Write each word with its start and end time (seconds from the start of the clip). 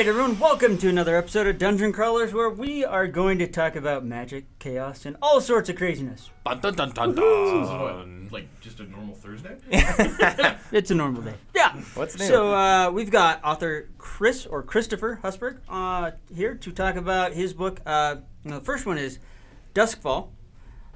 Right, 0.00 0.08
everyone, 0.08 0.38
welcome 0.38 0.78
to 0.78 0.88
another 0.88 1.14
episode 1.14 1.46
of 1.46 1.58
Dungeon 1.58 1.92
Crawlers 1.92 2.32
where 2.32 2.48
we 2.48 2.86
are 2.86 3.06
going 3.06 3.38
to 3.38 3.46
talk 3.46 3.76
about 3.76 4.02
magic, 4.02 4.46
chaos, 4.58 5.04
and 5.04 5.14
all 5.20 5.42
sorts 5.42 5.68
of 5.68 5.76
craziness. 5.76 6.30
Dun, 6.46 6.58
dun, 6.58 6.74
dun, 6.74 6.90
dun, 6.92 7.14
dun. 7.14 8.28
Like 8.32 8.48
just 8.62 8.80
a 8.80 8.84
normal 8.84 9.14
Thursday? 9.14 9.58
It's 10.72 10.90
a 10.90 10.94
normal 10.94 11.20
day. 11.20 11.34
Yeah. 11.54 11.74
What's 11.94 12.18
new? 12.18 12.24
So 12.24 12.54
uh, 12.54 12.90
we've 12.90 13.10
got 13.10 13.44
author 13.44 13.90
Chris 13.98 14.46
or 14.46 14.62
Christopher 14.62 15.20
Husberg 15.22 15.58
uh, 15.68 16.12
here 16.34 16.54
to 16.54 16.72
talk 16.72 16.96
about 16.96 17.34
his 17.34 17.52
book. 17.52 17.82
Uh, 17.84 18.16
the 18.42 18.62
first 18.62 18.86
one 18.86 18.96
is 18.96 19.18
Duskfall, 19.74 20.28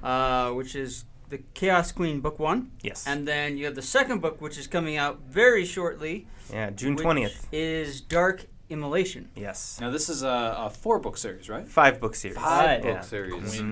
uh, 0.01 0.49
which 0.49 0.73
is 0.73 1.05
the 1.29 1.43
Chaos 1.53 1.91
Queen 1.91 2.21
book 2.21 2.39
one. 2.39 2.71
Yes. 2.81 3.05
And 3.05 3.27
then 3.27 3.55
you 3.55 3.65
have 3.65 3.75
the 3.75 3.83
second 3.83 4.23
book, 4.23 4.41
which 4.41 4.57
is 4.57 4.65
coming 4.65 4.97
out 4.97 5.19
very 5.29 5.63
shortly. 5.63 6.25
yeah, 6.51 6.71
June 6.71 6.97
20th. 6.97 7.45
Is 7.51 8.01
Dark 8.01 8.47
Immolation. 8.69 9.29
Yes. 9.35 9.79
Now 9.79 9.91
this 9.91 10.09
is 10.09 10.23
a, 10.23 10.55
a 10.57 10.69
four 10.69 10.99
book 10.99 11.17
series, 11.17 11.49
right? 11.49 11.67
Five 11.67 11.99
book 11.99 12.15
series. 12.15 12.37
Five 12.37 12.83
yeah. 12.83 12.93
book 12.93 13.03
series. 13.03 13.63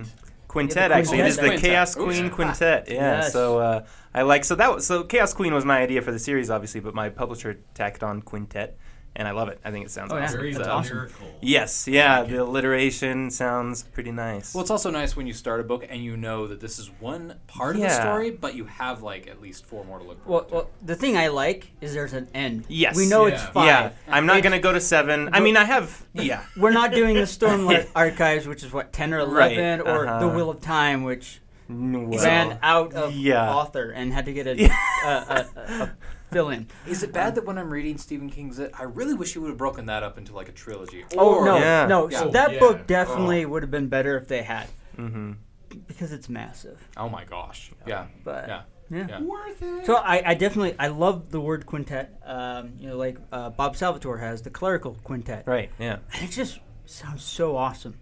Quintet 0.47 0.75
Yeah, 0.75 0.87
the 0.89 0.93
actually. 0.93 1.19
It 1.19 1.25
is 1.25 1.35
the 1.37 1.47
quintet. 1.47 1.61
Chaos 1.61 1.95
Queen 1.95 2.25
Oops. 2.25 2.35
Quintet. 2.35 2.87
Yeah. 2.87 3.21
Yes. 3.21 3.33
So 3.33 3.57
uh, 3.57 3.85
I 4.13 4.21
like 4.21 4.45
so 4.45 4.53
that 4.55 4.73
was 4.73 4.85
so 4.85 5.03
Chaos 5.03 5.33
Queen 5.33 5.53
was 5.53 5.65
my 5.65 5.79
idea 5.79 6.01
for 6.01 6.11
the 6.11 6.19
series 6.19 6.51
obviously, 6.51 6.79
but 6.79 6.93
my 6.93 7.09
publisher 7.09 7.59
tacked 7.73 8.03
on 8.03 8.21
Quintet 8.21 8.77
and 9.15 9.27
I 9.27 9.31
love 9.31 9.49
it. 9.49 9.59
I 9.63 9.69
think 9.71 9.85
it 9.85 9.91
sounds 9.91 10.11
Oh, 10.11 10.17
yeah. 10.17 10.23
awesome. 10.25 10.37
Very 10.39 10.53
That's 10.53 10.65
So- 10.65 10.71
awesome. 10.71 11.09
Yes, 11.41 11.87
yeah, 11.87 12.23
the 12.23 12.37
alliteration 12.43 13.29
sounds 13.29 13.83
pretty 13.83 14.11
nice. 14.11 14.53
Well, 14.55 14.61
it's 14.61 14.71
also 14.71 14.89
nice 14.89 15.15
when 15.15 15.27
you 15.27 15.33
start 15.33 15.59
a 15.59 15.63
book 15.63 15.85
and 15.89 16.03
you 16.03 16.17
know 16.17 16.47
that 16.47 16.59
this 16.61 16.79
is 16.79 16.89
one 16.99 17.35
part 17.47 17.75
of 17.75 17.81
the 17.81 17.89
story, 17.89 18.31
but 18.31 18.55
you 18.55 18.65
have 18.65 19.03
like 19.03 19.27
at 19.27 19.41
least 19.41 19.65
four 19.65 19.83
more 19.85 19.99
to 19.99 20.05
look 20.05 20.17
Well, 20.27 20.43
to. 20.45 20.53
well, 20.53 20.69
the 20.81 20.95
thing 20.95 21.17
I 21.17 21.27
like 21.27 21.71
is 21.81 21.93
there's 21.93 22.13
an 22.13 22.27
end. 22.33 22.65
Yes. 22.69 22.95
We 22.95 23.07
know 23.07 23.25
Yeah. 23.27 23.33
it's 23.33 23.43
five. 23.43 23.65
yeah, 23.65 23.91
I'm 24.07 24.25
not 24.25 24.41
gonna 24.43 24.59
go 24.59 24.71
to 24.71 24.79
seven. 24.81 25.29
I 25.33 25.39
mean, 25.41 25.57
I 25.57 25.63
have 25.65 26.05
yeah. 26.13 26.43
We're 26.57 26.71
not 26.71 26.91
doing 26.91 27.15
the 27.15 27.21
Stormlight 27.21 27.89
Archives, 27.95 28.47
which 28.47 28.63
is 28.63 28.71
what 28.73 28.93
ten 28.93 29.13
or 29.13 29.25
Right, 29.27 29.57
eleven, 29.57 29.81
or 29.87 30.07
uh-huh. 30.07 30.19
the 30.19 30.27
Wheel 30.29 30.49
of 30.49 30.61
Time, 30.61 31.03
which 31.03 31.39
Well, 31.69 32.07
ran 32.23 32.57
out 32.63 32.93
of 32.93 33.13
yeah. 33.13 33.53
author 33.53 33.89
and 33.91 34.13
had 34.13 34.25
to 34.25 34.33
get 34.33 34.47
a, 34.47 34.55
Yeah. 34.57 34.75
a, 35.05 35.09
a, 35.09 35.45
a, 35.55 35.83
a 35.83 35.91
fill 36.33 36.49
in. 36.49 36.67
Is 36.87 37.03
it 37.03 37.13
bad 37.13 37.35
that 37.35 37.45
when 37.45 37.57
I'm 37.57 37.71
reading 37.71 37.97
Stephen 37.97 38.29
King's 38.29 38.59
It, 38.59 38.71
I 38.77 38.83
really 38.83 39.13
wish 39.13 39.33
he 39.33 39.39
would 39.39 39.49
have 39.49 39.57
broken 39.57 39.85
that 39.87 40.03
up 40.03 40.17
into 40.17 40.33
like 40.35 40.49
a 40.49 40.51
trilogy? 40.51 41.05
Oh 41.17 41.43
no, 41.45 41.57
Yeah. 41.57 41.85
no! 41.87 42.09
Yeah. 42.09 42.19
So 42.19 42.27
Oh, 42.27 42.31
that 42.31 42.53
yeah. 42.53 42.59
book 42.59 42.87
definitely 42.87 43.45
would 43.45 43.63
have 43.63 43.71
been 43.71 43.87
better 43.87 44.17
if 44.17 44.27
they 44.27 44.41
had, 44.43 44.67
hmm 44.95 45.33
because 45.87 46.11
it's 46.11 46.29
massive. 46.29 46.87
Oh 46.97 47.09
my 47.09 47.23
gosh. 47.25 47.71
Yeah. 47.87 48.05
But 48.23 48.47
Yeah. 48.47 48.61
yeah. 48.91 49.07
Yeah. 49.09 49.21
Worth 49.21 49.61
it. 49.61 49.85
So 49.87 49.95
I, 49.95 50.21
I 50.31 50.33
definitely 50.35 50.75
I 50.77 50.87
love 50.89 51.31
the 51.31 51.41
word 51.41 51.65
quintet. 51.65 52.19
Um, 52.25 52.73
you 52.77 52.87
know, 52.89 52.97
like 52.97 53.17
uh, 53.31 53.49
Bob 53.49 53.75
Salvatore 53.75 54.17
has 54.19 54.43
the 54.43 54.51
clerical 54.51 54.97
quintet. 55.03 55.47
Right. 55.47 55.71
Yeah. 55.79 55.97
And 56.13 56.23
it 56.29 56.31
just 56.31 56.59
sounds 56.85 57.23
so 57.23 57.55
awesome. 57.57 57.95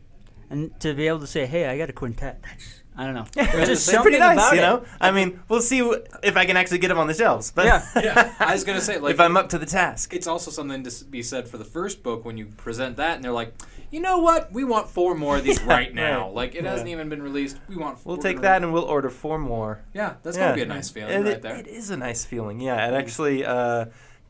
And 0.49 0.77
to 0.81 0.93
be 0.93 1.07
able 1.07 1.19
to 1.21 1.27
say, 1.27 1.45
"Hey, 1.45 1.65
I 1.65 1.77
got 1.77 1.89
a 1.89 1.93
quintet," 1.93 2.41
that's 2.43 2.80
I 2.97 3.05
don't 3.05 3.13
know. 3.15 3.25
There's 3.33 3.69
just 3.69 3.87
It's 3.89 4.01
pretty 4.01 4.19
nice, 4.19 4.37
about 4.37 4.53
you 4.53 4.59
it. 4.59 4.61
know. 4.63 4.83
I 4.99 5.11
mean, 5.11 5.39
we'll 5.47 5.61
see 5.61 5.79
wh- 5.79 6.03
if 6.23 6.35
I 6.35 6.45
can 6.45 6.57
actually 6.57 6.79
get 6.79 6.89
them 6.89 6.97
on 6.99 7.07
the 7.07 7.13
shelves. 7.13 7.51
But 7.51 7.65
Yeah. 7.65 7.85
Yeah. 8.03 8.33
I 8.39 8.51
was 8.53 8.63
gonna 8.65 8.81
say 8.81 8.99
like 8.99 9.13
if 9.13 9.19
I'm 9.19 9.37
up 9.37 9.49
to 9.49 9.57
the 9.57 9.65
task. 9.65 10.13
it's 10.13 10.27
also 10.27 10.51
something 10.51 10.83
to 10.83 11.05
be 11.05 11.23
said 11.23 11.47
for 11.47 11.57
the 11.57 11.63
first 11.65 12.03
book 12.03 12.25
when 12.25 12.37
you 12.37 12.47
present 12.47 12.97
that 12.97 13.15
and 13.15 13.23
they're 13.23 13.31
like, 13.31 13.53
you 13.91 14.01
know 14.01 14.19
what? 14.19 14.51
We 14.51 14.63
want 14.65 14.89
four 14.89 15.15
more 15.15 15.37
of 15.37 15.43
these 15.43 15.61
right 15.63 15.93
now. 15.93 16.25
Right. 16.27 16.33
Like 16.35 16.55
it 16.55 16.65
hasn't 16.65 16.89
even 16.89 17.07
been 17.09 17.23
released. 17.23 17.57
We 17.69 17.77
want. 17.77 18.05
We'll 18.05 18.17
we're 18.17 18.21
take 18.23 18.37
gonna- 18.37 18.47
that 18.47 18.63
and 18.63 18.73
we'll 18.73 18.83
order 18.83 19.09
four 19.09 19.37
more. 19.39 19.83
Yeah, 19.93 20.15
that's 20.23 20.37
yeah. 20.37 20.43
gonna 20.49 20.55
be 20.55 20.61
a 20.61 20.65
nice 20.65 20.89
feeling 20.89 21.11
And 21.13 21.23
right 21.25 21.33
it, 21.35 21.41
there. 21.41 21.55
it 21.55 21.67
is 21.67 21.89
a 21.91 21.97
nice 21.97 22.25
feeling. 22.25 22.59
Yeah, 22.59 22.87
it 22.89 22.93
actually 22.93 23.45
uh, 23.45 23.85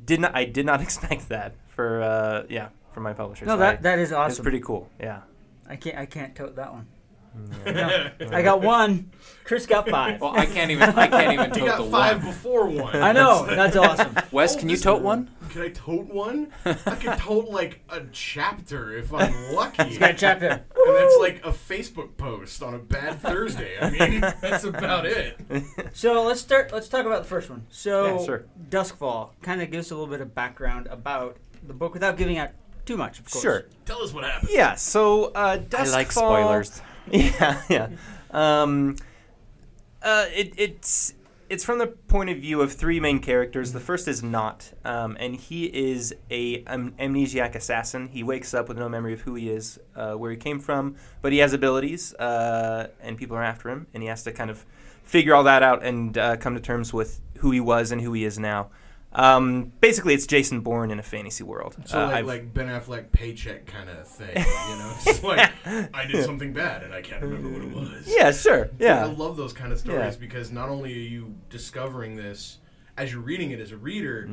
did 0.05 0.19
not. 0.19 0.35
I 0.35 0.45
did 0.45 0.65
not 0.67 0.81
expect 0.87 1.29
that 1.29 1.55
for 1.75 2.01
uh, 2.03 2.43
yeah 2.49 2.69
for 2.93 2.99
my 3.01 3.13
publisher. 3.13 3.45
No, 3.45 3.53
so 3.53 3.57
that 3.57 3.79
I- 3.79 3.81
that 3.81 3.99
is 3.99 4.09
it's 4.11 4.17
awesome. 4.17 4.43
pretty 4.43 4.59
cool. 4.61 4.87
Yeah. 4.99 5.21
I 5.67 5.75
can't 5.77 5.97
I 5.97 6.05
can't 6.05 6.35
tote 6.35 6.55
that 6.57 6.71
one. 6.73 6.87
No. 7.65 8.09
I 8.31 8.41
got 8.41 8.61
one. 8.61 9.11
Chris 9.43 9.65
got 9.65 9.87
five. 9.89 10.19
Well, 10.21 10.35
I 10.35 10.45
can't 10.45 10.71
even. 10.71 10.89
I 10.89 11.07
can't 11.07 11.33
even 11.33 11.49
You 11.53 11.59
tote 11.61 11.65
got 11.67 11.83
the 11.85 11.89
five 11.91 12.17
one. 12.17 12.25
before 12.33 12.67
one. 12.67 12.95
I 12.95 13.11
know 13.11 13.45
that's 13.45 13.75
awesome. 13.75 14.15
Wes, 14.31 14.55
Oh, 14.55 14.59
can 14.59 14.69
you 14.69 14.77
tote 14.77 14.99
is- 14.99 15.03
one? 15.03 15.29
Can 15.49 15.63
I 15.63 15.69
tote 15.69 16.05
one? 16.07 16.47
I 16.65 16.73
can 16.95 17.17
tote 17.17 17.49
like 17.49 17.81
a 17.89 18.03
chapter 18.13 18.97
if 18.97 19.13
I'm 19.13 19.53
lucky. 19.53 19.97
Got 19.97 20.11
a 20.11 20.13
chapter. 20.13 20.47
and 20.47 20.95
that's 20.95 21.17
like 21.19 21.45
a 21.45 21.51
Facebook 21.51 22.15
post 22.15 22.63
on 22.63 22.73
a 22.73 22.79
bad 22.79 23.19
Thursday. 23.19 23.77
I 23.81 23.89
mean, 23.89 24.21
that's 24.41 24.63
about 24.63 25.05
it. 25.05 25.37
So 25.93 26.23
let's 26.23 26.39
start. 26.39 26.71
Let's 26.71 26.87
talk 26.87 27.05
about 27.05 27.23
the 27.23 27.27
first 27.29 27.49
one. 27.49 27.65
So 27.69 28.05
Yeah, 28.19 28.25
sure. 28.25 28.45
Duskfall 28.69 29.31
kind 29.41 29.61
of 29.61 29.69
gives 29.71 29.91
a 29.91 29.95
little 29.95 30.09
bit 30.09 30.21
of 30.21 30.33
background 30.33 30.87
about 30.87 31.35
the 31.67 31.73
book 31.73 31.93
without 31.93 32.15
giving 32.17 32.37
out 32.37 32.51
too 32.85 32.95
much, 32.95 33.19
of 33.19 33.29
course. 33.29 33.43
Sure. 33.43 33.65
Tell 33.85 34.01
us 34.01 34.13
what 34.13 34.23
happened. 34.23 34.49
Yeah. 34.53 34.75
So 34.75 35.25
uh, 35.35 35.57
Duskfall- 35.57 36.81
Yeah, 37.11 37.61
yeah. 37.69 37.89
Um, 38.31 38.95
uh, 40.01 40.25
it, 40.33 40.53
it's 40.57 41.13
it's 41.49 41.65
from 41.65 41.79
the 41.79 41.87
point 41.87 42.29
of 42.29 42.37
view 42.37 42.61
of 42.61 42.71
three 42.71 42.99
main 42.99 43.19
characters. 43.19 43.73
The 43.73 43.79
first 43.79 44.07
is 44.07 44.23
Knot, 44.23 44.71
um, 44.85 45.17
and 45.19 45.35
he 45.35 45.65
is 45.65 46.15
a 46.29 46.63
amnesiac 46.63 47.55
assassin. 47.55 48.07
He 48.07 48.23
wakes 48.23 48.53
up 48.53 48.69
with 48.69 48.77
no 48.77 48.87
memory 48.87 49.13
of 49.13 49.21
who 49.21 49.35
he 49.35 49.49
is, 49.49 49.79
uh, 49.95 50.13
where 50.13 50.31
he 50.31 50.37
came 50.37 50.59
from, 50.59 50.95
but 51.21 51.33
he 51.33 51.39
has 51.39 51.51
abilities, 51.51 52.13
uh, 52.15 52.87
and 53.01 53.17
people 53.17 53.35
are 53.35 53.43
after 53.43 53.69
him, 53.69 53.87
and 53.93 54.01
he 54.01 54.07
has 54.07 54.23
to 54.23 54.31
kind 54.31 54.49
of 54.49 54.65
figure 55.03 55.35
all 55.35 55.43
that 55.43 55.61
out 55.61 55.83
and 55.83 56.17
uh, 56.17 56.37
come 56.37 56.55
to 56.55 56.61
terms 56.61 56.93
with 56.93 57.19
who 57.39 57.51
he 57.51 57.59
was 57.59 57.91
and 57.91 58.01
who 58.01 58.13
he 58.13 58.23
is 58.23 58.39
now. 58.39 58.69
Um, 59.13 59.73
basically, 59.81 60.13
it's 60.13 60.25
Jason 60.25 60.61
Bourne 60.61 60.89
in 60.89 60.97
a 60.99 61.03
fantasy 61.03 61.43
world. 61.43 61.75
So 61.85 61.99
Uh, 61.99 62.05
like, 62.05 62.13
I've- 62.15 62.27
like 62.27 62.53
Ben 62.53 62.67
Affleck 62.67 63.11
paycheck 63.11 63.65
kind 63.65 63.89
of 63.89 64.07
thing, 64.07 64.35
you 64.37 64.43
know? 64.77 64.93
It's 65.05 65.21
like 65.23 65.51
I 65.93 66.05
did 66.05 66.23
something 66.25 66.53
bad 66.53 66.83
and 66.83 66.93
I 66.93 67.01
can't 67.01 67.21
remember 67.21 67.49
what 67.49 67.61
it 67.61 67.73
was. 67.91 68.07
yeah, 68.07 68.31
sure, 68.31 68.69
Yeah. 68.79 69.01
I 69.03 69.07
love 69.09 69.35
those 69.35 69.51
kind 69.53 69.73
of 69.73 69.79
stories 69.79 70.13
Yeah. 70.15 70.19
because 70.19 70.51
not 70.51 70.69
only 70.69 70.93
are 70.93 71.09
you 71.09 71.35
discovering 71.49 72.15
this 72.15 72.59
as 72.97 73.11
you're 73.11 73.21
reading 73.21 73.51
it 73.51 73.59
as 73.59 73.71
a 73.73 73.77
reader, 73.77 74.29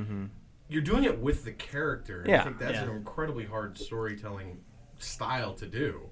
you're 0.69 0.83
doing 0.83 1.05
it 1.05 1.19
with 1.19 1.45
the 1.45 1.53
character. 1.53 2.23
And 2.23 2.31
I 2.33 2.37
Mm-hmm. 2.39 2.45
Think 2.45 2.59
that's 2.61 2.75
Yeah. 2.75 2.85
an 2.85 2.91
incredibly 2.91 3.47
hard 3.47 3.79
storytelling 3.79 4.59
style 4.99 5.55
to 5.55 5.67
do. 5.67 6.03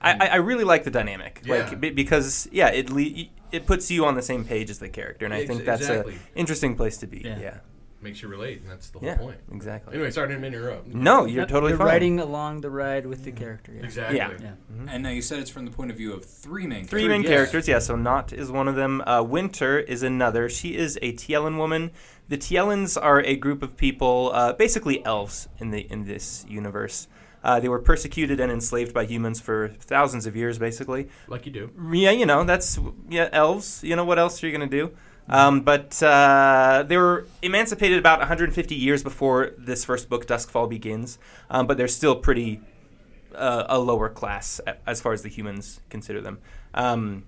I, 0.00 0.12
I- 0.12 0.28
I 0.32 0.36
really 0.36 0.64
like 0.64 0.84
the 0.84 0.90
dynamic, 0.90 1.42
Yeah. 1.44 1.54
like 1.68 1.80
be- 1.80 1.90
because 1.90 2.48
yeah, 2.52 2.68
it 2.68 2.88
le- 2.90 3.26
it 3.52 3.64
puts 3.66 3.90
you 3.90 4.04
on 4.06 4.14
the 4.14 4.22
same 4.22 4.44
page 4.44 4.70
as 4.70 4.78
the 4.78 4.88
character, 4.88 5.24
and 5.24 5.32
I 5.34 5.38
Ex- 5.40 5.48
think 5.48 5.64
that's 5.64 5.82
exactly. 5.82 6.14
an 6.14 6.20
interesting 6.34 6.76
place 6.76 6.96
to 6.98 7.06
be. 7.06 7.22
Yeah. 7.24 7.38
Yeah, 7.38 7.58
Makes 8.06 8.22
you 8.22 8.28
relate, 8.28 8.60
and 8.60 8.70
that's 8.70 8.90
the 8.90 9.00
whole 9.00 9.08
yeah, 9.08 9.16
point. 9.16 9.38
exactly. 9.52 9.94
Anyway, 9.94 10.12
sorry, 10.12 10.26
I 10.26 10.28
didn't 10.28 10.42
mean 10.42 10.52
to 10.52 10.58
interrupt. 10.58 10.86
No, 10.86 11.24
you're 11.24 11.40
Yep, 11.40 11.48
totally 11.48 11.70
You're 11.72 11.78
fine. 11.78 11.86
riding 11.88 12.20
along 12.20 12.60
the 12.60 12.70
ride 12.70 13.04
with 13.04 13.24
the 13.24 13.32
character. 13.32 13.72
Yeah. 13.74 13.82
Exactly. 13.82 14.16
Yeah. 14.18 14.30
Yeah. 14.40 14.52
And 14.88 15.02
now 15.02 15.10
you 15.10 15.22
said 15.22 15.40
it's 15.40 15.50
from 15.50 15.64
the 15.64 15.72
point 15.72 15.90
of 15.90 15.96
view 15.96 16.12
of 16.12 16.24
three 16.24 16.68
main. 16.68 16.84
Three 16.84 17.00
characters. 17.02 17.08
main 17.08 17.22
yes. 17.22 17.30
characters, 17.30 17.68
yeah. 17.68 17.78
So 17.80 17.96
Knot 17.96 18.32
is 18.32 18.48
one 18.52 18.68
of 18.68 18.76
them. 18.76 19.02
Uh, 19.04 19.22
Winter 19.22 19.80
is 19.80 20.04
another. 20.04 20.48
She 20.48 20.76
is 20.76 20.96
a 21.02 21.14
Tiellan 21.14 21.58
woman. 21.58 21.90
The 22.28 22.38
Tiellans 22.38 22.96
are 22.96 23.20
a 23.22 23.34
group 23.34 23.62
of 23.64 23.76
people, 23.76 24.30
uh, 24.32 24.52
basically 24.52 25.04
elves 25.04 25.48
in 25.58 25.70
the 25.72 25.80
in 25.90 26.04
this 26.04 26.44
universe. 26.48 27.08
Uh, 27.42 27.60
they 27.60 27.68
were 27.68 27.78
persecuted 27.80 28.40
and 28.40 28.50
enslaved 28.50 28.92
by 28.94 29.04
humans 29.04 29.40
for 29.40 29.68
thousands 29.68 30.26
of 30.26 30.34
years, 30.34 30.58
basically. 30.58 31.08
Like 31.28 31.46
you 31.46 31.52
do. 31.52 31.70
Yeah, 31.92 32.10
you 32.12 32.26
know, 32.26 32.44
that's 32.44 32.78
yeah, 33.08 33.28
elves. 33.32 33.82
You 33.84 33.94
know, 33.96 34.04
what 34.04 34.18
else 34.18 34.42
are 34.42 34.46
you 34.46 34.52
gonna 34.52 34.66
do? 34.70 34.92
Um, 35.28 35.62
but 35.62 36.00
uh, 36.02 36.84
they 36.86 36.96
were 36.96 37.26
emancipated 37.42 37.98
about 37.98 38.20
150 38.20 38.74
years 38.74 39.02
before 39.02 39.52
this 39.58 39.84
first 39.84 40.08
book, 40.08 40.26
Duskfall, 40.26 40.68
begins. 40.68 41.18
Um, 41.50 41.66
but 41.66 41.76
they're 41.76 41.88
still 41.88 42.16
pretty 42.16 42.60
uh, 43.34 43.64
a 43.68 43.78
lower 43.78 44.08
class 44.08 44.60
as 44.86 45.00
far 45.00 45.12
as 45.12 45.22
the 45.22 45.28
humans 45.28 45.80
consider 45.90 46.20
them. 46.20 46.38
Um, 46.74 47.24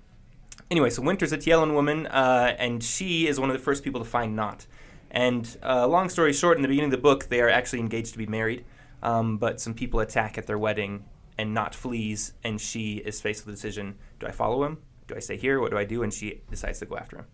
anyway, 0.71 0.91
so 0.91 1.03
Winter's 1.03 1.33
a 1.33 1.39
Tiellan 1.39 1.75
woman, 1.75 2.07
uh, 2.07 2.55
and 2.59 2.83
she 2.83 3.27
is 3.27 3.39
one 3.39 3.51
of 3.51 3.57
the 3.57 3.63
first 3.63 3.85
people 3.85 4.01
to 4.01 4.09
find 4.09 4.35
Knot. 4.35 4.67
And 5.11 5.57
uh, 5.63 5.87
long 5.87 6.09
story 6.09 6.33
short, 6.33 6.57
in 6.57 6.63
the 6.63 6.69
beginning 6.69 6.93
of 6.93 6.99
the 6.99 7.03
book, 7.03 7.29
they 7.29 7.41
are 7.41 7.49
actually 7.49 7.81
engaged 7.81 8.13
to 8.13 8.19
be 8.19 8.27
married, 8.27 8.65
um, 9.03 9.39
but 9.39 9.61
some 9.61 9.75
people 9.75 10.01
attack 10.01 10.37
at 10.37 10.47
their 10.47 10.59
wedding, 10.59 11.05
and 11.39 11.55
Knot 11.55 11.75
flees, 11.75 12.35
and 12.45 12.61
she 12.61 12.97
is 12.97 13.21
faced 13.21 13.47
with 13.47 13.55
the 13.55 13.57
decision: 13.57 13.97
Do 14.21 14.27
I 14.27 14.33
follow 14.33 14.65
him? 14.65 14.79
Do 15.07 15.17
I 15.17 15.21
stay 15.21 15.39
here? 15.39 15.61
What 15.61 15.71
do 15.71 15.79
I 15.79 15.85
do? 15.85 16.03
And 16.03 16.13
she 16.13 16.43
decides 16.51 16.79
to 16.81 16.87
go 16.87 16.97
after 16.97 17.19
him. 17.19 17.27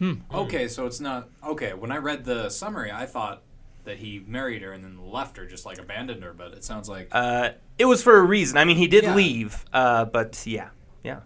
Okay, 0.00 0.68
so 0.68 0.86
it's 0.86 1.00
not 1.00 1.28
okay. 1.46 1.72
When 1.74 1.90
I 1.90 1.96
read 1.98 2.24
the 2.24 2.48
summary, 2.50 2.90
I 2.92 3.06
thought 3.06 3.42
that 3.84 3.98
he 3.98 4.22
married 4.26 4.62
her 4.62 4.72
and 4.72 4.82
then 4.84 4.98
left 5.10 5.36
her, 5.36 5.46
just 5.46 5.64
like 5.64 5.78
abandoned 5.78 6.22
her. 6.22 6.32
But 6.32 6.52
it 6.52 6.64
sounds 6.64 6.88
like 6.88 7.08
Uh, 7.12 7.50
it 7.78 7.84
was 7.86 8.02
for 8.02 8.16
a 8.18 8.22
reason. 8.22 8.58
I 8.58 8.64
mean, 8.64 8.76
he 8.76 8.88
did 8.88 9.04
Yeah. 9.04 9.14
leave, 9.14 9.64
uh, 9.72 10.04
but 10.06 10.42
yeah, 10.46 10.70
yeah. 11.04 11.20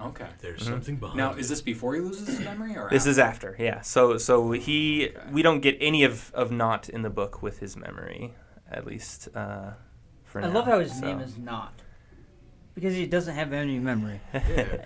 okay. 0.00 0.28
There's 0.40 0.64
something 0.64 0.96
behind. 0.96 1.16
Now, 1.18 1.32
it. 1.32 1.38
is 1.40 1.48
this 1.48 1.60
before 1.60 1.94
he 1.94 2.00
loses 2.00 2.26
his 2.28 2.40
memory, 2.40 2.76
or 2.76 2.88
This 2.90 3.02
after? 3.02 3.10
is 3.10 3.18
after, 3.18 3.56
yeah. 3.58 3.80
So, 3.82 4.16
so 4.18 4.50
he, 4.52 5.10
we 5.30 5.42
don't 5.42 5.60
get 5.60 5.76
any 5.80 6.04
of 6.04 6.32
of 6.34 6.50
not 6.50 6.88
in 6.88 7.02
the 7.02 7.10
book 7.10 7.42
with 7.42 7.58
his 7.60 7.76
memory, 7.76 8.34
at 8.70 8.86
least 8.86 9.28
uh, 9.34 9.72
for 10.24 10.40
now. 10.40 10.46
I 10.46 10.50
now. 10.50 10.56
love 10.58 10.66
how 10.66 10.80
his 10.80 10.98
so. 10.98 11.04
name 11.06 11.20
is 11.20 11.36
Knot 11.38 11.74
because 12.80 12.94
he 12.94 13.06
doesn't 13.06 13.34
have 13.34 13.52
any 13.52 13.78
memory. 13.78 14.20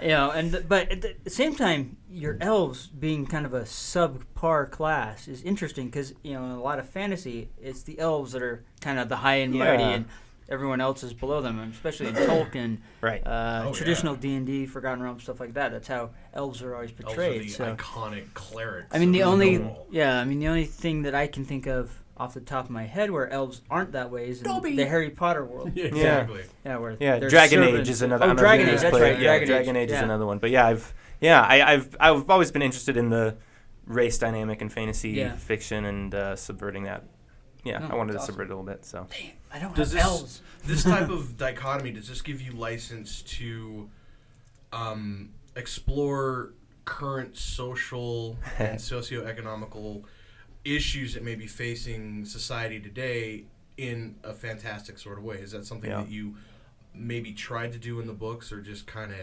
you 0.02 0.08
know, 0.08 0.30
and 0.30 0.64
but 0.68 0.90
at 0.90 1.24
the 1.24 1.30
same 1.30 1.54
time, 1.54 1.96
your 2.10 2.36
elves 2.40 2.86
being 2.88 3.26
kind 3.26 3.46
of 3.46 3.54
a 3.54 3.62
subpar 3.62 4.70
class 4.70 5.28
is 5.28 5.42
interesting 5.42 5.86
because 5.86 6.14
you 6.22 6.34
know 6.34 6.44
in 6.44 6.50
a 6.52 6.62
lot 6.62 6.78
of 6.78 6.88
fantasy, 6.88 7.50
it's 7.60 7.82
the 7.82 7.98
elves 7.98 8.32
that 8.32 8.42
are 8.42 8.64
kind 8.80 8.98
of 8.98 9.08
the 9.08 9.16
high 9.16 9.36
and 9.36 9.54
mighty, 9.54 9.82
Yeah. 9.82 9.90
and 9.90 10.04
everyone 10.48 10.80
else 10.80 11.02
is 11.02 11.12
below 11.14 11.40
them. 11.40 11.58
Especially 11.60 12.08
in 12.08 12.14
Tolkien, 12.14 12.78
Right. 13.00 13.26
Uh, 13.26 13.64
Oh, 13.68 13.72
traditional 13.72 14.16
D 14.16 14.34
and 14.34 14.46
D, 14.46 14.66
Forgotten 14.66 15.02
Realms, 15.02 15.22
stuff 15.22 15.40
like 15.40 15.54
that. 15.54 15.72
That's 15.72 15.88
how 15.88 16.10
elves 16.34 16.62
are 16.62 16.74
always 16.74 16.90
Elves 16.90 17.00
are 17.00 17.04
portrayed. 17.06 17.42
the 17.42 17.48
so. 17.48 17.74
iconic 17.76 18.34
clerics. 18.34 18.88
I 18.92 18.98
mean, 18.98 19.08
of 19.10 19.14
the 19.14 19.22
only 19.22 19.58
Noel. 19.58 19.86
yeah, 19.90 20.20
I 20.20 20.24
mean 20.24 20.40
the 20.40 20.48
only 20.48 20.64
thing 20.66 21.02
that 21.02 21.14
I 21.14 21.26
can 21.26 21.44
think 21.44 21.66
of 21.66 22.01
off 22.22 22.34
the 22.34 22.40
top 22.40 22.66
of 22.66 22.70
my 22.70 22.84
head 22.84 23.10
where 23.10 23.28
elves 23.30 23.62
aren't 23.68 23.92
that 23.92 24.10
way 24.10 24.28
is 24.28 24.38
in 24.38 24.44
Dobby. 24.44 24.76
the 24.76 24.86
Harry 24.86 25.10
Potter 25.10 25.44
world. 25.44 25.72
Yeah, 25.74 25.86
exactly. 25.86 26.44
Yeah, 26.64 26.76
where 26.78 26.96
Yeah, 27.00 27.18
they're 27.18 27.28
Dragon 27.28 27.62
Age 27.64 27.88
is 27.88 28.00
another. 28.02 28.24
Oh, 28.24 28.28
don't 28.28 28.36
know 28.36 28.42
if 28.42 28.46
Dragon 28.46 28.68
Age. 28.68 28.80
That's 28.80 28.94
right. 28.98 29.18
Yeah, 29.20 29.44
Dragon, 29.44 29.76
Age, 29.76 29.88
is 29.90 29.94
yeah. 29.94 30.04
another 30.04 30.24
one. 30.24 30.38
But 30.38 30.50
yeah, 30.50 30.66
I've 30.66 30.94
yeah, 31.20 31.40
I, 31.42 31.72
I've 31.72 31.96
I've 31.98 32.30
always 32.30 32.52
been 32.52 32.62
interested 32.62 32.96
in 32.96 33.10
the 33.10 33.36
race 33.86 34.18
dynamic 34.18 34.60
and 34.62 34.72
fantasy 34.72 35.10
Yeah. 35.10 35.34
fiction 35.34 35.84
and 35.84 36.14
uh, 36.14 36.36
subverting 36.36 36.84
that. 36.84 37.04
Yeah, 37.64 37.78
No, 37.78 37.88
I 37.88 37.94
wanted 37.94 38.12
to 38.12 38.18
that's 38.18 38.26
subvert 38.26 38.42
it 38.44 38.52
a 38.52 38.56
little 38.56 38.64
bit. 38.64 38.84
So 38.84 39.06
I 39.52 39.58
don't 39.58 39.74
Does 39.74 39.92
have 39.92 40.02
this 40.02 40.04
elves. 40.04 40.42
this 40.64 40.84
type 40.84 41.08
of 41.10 41.36
dichotomy 41.46 41.90
does 41.90 42.08
this 42.08 42.22
give 42.22 42.40
you 42.40 42.52
license 42.52 43.22
to 43.22 43.88
um, 44.72 45.30
explore 45.56 46.52
current 46.84 47.36
social 47.36 48.36
and 48.58 48.78
socioeconomical 48.78 50.02
issues 50.64 51.14
that 51.14 51.22
may 51.22 51.34
be 51.34 51.46
facing 51.46 52.24
society 52.24 52.78
today 52.80 53.44
in 53.76 54.16
a 54.22 54.32
fantastic 54.32 54.98
sort 54.98 55.18
of 55.18 55.24
way? 55.24 55.36
Is 55.36 55.52
that 55.52 55.66
something 55.66 55.90
Yeah. 55.90 56.02
that 56.02 56.10
you 56.10 56.36
maybe 56.94 57.32
tried 57.32 57.72
to 57.72 57.78
do 57.78 58.00
in 58.00 58.06
the 58.06 58.12
books 58.12 58.52
or 58.52 58.60
just 58.60 58.86
kind 58.86 59.12
of 59.12 59.18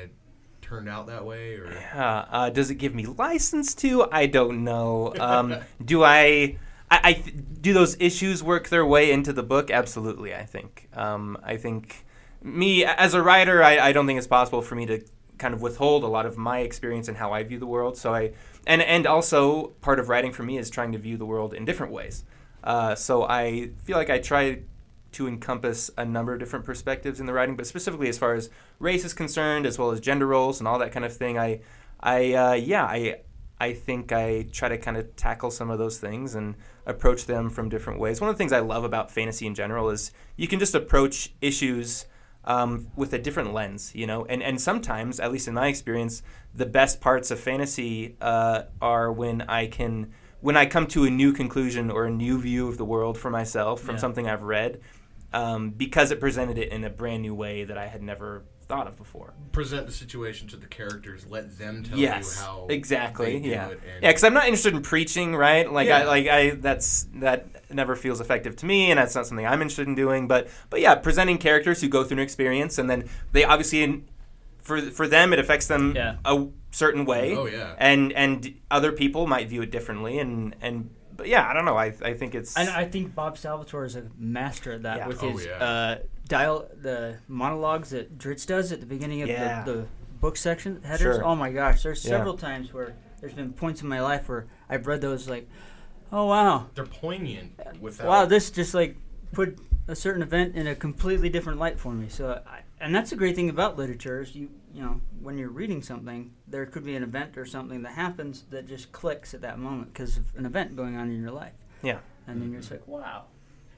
turned 0.62 0.90
out 0.90 1.08
that 1.08 1.26
way 1.26 1.56
or 1.56 1.72
yeah, 1.72 2.26
uh, 2.30 2.50
does 2.50 2.70
it 2.70 2.76
give 2.76 2.94
me 2.94 3.06
license 3.06 3.74
to? 3.76 4.08
I 4.12 4.26
don't 4.26 4.64
know. 4.64 5.14
Um, 5.20 5.56
do 5.86 6.04
I? 6.04 6.58
I, 6.92 7.00
I 7.04 7.14
do 7.62 7.74
those 7.74 7.96
issues 8.00 8.42
work 8.44 8.70
their 8.70 8.86
way 8.86 9.12
into 9.12 9.32
the 9.32 9.44
book? 9.44 9.70
Absolutely, 9.70 10.34
I 10.34 10.44
think. 10.44 10.90
Um, 10.94 11.38
I 11.44 11.56
think 11.58 12.04
me 12.42 12.84
as 12.84 13.14
a 13.14 13.22
writer, 13.22 13.64
I, 13.64 13.78
I 13.80 13.92
don't 13.92 14.08
think 14.08 14.18
it's 14.18 14.28
possible 14.28 14.62
for 14.64 14.74
me 14.76 14.86
to 14.88 15.02
kind 15.40 15.54
of 15.54 15.62
withhold 15.62 16.04
a 16.04 16.08
lot 16.08 16.26
of 16.26 16.38
my 16.38 16.60
experience 16.60 17.08
and 17.08 17.18
how 17.18 17.34
I 17.34 17.44
view 17.44 17.58
the 17.58 17.66
world. 17.66 17.98
So 17.98 18.14
I 18.14 18.34
and 18.68 18.82
and 18.82 19.08
also 19.08 19.68
part 19.82 20.00
of 20.00 20.10
writing 20.10 20.32
for 20.32 20.44
me 20.44 20.58
is 20.58 20.70
trying 20.70 20.92
to 20.92 21.00
view 21.00 21.18
the 21.18 21.26
world 21.26 21.54
in 21.54 21.66
different 21.66 21.92
ways. 21.92 22.24
Uh, 22.64 22.94
so 22.94 23.24
I 23.24 23.72
feel 23.84 23.98
like 23.98 24.10
I 24.10 24.20
try 24.20 24.60
to 25.14 25.28
encompass 25.28 25.90
a 25.98 26.06
number 26.06 26.34
of 26.34 26.40
different 26.40 26.66
perspectives 26.66 27.20
in 27.20 27.26
the 27.26 27.34
writing, 27.34 27.56
but 27.56 27.66
specifically 27.66 28.10
as 28.10 28.18
far 28.18 28.36
as 28.36 28.50
race 28.78 29.04
is 29.04 29.14
concerned, 29.14 29.66
as 29.66 29.80
well 29.80 29.92
as 29.92 30.00
gender 30.00 30.28
roles 30.28 30.60
and 30.60 30.68
all 30.68 30.78
that 30.80 30.92
kind 30.92 31.06
of 31.06 31.16
thing. 31.16 31.40
I, 31.40 31.62
I 32.00 32.34
uh, 32.34 32.54
yeah, 32.54 32.84
I 32.84 33.22
I 33.60 33.74
think 33.74 34.12
I 34.12 34.48
try 34.52 34.70
to 34.70 34.78
kind 34.78 34.98
of 34.98 35.16
tackle 35.16 35.52
some 35.52 35.70
of 35.70 35.80
those 35.80 35.98
things 35.98 36.36
and 36.36 36.56
approach 36.86 37.26
them 37.26 37.50
from 37.50 37.70
different 37.70 38.00
ways. 38.00 38.22
One 38.22 38.30
of 38.30 38.36
the 38.36 38.38
things 38.38 38.54
I 38.54 38.60
love 38.60 38.84
about 38.84 39.12
fantasy 39.12 39.46
in 39.48 39.56
general 39.56 39.90
is 39.90 40.12
you 40.38 40.48
can 40.48 40.60
just 40.60 40.76
approach 40.76 41.34
issues 41.42 42.06
um, 42.46 42.88
with 42.96 43.14
a 43.14 43.18
different 43.20 43.54
lens, 43.54 43.92
you 43.94 44.08
know. 44.08 44.26
And 44.26 44.42
and 44.42 44.60
sometimes, 44.60 45.20
at 45.20 45.32
least 45.32 45.48
in 45.48 45.54
my 45.54 45.68
experience, 45.68 46.22
the 46.54 46.66
best 46.66 47.02
parts 47.02 47.32
of 47.32 47.40
fantasy 47.40 48.16
uh, 48.22 48.64
are 48.82 49.12
when 49.12 49.42
I 49.44 49.68
can 49.68 50.12
when 50.42 50.56
I 50.56 50.66
come 50.66 50.88
to 50.88 51.04
a 51.04 51.10
new 51.10 51.34
conclusion 51.34 51.92
or 51.92 52.06
a 52.06 52.12
new 52.12 52.40
view 52.40 52.68
of 52.70 52.78
the 52.78 52.86
world 52.86 53.18
for 53.18 53.30
myself 53.30 53.82
from 53.82 53.96
Yeah. 53.96 54.02
something 54.02 54.28
I've 54.30 54.44
read, 54.44 54.80
um, 55.34 55.72
because 55.72 56.12
it 56.12 56.20
presented 56.20 56.58
it 56.58 56.72
in 56.72 56.84
a 56.86 56.90
brand 56.90 57.22
new 57.24 57.36
way 57.36 57.66
that 57.66 57.78
I 57.78 57.88
had 57.88 58.02
never 58.02 58.46
thought 58.70 58.88
of 58.88 58.96
before. 58.96 59.34
present 59.52 59.88
the 59.88 59.92
situation 59.92 60.48
to 60.48 60.56
the 60.56 60.68
characters, 60.68 61.26
let 61.28 61.58
them 61.58 61.84
tell 61.84 61.98
yes, 61.98 62.38
you 62.38 62.46
how 62.46 62.68
exactly. 62.70 63.34
they 63.34 63.40
do 63.40 63.50
yeah, 63.50 63.68
it, 63.70 63.72
and 63.84 64.04
yeah. 64.04 64.10
Because 64.10 64.24
I'm 64.24 64.34
not 64.36 64.46
interested 64.46 64.74
in 64.76 64.82
preaching, 64.84 65.36
right? 65.36 65.70
Like 65.70 65.90
I 65.90 66.06
like 66.06 66.28
I 66.28 66.52
that's 66.52 67.08
that 67.16 67.48
never 67.74 67.96
feels 67.96 68.22
effective 68.22 68.56
to 68.58 68.66
me, 68.66 68.92
and 68.92 69.00
that's 69.00 69.16
not 69.16 69.26
something 69.28 69.46
I'm 69.46 69.62
interested 69.62 69.88
in 69.88 69.96
doing. 69.96 70.28
But 70.28 70.48
but 70.70 70.80
yeah, 70.82 70.96
presenting 70.96 71.38
characters 71.40 71.82
who 71.82 71.90
go 71.90 72.04
through 72.04 72.18
an 72.18 72.24
experience, 72.24 72.78
and 72.78 72.90
then 72.90 73.10
they 73.32 73.44
obviously 73.44 73.82
in, 73.84 74.08
for 74.60 74.80
for 74.80 75.08
them 75.08 75.34
it 75.34 75.40
affects 75.40 75.66
them 75.68 75.94
Yeah. 75.96 76.18
a 76.24 76.48
certain 76.72 77.06
way. 77.06 77.36
Oh, 77.36 77.48
yeah. 77.48 77.74
and 77.80 78.14
and 78.14 78.54
other 78.70 78.92
people 78.92 79.26
might 79.26 79.50
view 79.50 79.64
it 79.64 79.72
differently, 79.72 80.20
and 80.20 80.56
and 80.62 80.92
but 81.18 81.28
yeah, 81.28 81.50
I 81.50 81.54
don't 81.54 81.66
know. 81.66 81.76
I 81.76 81.88
I 82.04 82.14
think 82.14 82.36
it's 82.36 82.56
And 82.56 82.70
I 82.70 82.86
think 82.86 83.16
Bob 83.16 83.38
Salvatore 83.38 83.86
is 83.86 83.96
a 83.96 84.04
master 84.18 84.74
at 84.74 84.84
that 84.84 84.98
Yeah. 84.98 85.08
with 85.08 85.24
Oh, 85.24 85.32
his 85.32 85.46
yeah. 85.48 85.52
uh, 85.58 85.98
dial 86.30 86.70
the 86.82 87.18
monologues 87.28 87.90
that 87.90 88.18
Drizzt 88.18 88.48
does 88.48 88.72
at 88.72 88.80
the 88.80 88.86
beginning 88.86 89.22
of 89.24 89.28
Yeah. 89.28 89.64
the, 89.66 89.72
the 89.74 89.86
book 90.22 90.38
section 90.38 90.82
headers. 90.84 91.18
Sure. 91.18 91.26
Oh 91.26 91.36
my 91.36 91.52
gosh, 91.52 91.84
there's 91.84 92.04
Yeah. 92.06 92.12
several 92.12 92.38
times 92.38 92.74
where 92.74 92.96
there's 93.20 93.34
been 93.34 93.52
points 93.52 93.82
in 93.82 93.90
my 93.90 94.00
life 94.00 94.30
where 94.30 94.46
I've 94.70 94.88
read 94.88 95.02
those 95.02 95.28
like, 95.28 95.50
oh 96.12 96.26
wow, 96.28 96.68
they're 96.76 96.86
poignant 96.86 97.60
without 97.82 98.08
wow, 98.08 98.26
this 98.26 98.50
just 98.52 98.74
like 98.74 98.96
put 99.34 99.60
a 99.88 99.96
certain 99.96 100.22
event 100.22 100.56
in 100.56 100.68
a 100.68 100.76
completely 100.76 101.30
different 101.30 101.60
light 101.60 101.80
for 101.80 101.94
me. 101.94 102.08
So, 102.10 102.42
I, 102.48 102.62
and 102.80 102.94
that's 102.94 103.10
the 103.10 103.16
great 103.16 103.36
thing 103.36 103.50
about 103.50 103.78
literature 103.78 104.22
is 104.22 104.36
you 104.36 104.50
you 104.74 104.82
know 104.84 105.02
when 105.20 105.38
you're 105.38 105.50
reading 105.50 105.82
something, 105.82 106.32
there 106.48 106.66
could 106.68 106.86
be 106.86 106.96
an 106.96 107.04
event 107.04 107.38
or 107.38 107.46
something 107.46 107.82
that 107.82 107.94
happens 107.94 108.46
that 108.52 108.68
just 108.68 108.92
clicks 108.92 109.34
at 109.34 109.42
that 109.42 109.58
moment 109.58 109.94
because 109.94 110.18
of 110.18 110.26
an 110.38 110.46
event 110.46 110.76
going 110.76 110.96
on 110.96 111.10
in 111.10 111.22
your 111.22 111.32
life, 111.32 111.54
yeah. 111.82 111.98
and 112.28 112.40
then 112.42 112.52
you're 112.52 112.62
just 112.62 112.72
like, 112.72 112.88
wow. 112.88 113.24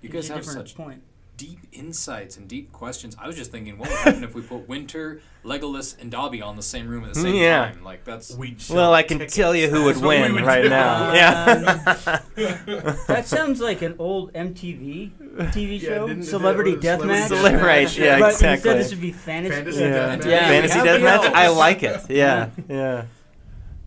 You 0.01 0.09
gives 0.09 0.27
guys 0.27 0.31
a 0.31 0.33
have 0.33 0.43
different 0.45 0.67
such 0.67 0.77
point. 0.77 1.01
Deep 1.37 1.59
insights 1.71 2.37
and 2.37 2.47
deep 2.47 2.71
questions. 2.71 3.15
I 3.19 3.25
was 3.25 3.35
just 3.35 3.51
thinking, 3.51 3.77
what 3.79 3.89
would 3.89 3.97
happen 3.99 4.23
if 4.23 4.35
we 4.35 4.41
put 4.43 4.67
Winter, 4.69 5.21
Legolas, 5.43 5.99
and 5.99 6.11
Dobby 6.11 6.41
all 6.41 6.51
in 6.51 6.55
the 6.55 6.61
same 6.61 6.87
room 6.87 7.03
at 7.03 7.13
the 7.15 7.19
same 7.21 7.33
Yeah. 7.35 7.71
time? 7.71 7.83
Like 7.83 8.03
that's 8.05 8.35
we 8.35 8.55
Well, 8.69 8.93
I 8.93 9.01
can 9.01 9.25
tell 9.27 9.55
you 9.55 9.67
who 9.69 9.85
would 9.85 9.95
That's 9.95 10.05
win 10.05 10.33
would 10.35 10.43
right 10.45 10.61
do. 10.63 10.69
now. 10.69 11.09
Um, 11.09 11.15
yeah. 11.15 12.19
That 13.07 13.23
sounds 13.27 13.59
like 13.59 13.81
an 13.81 13.95
old 13.97 14.33
MTV 14.33 15.11
TV 15.51 15.81
Yeah, 15.81 15.89
show, 15.89 16.07
didn't- 16.07 16.23
Celebrity 16.23 16.75
didn't- 16.75 17.01
Deathmatch. 17.09 17.27
Celebrity 17.27 17.57
Deathmatch. 17.57 17.63
Right, 17.65 17.97
yeah, 17.97 18.19
but 18.19 18.31
exactly. 18.33 18.53
instead 18.71 18.77
this 18.79 18.89
would 18.91 19.01
be 19.01 19.11
fantasy. 19.11 19.55
Fantasy 19.55 19.79
yeah. 19.81 19.89
deathmatch. 20.15 20.25
Yeah. 20.25 20.47
Fantasy 20.47 20.73
Have 20.75 20.85
the 21.01 21.07
deathmatch. 21.07 21.33
I 21.33 21.47
like 21.49 21.83
it. 21.83 22.01
Yeah, 22.09 22.49
yeah. 22.69 23.05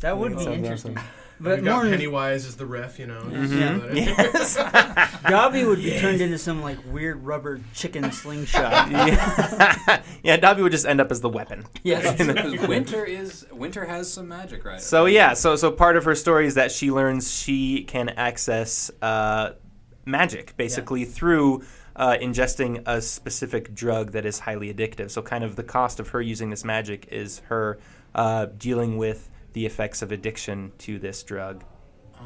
That 0.01 0.19
would 0.19 0.37
be 0.37 0.43
Sounds 0.45 0.57
interesting. 0.59 0.99
awesome. 0.99 1.09
But 1.41 1.59
we 1.61 1.64
got 1.64 1.83
more 1.83 1.91
Pennywise 1.91 2.47
is 2.47 2.57
the 2.57 2.67
ref, 2.67 2.99
you 2.99 3.07
know. 3.07 3.21
Mhm. 3.21 3.95
Yes. 3.95 4.57
Dobby 5.29 5.64
would 5.64 5.79
be 5.83 5.99
turned 5.99 6.21
into 6.21 6.38
some 6.38 6.62
like 6.62 6.79
weird 6.93 7.25
rubber 7.25 7.61
chicken 7.75 8.11
slingshot. 8.12 8.91
yeah. 8.91 10.03
yeah, 10.23 10.37
Dobby 10.37 10.62
would 10.62 10.73
just 10.73 10.87
end 10.87 11.00
up 11.00 11.11
as 11.11 11.21
the 11.21 11.29
weapon. 11.29 11.64
yes. 11.83 12.19
Winter 12.69 13.05
is 13.05 13.47
Winter 13.53 13.85
has 13.85 14.12
some 14.12 14.29
magic, 14.29 14.64
right? 14.64 14.81
So 14.81 15.07
yeah, 15.07 15.35
so 15.35 15.57
so 15.57 15.71
part 15.71 15.97
of 15.97 16.05
her 16.05 16.14
story 16.14 16.47
is 16.47 16.55
that 16.55 16.71
she 16.71 16.91
learns 16.91 17.33
she 17.33 17.85
can 17.85 18.11
access 18.11 18.91
uh, 19.03 19.53
magic 20.07 20.57
basically 20.57 21.05
through 21.05 21.62
uh, 21.97 22.17
ingesting 22.21 22.83
a 22.87 23.00
specific 23.00 23.75
drug 23.75 24.12
that 24.12 24.25
is 24.26 24.41
highly 24.41 24.73
addictive. 24.73 25.11
So 25.11 25.23
kind 25.23 25.45
of 25.45 25.57
the 25.57 25.62
cost 25.62 26.00
of 26.00 26.09
her 26.11 26.21
using 26.21 26.50
this 26.50 26.64
magic 26.64 27.09
is 27.11 27.41
her 27.47 27.79
uh, 28.14 28.47
dealing 28.57 28.97
with 28.99 29.31
the 29.55 29.65
effects 29.67 30.03
of 30.03 30.13
addiction 30.13 30.73
to 30.79 30.99
this 30.99 31.23
drug. 31.23 31.65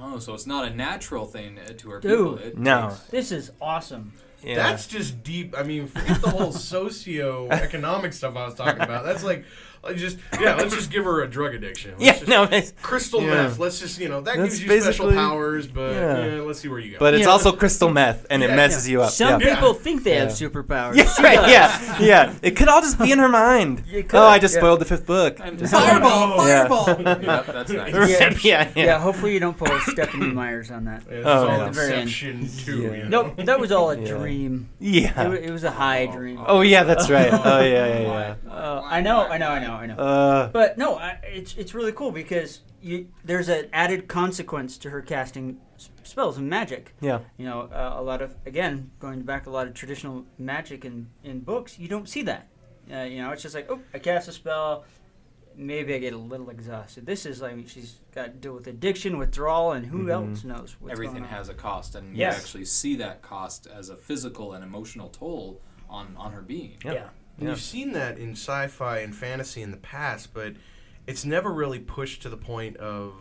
Oh, 0.01 0.19
so 0.19 0.35
it's 0.35 0.47
not 0.47 0.67
a 0.71 0.75
natural 0.75 1.25
thing 1.25 1.59
to 1.77 1.91
her 1.91 2.01
Dude. 2.01 2.11
people. 2.11 2.39
It 2.39 2.59
No. 2.59 2.89
takes- 2.91 3.01
This 3.11 3.33
is 3.33 3.53
awesome. 3.61 4.13
Yeah. 4.43 4.57
That's 4.57 4.87
just 4.87 5.23
deep. 5.23 5.55
I 5.59 5.63
mean, 5.65 5.87
forget 5.89 6.21
the 6.23 6.31
whole 6.31 6.53
socio-economic 7.13 8.13
stuff 8.13 8.37
I 8.37 8.45
was 8.47 8.55
talking 8.55 8.83
about. 8.83 9.05
That's 9.05 9.25
like, 9.25 9.45
like 9.83 9.97
just 9.97 10.19
yeah. 10.41 10.55
Let's 10.57 10.75
just 10.75 10.91
give 10.91 11.05
her 11.05 11.23
a 11.23 11.29
drug 11.29 11.55
addiction. 11.55 11.93
Let's 11.93 12.05
Yeah, 12.05 12.13
just- 12.15 12.29
no, 12.29 12.43
it's- 12.45 12.73
crystal 12.83 13.23
yeah. 13.23 13.29
meth. 13.45 13.59
Let's 13.59 13.79
just 13.81 13.99
you 14.01 14.09
know 14.09 14.21
that 14.23 14.37
That's 14.37 14.59
gives 14.59 14.63
you 14.65 14.81
special 14.81 15.11
powers, 15.13 15.67
but 15.67 15.93
yeah. 15.93 16.27
yeah. 16.37 16.41
let's 16.43 16.61
see 16.61 16.69
where 16.69 16.79
you 16.81 16.93
go. 16.93 16.99
But 16.99 17.15
it's 17.15 17.25
Yeah. 17.25 17.31
also 17.31 17.53
crystal 17.53 17.89
meth, 17.91 18.27
and 18.31 18.43
it 18.43 18.51
Yeah. 18.51 18.57
messes 18.57 18.89
you 18.89 19.03
up. 19.03 19.11
Some 19.11 19.41
yeah. 19.41 19.55
people 19.55 19.75
think 19.75 20.03
they 20.05 20.15
have 20.17 20.29
Yeah. 20.31 20.49
superpowers. 20.49 20.97
Yeah, 20.97 21.05
She 21.13 21.23
right, 21.23 21.35
does. 21.37 21.51
yeah, 21.51 21.99
yeah. 22.01 22.35
It 22.43 22.57
could 22.57 22.69
all 22.69 22.81
just 22.81 22.99
be 22.99 23.13
in 23.13 23.19
her 23.19 23.29
mind. 23.29 23.85
Oh, 24.13 24.27
I 24.27 24.39
just 24.39 24.55
yeah. 24.55 24.61
spoiled 24.61 24.81
the 24.81 24.85
fifth 24.85 25.07
book. 25.07 25.39
Fireball! 25.39 26.47
Yeah. 26.49 26.67
Fireball! 26.69 26.87
Yep, 27.29 27.47
that's 27.47 27.71
nice. 27.71 27.95
Right, 27.95 28.45
yeah, 28.45 28.69
yeah. 28.75 28.85
Yeah, 28.85 28.99
hopefully 29.01 29.33
you 29.35 29.41
don't 29.41 29.57
pull 29.57 29.69
Stephanie 29.81 30.27
Myers 30.33 30.71
on 30.71 30.85
that. 30.85 31.03
Yeah, 31.11 31.17
Oh, 31.19 31.21
is 31.21 31.27
all 31.27 31.47
yeah. 31.59 31.65
The 31.67 31.71
very 31.73 31.93
end. 31.93 32.03
Inception 32.03 32.49
too. 32.65 32.83
Yeah. 32.97 33.09
Nope, 33.09 33.37
that 33.39 33.59
was 33.61 33.71
all 33.73 33.91
a 33.91 33.99
Yeah. 34.01 34.07
Dream. 34.29 34.69
Yeah. 34.79 35.31
It, 35.33 35.45
it 35.45 35.51
was 35.51 35.65
a 35.65 35.71
high 35.71 36.07
dream. 36.07 36.41
Oh 36.47 36.61
yeah, 36.61 36.85
that's 36.85 37.09
right. 37.17 37.33
Oh 37.33 37.61
yeah, 37.61 37.87
yeah, 37.87 38.01
yeah. 38.01 38.35
Uh, 38.59 38.83
I 38.85 39.01
know, 39.01 39.21
I 39.27 39.39
know, 39.39 39.49
I 39.49 39.59
know, 39.61 39.73
I 39.73 39.87
know. 39.87 39.95
Uh, 39.97 40.49
But 40.49 40.79
no, 40.79 40.97
I, 40.97 41.19
it's 41.25 41.55
it's 41.57 41.75
really 41.75 41.93
cool 41.93 42.11
because 42.11 42.61
you 42.83 43.09
there's 43.25 43.49
an 43.49 43.69
added 43.73 44.09
consequence 44.09 44.79
to 44.79 44.91
her 44.91 45.01
casting 45.03 45.61
spells 46.03 46.37
and 46.39 46.49
magic. 46.49 46.95
yeah. 47.01 47.21
You 47.37 47.47
know, 47.47 47.61
uh, 47.73 47.95
a 47.97 48.03
lot 48.03 48.21
of 48.23 48.35
again 48.47 48.91
going 49.01 49.23
back 49.23 49.47
a 49.47 49.51
lot 49.51 49.67
of 49.67 49.75
traditional 49.75 50.25
magic 50.39 50.85
in 50.85 51.09
in 51.25 51.41
books, 51.41 51.79
you 51.79 51.89
don't 51.89 52.09
see 52.09 52.23
that. 52.23 52.49
Uh, 52.93 53.03
you 53.03 53.21
know, 53.23 53.31
it's 53.33 53.43
just 53.43 53.55
like 53.55 53.71
oh, 53.71 53.81
I 53.95 53.99
cast 53.99 54.29
a 54.29 54.33
spell, 54.33 54.85
maybe 55.59 55.95
I 55.95 55.99
get 55.99 56.13
a 56.15 56.19
little 56.19 56.49
exhausted. 56.51 57.05
This 57.05 57.27
is 57.27 57.43
like 57.43 57.69
she's 57.69 57.97
got 58.15 58.25
to 58.25 58.31
deal 58.31 58.55
with 58.55 58.67
addiction, 58.69 59.19
withdrawal, 59.19 59.73
and 59.73 59.85
who 59.85 59.99
mm-hmm. 59.99 60.11
else 60.11 60.45
knows 60.45 60.77
what's 60.79 60.93
Everything 60.93 61.17
going 61.17 61.25
on. 61.25 61.31
has 61.31 61.49
a 61.49 61.55
cost, 61.55 61.95
and 61.95 62.17
Yes. 62.17 62.35
you 62.35 62.41
actually 62.41 62.65
see 62.65 62.97
that 62.97 63.21
cost 63.23 63.67
as 63.67 63.91
a 63.91 63.97
physical 63.97 64.53
and 64.55 64.65
emotional 64.65 65.09
toll 65.09 65.61
on, 65.91 66.15
on 66.17 66.33
her 66.33 66.43
being. 66.43 66.77
Yep. 66.85 66.95
yeah. 66.95 67.09
And 67.37 67.45
Yeah. 67.45 67.51
You've 67.51 67.61
seen 67.61 67.93
that 67.93 68.19
in 68.19 68.33
sci-fi 68.33 68.99
and 68.99 69.15
fantasy 69.15 69.61
in 69.63 69.71
the 69.71 69.77
past, 69.77 70.33
but 70.33 70.55
it's 71.07 71.25
never 71.25 71.53
really 71.53 71.81
pushed 71.81 72.23
to 72.23 72.29
the 72.29 72.37
point 72.37 72.77
of 72.77 73.15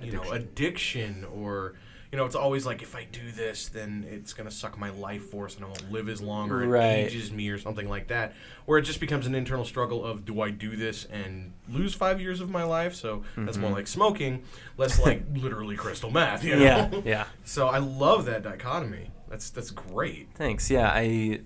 you 0.00 0.12
know 0.12 0.22
addiction 0.30 1.24
or 1.24 1.74
you 2.10 2.16
know 2.18 2.24
it's 2.24 2.34
always 2.34 2.64
like 2.64 2.82
if 2.82 2.94
I 2.96 3.04
do 3.04 3.30
this, 3.32 3.68
then 3.68 4.06
it's 4.10 4.32
gonna 4.32 4.50
suck 4.50 4.78
my 4.78 4.90
life 4.90 5.24
force 5.30 5.56
and 5.56 5.64
I 5.64 5.68
won't 5.68 5.92
live 5.92 6.08
as 6.08 6.20
long 6.20 6.50
or 6.50 6.66
Right. 6.66 6.84
it 7.00 7.12
ages 7.12 7.30
me 7.30 7.48
or 7.50 7.58
something 7.58 7.88
like 7.88 8.08
that. 8.08 8.34
Where 8.66 8.78
it 8.78 8.82
just 8.82 9.00
becomes 9.00 9.26
an 9.26 9.34
internal 9.34 9.64
struggle 9.64 10.04
of 10.04 10.24
do 10.24 10.40
I 10.40 10.50
do 10.50 10.76
this 10.76 11.04
and 11.06 11.52
lose 11.68 11.94
five 11.94 12.20
years 12.20 12.40
of 12.40 12.48
my 12.50 12.62
life? 12.64 12.94
So 12.94 13.24
that's 13.36 13.56
more 13.58 13.70
like 13.70 13.86
smoking, 13.86 14.42
less 14.76 14.98
like 15.00 15.22
literally 15.34 15.76
crystal 15.76 16.10
meth. 16.10 16.44
You 16.44 16.56
know? 16.56 16.64
Mm-hmm. 16.66 16.94
Yeah. 17.08 17.18
Yeah. 17.18 17.24
So 17.44 17.68
I 17.68 17.78
love 17.78 18.24
that 18.26 18.42
dichotomy. 18.42 19.10
That's 19.28 19.50
that's 19.50 19.70
great. 19.70 20.28
Thanks. 20.34 20.70
Yeah, 20.70 20.90
I 20.92 21.40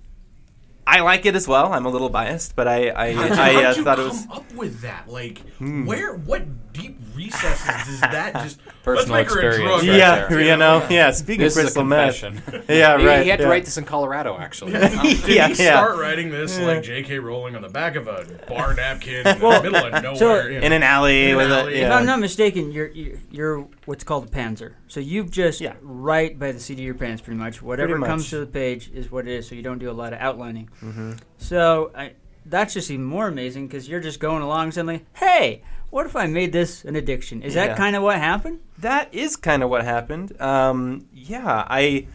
I 0.93 1.01
like 1.01 1.25
it 1.27 1.35
as 1.35 1.49
well. 1.49 1.73
I'm 1.73 1.87
a 1.87 1.89
little 1.91 2.09
biased, 2.11 2.55
but 2.55 2.69
I 2.69 2.91
I, 2.91 3.13
How'd 3.15 3.31
you, 3.31 3.35
I 3.43 3.55
uh, 3.55 3.63
how'd 3.63 3.77
you 3.79 3.85
thought 3.85 3.97
come 3.97 4.07
it 4.07 4.09
was. 4.11 4.25
Hmm. 4.27 4.33
up 4.33 4.53
with 4.55 4.81
that? 4.83 5.09
Like, 5.09 5.39
where, 5.59 6.15
what 6.15 6.73
deep 6.73 6.99
recesses 7.15 7.87
does 7.87 8.01
that 8.01 8.33
just? 8.43 8.59
let's 8.65 8.73
Personal 8.85 9.17
make 9.19 9.31
her 9.31 9.41
a 9.41 9.47
experience 9.47 9.83
drug 9.83 9.89
right 9.91 9.99
yeah, 9.99 10.27
there. 10.29 10.41
you 10.43 10.57
know. 10.57 10.87
Yeah. 10.91 11.11
Speaking 11.13 11.43
This 11.45 11.57
of 11.57 11.63
crystal 11.63 11.85
meth. 11.85 12.21
confession. 12.21 12.65
Yeah. 12.69 12.95
Right. 12.95 13.23
He 13.23 13.29
had 13.29 13.39
to 13.41 13.47
write 13.47 13.65
this 13.65 13.77
in 13.79 13.85
Colorado, 13.85 14.37
actually. 14.37 14.73
Did 14.73 14.83
Yeah, 14.93 15.49
he 15.49 15.63
yeah. 15.63 15.77
start 15.77 15.99
writing 15.99 16.31
this 16.31 16.59
like 16.59 16.83
J.K. 16.83 17.19
Rowling 17.21 17.55
on 17.57 17.63
the 17.63 17.69
back 17.69 17.95
of 17.97 18.09
a 18.09 18.27
bar 18.49 18.75
napkin 18.75 19.27
in 19.27 19.39
the 19.39 19.61
middle 19.63 19.77
of 19.77 20.03
nowhere? 20.03 20.17
so- 20.17 20.47
you 20.49 20.61
know? 20.61 20.67
in 20.67 20.73
an 20.73 20.83
alley 20.83 21.31
In 21.31 21.39
an 21.41 21.51
alley. 21.51 21.73
a. 21.75 21.77
If 21.77 21.81
Yeah. 21.81 21.87
If 21.87 21.93
I'm 21.93 22.07
not 22.07 22.19
mistaken, 22.21 22.73
you're 22.73 22.89
you're, 22.89 23.19
you're 23.31 23.69
what's 23.85 24.05
called 24.05 24.25
a 24.25 24.29
pantser. 24.31 24.75
So 24.89 24.99
you've 25.01 25.31
just 25.31 25.61
Yeah. 25.61 25.75
right 25.81 26.37
by 26.39 26.51
the 26.53 26.61
seat 26.61 26.75
of 26.75 26.81
your 26.85 26.95
pants, 26.95 27.23
pretty 27.23 27.39
much. 27.39 27.63
Whatever 27.63 27.95
Pretty 27.97 28.07
comes 28.07 28.31
to 28.31 28.41
the 28.41 28.47
page 28.47 28.91
is 28.93 29.11
what 29.13 29.27
it 29.29 29.33
is. 29.33 29.49
So 29.49 29.55
you 29.55 29.63
don't 29.63 29.79
do 29.79 29.91
a 29.91 29.93
lot 29.93 30.13
of 30.13 30.19
outlining. 30.19 30.69
Mm-hmm. 30.83 31.12
So 31.39 31.91
I, 31.97 32.12
that's 32.47 32.75
just 32.75 32.91
even 32.91 33.05
more 33.05 33.29
amazing 33.29 33.67
because 33.69 33.89
you're 33.89 34.01
just 34.01 34.21
going 34.21 34.43
along 34.43 34.73
suddenly. 34.73 35.05
Hey, 35.15 35.62
what 35.91 36.07
if 36.07 36.17
I 36.17 36.27
made 36.27 36.53
this 36.53 36.85
an 36.85 36.97
addiction? 36.97 37.43
Is 37.43 37.55
Yeah. 37.55 37.69
that 37.69 37.77
kind 37.77 37.95
of 37.97 38.03
what 38.03 38.19
happened? 38.19 38.61
That 38.79 39.12
is 39.15 39.37
kind 39.37 39.62
of 39.62 39.71
what 39.71 39.85
happened. 39.85 40.41
Um, 40.41 41.07
yeah, 41.12 41.65
I. 41.69 42.07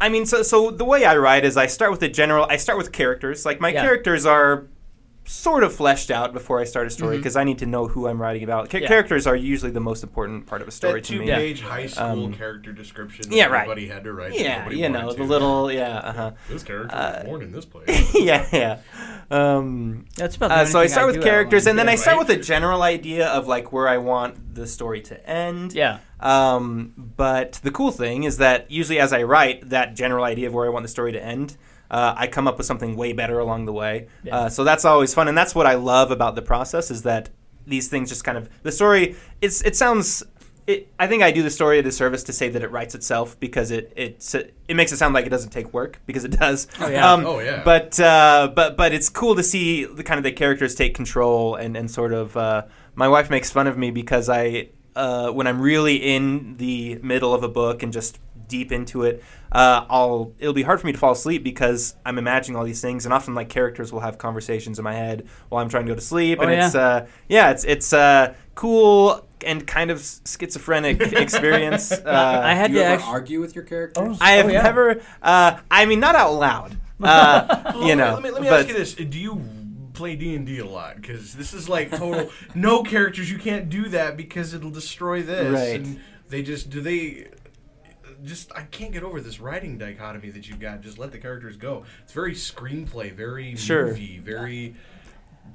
I 0.00 0.08
mean, 0.10 0.26
so 0.26 0.42
so 0.44 0.70
the 0.70 0.84
way 0.84 1.04
I 1.04 1.16
write 1.16 1.44
is 1.44 1.56
I 1.56 1.66
start 1.66 1.90
with 1.90 1.98
the 2.00 2.08
general. 2.08 2.46
I 2.48 2.56
start 2.56 2.78
with 2.78 2.92
characters. 2.92 3.44
Like 3.44 3.60
my 3.60 3.70
Yeah. 3.70 3.82
characters 3.82 4.24
are 4.26 4.66
sort 5.28 5.62
of 5.62 5.74
fleshed 5.74 6.10
out 6.10 6.32
before 6.32 6.58
I 6.58 6.64
start 6.64 6.86
a 6.86 6.90
story 6.90 7.18
because 7.18 7.36
I 7.36 7.44
need 7.44 7.58
to 7.58 7.66
know 7.66 7.86
who 7.86 8.08
I'm 8.08 8.20
writing 8.20 8.42
about. 8.44 8.70
Ca- 8.70 8.78
Mm-hmm. 8.78 8.82
Yeah. 8.84 8.88
Characters 8.88 9.26
are 9.26 9.36
usually 9.36 9.70
the 9.72 9.80
most 9.80 10.02
important 10.02 10.46
part 10.46 10.62
of 10.62 10.68
a 10.68 10.70
story 10.70 11.00
that 11.00 11.04
to 11.08 11.18
me. 11.18 11.26
two-page 11.26 11.60
high 11.60 11.86
school 11.86 12.24
Um, 12.26 12.32
character 12.34 12.72
description. 12.72 13.28
That 13.28 13.36
yeah, 13.36 13.46
right. 13.46 13.62
Everybody 13.62 13.88
had 13.88 14.04
to 14.04 14.12
write. 14.12 14.38
Yeah, 14.38 14.58
nobody 14.60 14.78
you 14.78 14.88
know 14.88 15.00
wanted 15.06 15.12
the 15.18 15.22
to. 15.24 15.28
little 15.28 15.70
yeah. 15.72 15.98
Uh-huh. 15.98 16.30
This 16.48 16.62
character 16.62 16.94
uh, 16.96 17.12
was 17.18 17.24
born 17.26 17.42
in 17.42 17.52
this 17.52 17.64
place. 17.72 18.14
yeah, 18.14 18.46
yeah. 18.52 18.78
Um, 19.30 20.06
That's 20.16 20.36
about. 20.36 20.50
uh, 20.52 20.64
so 20.64 20.78
I 20.78 20.82
thing 20.84 20.92
start 20.92 21.06
with 21.08 21.22
characters, 21.22 21.64
outline. 21.66 21.70
and 21.72 21.78
then 21.80 21.86
Yeah, 21.86 21.92
I 21.92 21.96
start 21.96 22.16
right. 22.18 22.28
with 22.28 22.38
a 22.38 22.42
general 22.42 22.82
idea 22.82 23.28
of 23.28 23.46
like 23.46 23.72
where 23.72 23.88
I 23.88 23.98
want 23.98 24.54
the 24.54 24.66
story 24.66 25.00
to 25.02 25.28
end. 25.28 25.74
Yeah. 25.74 25.98
Um, 26.20 26.94
but 26.96 27.60
the 27.62 27.70
cool 27.70 27.90
thing 27.92 28.24
is 28.24 28.38
that 28.38 28.70
usually 28.70 28.98
as 28.98 29.12
I 29.12 29.22
write 29.24 29.68
that 29.70 29.94
general 29.94 30.24
idea 30.24 30.48
of 30.48 30.54
where 30.54 30.66
I 30.66 30.70
want 30.70 30.82
the 30.84 30.88
story 30.88 31.12
to 31.12 31.22
end, 31.22 31.56
uh, 31.90 32.14
I 32.16 32.26
come 32.26 32.46
up 32.46 32.58
with 32.58 32.66
something 32.66 32.96
way 32.96 33.12
better 33.12 33.38
along 33.38 33.66
the 33.66 33.72
way. 33.72 34.08
Yeah. 34.22 34.36
Uh, 34.36 34.48
so 34.48 34.64
that's 34.64 34.84
always 34.84 35.14
fun, 35.14 35.28
and 35.28 35.36
that's 35.36 35.54
what 35.54 35.66
I 35.66 35.74
love 35.74 36.10
about 36.10 36.34
the 36.34 36.42
process 36.42 36.90
is 36.90 37.02
that 37.02 37.30
these 37.66 37.88
things 37.88 38.08
just 38.08 38.24
kind 38.24 38.38
of 38.38 38.48
the 38.62 38.72
story. 38.72 39.16
It's 39.40 39.62
it 39.62 39.76
sounds. 39.76 40.22
It, 40.66 40.92
I 40.98 41.06
think 41.06 41.22
I 41.22 41.30
do 41.30 41.42
the 41.42 41.50
story 41.50 41.78
a 41.78 41.82
disservice 41.82 42.24
to 42.24 42.32
say 42.34 42.50
that 42.50 42.62
it 42.62 42.70
writes 42.70 42.94
itself 42.94 43.40
because 43.40 43.70
it 43.70 43.90
it's, 43.96 44.34
it 44.34 44.54
makes 44.68 44.92
it 44.92 44.98
sound 44.98 45.14
like 45.14 45.24
it 45.24 45.30
doesn't 45.30 45.48
take 45.48 45.72
work 45.72 45.98
because 46.04 46.24
it 46.26 46.32
does. 46.32 46.68
Oh, 46.78 46.88
yeah. 46.88 47.14
Oh, 47.14 47.38
yeah. 47.38 47.62
But 47.64 47.98
uh, 47.98 48.52
but 48.54 48.76
but 48.76 48.92
it's 48.92 49.08
cool 49.08 49.34
to 49.36 49.42
see 49.42 49.84
the 49.84 50.02
kind 50.02 50.18
of 50.18 50.24
the 50.24 50.32
characters 50.32 50.74
take 50.74 50.94
control 50.94 51.54
and 51.54 51.76
and 51.76 51.90
sort 51.90 52.12
of. 52.12 52.36
Uh, 52.36 52.64
my 52.94 53.08
wife 53.08 53.30
makes 53.30 53.50
fun 53.50 53.66
of 53.66 53.78
me 53.78 53.90
because 53.92 54.28
I 54.28 54.70
uh, 54.96 55.30
when 55.30 55.46
I'm 55.46 55.60
really 55.60 55.96
in 55.96 56.56
the 56.56 56.96
middle 56.96 57.32
of 57.32 57.44
a 57.44 57.48
book 57.48 57.82
and 57.82 57.92
just 57.92 58.18
deep 58.48 58.72
into 58.72 59.02
it, 59.04 59.22
uh, 59.52 59.84
I'll 59.88 60.32
it'll 60.38 60.54
be 60.54 60.62
hard 60.62 60.80
for 60.80 60.86
me 60.86 60.92
to 60.92 60.98
fall 60.98 61.12
asleep 61.12 61.44
because 61.44 61.94
I'm 62.04 62.18
imagining 62.18 62.56
all 62.56 62.64
these 62.64 62.80
things, 62.80 63.04
and 63.04 63.12
often 63.14 63.34
like 63.34 63.48
characters 63.48 63.92
will 63.92 64.00
have 64.00 64.18
conversations 64.18 64.78
in 64.78 64.84
my 64.84 64.94
head 64.94 65.26
while 65.48 65.62
I'm 65.62 65.68
trying 65.68 65.86
to 65.86 65.92
go 65.92 65.94
to 65.96 66.00
sleep, 66.00 66.38
Oh, 66.40 66.44
and 66.44 66.52
yeah. 66.52 66.66
it's 66.66 66.74
uh, 66.74 67.06
yeah, 67.28 67.50
it's 67.50 67.64
it's 67.64 67.92
uh, 67.92 68.34
cool 68.54 69.24
and 69.46 69.64
kind 69.66 69.90
of 69.92 70.00
schizophrenic 70.26 71.00
experience. 71.12 71.92
Uh, 71.92 72.40
I 72.44 72.54
had 72.54 72.68
Do 72.72 72.74
you 72.78 72.80
to 72.80 72.84
ever 72.86 72.94
actually. 72.96 73.12
argue 73.12 73.40
with 73.40 73.54
your 73.54 73.64
characters? 73.64 74.18
I 74.20 74.32
have 74.32 74.46
Oh, 74.46 74.48
yeah. 74.48 74.62
never. 74.62 75.00
Uh, 75.22 75.58
I 75.70 75.86
mean, 75.86 76.00
not 76.00 76.14
out 76.16 76.32
loud. 76.34 76.76
Uh, 77.00 77.72
Well, 77.76 77.86
you 77.86 77.94
know, 77.94 78.14
let 78.14 78.22
me, 78.24 78.30
let 78.30 78.42
me 78.42 78.48
but 78.48 78.58
ask 78.60 78.68
you 78.68 78.74
this: 78.74 78.94
Do 78.94 79.18
you 79.20 79.40
play 79.92 80.16
D 80.16 80.34
and 80.34 80.44
D 80.44 80.58
a 80.58 80.66
lot? 80.66 80.96
Because 81.00 81.32
this 81.34 81.54
is 81.54 81.68
like 81.68 81.92
total 81.92 82.28
no 82.56 82.82
characters. 82.82 83.30
You 83.30 83.38
can't 83.38 83.70
do 83.70 83.88
that 83.90 84.16
because 84.16 84.52
it'll 84.52 84.72
destroy 84.72 85.22
this. 85.22 85.52
Right. 85.54 85.76
And 85.80 86.00
they 86.28 86.42
just 86.42 86.70
do 86.70 86.80
they. 86.80 87.28
Just 88.24 88.52
I 88.54 88.62
can't 88.62 88.92
get 88.92 89.02
over 89.02 89.20
this 89.20 89.40
writing 89.40 89.78
dichotomy 89.78 90.30
that 90.30 90.48
you've 90.48 90.60
got. 90.60 90.80
Just 90.80 90.98
let 90.98 91.12
the 91.12 91.18
characters 91.18 91.56
go. 91.56 91.84
It's 92.02 92.12
very 92.12 92.34
screenplay, 92.34 93.12
very 93.12 93.54
Sure. 93.56 93.86
movie, 93.86 94.18
very. 94.18 94.74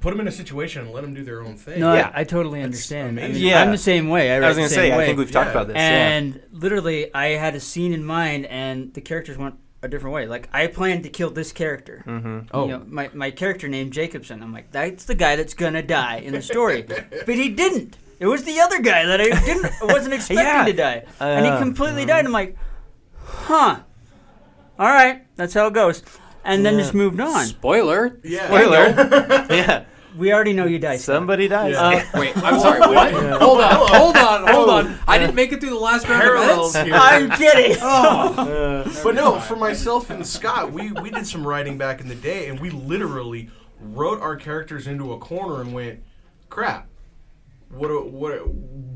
Put 0.00 0.10
them 0.10 0.20
in 0.20 0.26
a 0.26 0.32
situation 0.32 0.82
and 0.82 0.90
let 0.92 1.02
them 1.02 1.14
do 1.14 1.22
their 1.22 1.40
own 1.42 1.56
thing. 1.56 1.78
No, 1.80 1.94
Yeah. 1.94 2.10
I, 2.14 2.22
I 2.22 2.24
totally 2.24 2.62
understand. 2.62 3.20
I 3.20 3.28
mean. 3.28 3.36
Yeah. 3.36 3.62
I'm 3.62 3.70
the 3.70 3.78
same 3.78 4.08
way. 4.08 4.32
I, 4.32 4.36
I 4.36 4.48
was 4.48 4.56
going 4.56 4.68
to 4.68 4.74
say, 4.74 4.90
way. 4.90 5.04
I 5.04 5.06
think 5.06 5.18
we've 5.18 5.30
talked 5.30 5.48
Yeah. 5.48 5.52
about 5.52 5.68
this. 5.68 5.76
And 5.76 6.40
literally, 6.50 7.14
I 7.14 7.26
had 7.36 7.54
a 7.54 7.60
scene 7.60 7.92
in 7.92 8.04
mind, 8.04 8.46
and 8.46 8.92
the 8.92 9.00
characters 9.00 9.38
went 9.38 9.54
a 9.82 9.88
different 9.88 10.14
way. 10.14 10.26
Like 10.26 10.48
I 10.52 10.66
planned 10.66 11.02
to 11.04 11.10
kill 11.10 11.30
this 11.30 11.52
character. 11.52 12.02
Mm-hmm. 12.06 12.38
Oh. 12.52 12.64
You 12.64 12.72
know, 12.72 12.82
my 12.88 13.10
my 13.12 13.30
character 13.30 13.68
named 13.68 13.92
Jacobson. 13.92 14.42
I'm 14.42 14.52
like, 14.52 14.72
that's 14.72 15.04
the 15.04 15.14
guy 15.14 15.36
that's 15.36 15.52
gonna 15.54 15.82
die 15.82 16.16
in 16.16 16.32
the 16.32 16.40
story, 16.42 16.82
but 17.26 17.34
he 17.34 17.50
didn't. 17.50 17.98
It 18.18 18.26
was 18.26 18.44
the 18.44 18.60
other 18.60 18.80
guy 18.80 19.04
that 19.06 19.20
I 19.20 19.24
didn't 19.44 19.72
wasn't 19.82 20.14
expecting 20.18 20.44
Yeah. 20.46 20.64
to 20.64 20.72
die, 20.72 21.04
and 21.20 21.44
he 21.46 21.50
Uh, 21.52 21.58
completely 21.58 22.04
died. 22.04 22.24
I'm 22.24 22.32
like, 22.32 22.56
huh. 23.24 23.80
All 24.78 24.88
right, 24.88 25.22
that's 25.36 25.54
how 25.54 25.66
it 25.68 25.72
goes. 25.74 26.02
And 26.44 26.64
then 26.66 26.78
just 26.78 26.94
moved 26.94 27.20
on. 27.20 27.46
Spoiler. 27.46 28.18
Yeah. 28.22 28.46
Spoiler. 28.46 29.46
yeah. 29.50 29.84
We 30.16 30.32
already 30.32 30.52
know 30.52 30.66
you 30.66 30.78
died. 30.78 31.00
Somebody 31.00 31.48
dies. 31.48 31.72
Yeah. 31.72 31.80
Uh, 31.82 32.02
Wait, 32.20 32.36
I'm 32.36 32.60
sorry. 32.60 32.78
What? 32.80 33.12
Hold 33.40 33.60
on, 33.60 33.88
hold 33.88 34.16
on, 34.16 34.46
hold 34.46 34.70
on. 34.70 34.98
I 35.08 35.18
didn't 35.18 35.34
make 35.34 35.52
it 35.52 35.60
through 35.60 35.70
the 35.70 35.74
last 35.78 36.08
round 36.08 36.22
of 36.22 36.28
Parallels 36.28 36.76
events. 36.76 36.96
I'm 37.00 37.30
kidding. 37.30 37.76
But 37.80 39.14
no, 39.14 39.40
for 39.40 39.56
myself 39.56 40.10
and 40.10 40.24
Scott, 40.26 40.70
we, 40.72 40.92
we 40.92 41.10
did 41.10 41.26
some 41.26 41.46
writing 41.46 41.78
back 41.78 42.00
in 42.00 42.08
the 42.08 42.14
day, 42.14 42.48
and 42.48 42.60
we 42.60 42.70
literally 42.70 43.50
wrote 43.80 44.20
our 44.20 44.36
characters 44.36 44.86
into 44.86 45.12
a 45.12 45.18
corner 45.18 45.60
and 45.60 45.72
went, 45.74 46.00
"Crap, 46.48 46.86
what 47.76 47.88
a, 47.90 48.00
what 48.00 48.32
a, 48.32 48.44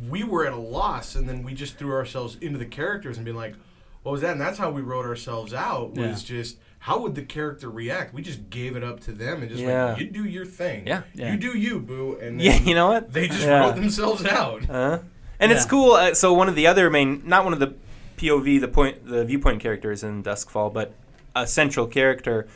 we 0.09 0.25
were 0.25 0.47
at 0.47 0.53
a 0.53 0.57
loss," 0.57 1.15
and 1.15 1.29
then 1.29 1.43
we 1.43 1.55
just 1.55 1.77
threw 1.77 1.93
ourselves 1.93 2.37
into 2.41 2.59
the 2.59 2.67
characters 2.67 3.17
and 3.17 3.25
be 3.27 3.33
like, 3.33 3.55
"What 4.03 4.13
was 4.13 4.21
that?" 4.23 4.33
And 4.33 4.41
that's 4.41 4.59
how 4.59 4.71
we 4.71 4.83
wrote 4.83 5.05
ourselves 5.07 5.53
out. 5.55 5.95
Was 5.95 6.23
just 6.23 6.59
how 6.81 7.01
would 7.01 7.15
the 7.17 7.23
character 7.23 7.69
react? 7.69 8.15
We 8.15 8.23
just 8.23 8.51
gave 8.51 8.77
it 8.77 8.85
up 8.85 9.01
to 9.01 9.13
them 9.13 9.43
and 9.43 9.51
just 9.51 9.63
Yeah. 9.63 9.93
like, 9.93 9.99
"You 10.01 10.11
do 10.11 10.25
your 10.25 10.47
thing, 10.47 10.87
Yeah. 10.87 11.03
Yeah. 11.15 11.33
you 11.33 11.39
do 11.39 11.59
you, 11.59 11.81
boo," 11.81 12.19
and 12.21 12.41
yeah, 12.41 12.57
you 12.59 12.75
know 12.75 12.89
what? 12.89 13.13
they 13.13 13.27
just 13.29 13.43
Yeah. 13.43 13.61
wrote 13.61 13.75
themselves 13.77 14.25
out. 14.25 14.69
Uh, 14.71 14.99
and 15.41 15.53
it's 15.53 15.65
cool. 15.67 15.93
Uh, 15.93 16.15
so 16.15 16.33
one 16.33 16.49
of 16.49 16.55
the 16.55 16.67
other 16.67 16.89
main, 16.91 17.23
not 17.25 17.45
one 17.45 17.53
of 17.53 17.59
the 17.61 17.75
POV, 18.17 18.61
the 18.61 18.69
point, 18.69 19.07
the 19.09 19.25
viewpoint 19.25 19.61
characters 19.61 20.03
in 20.03 20.23
Duskfall, 20.23 20.73
but 20.73 20.93
a 21.37 21.47
central 21.47 21.87
character. 21.87 22.47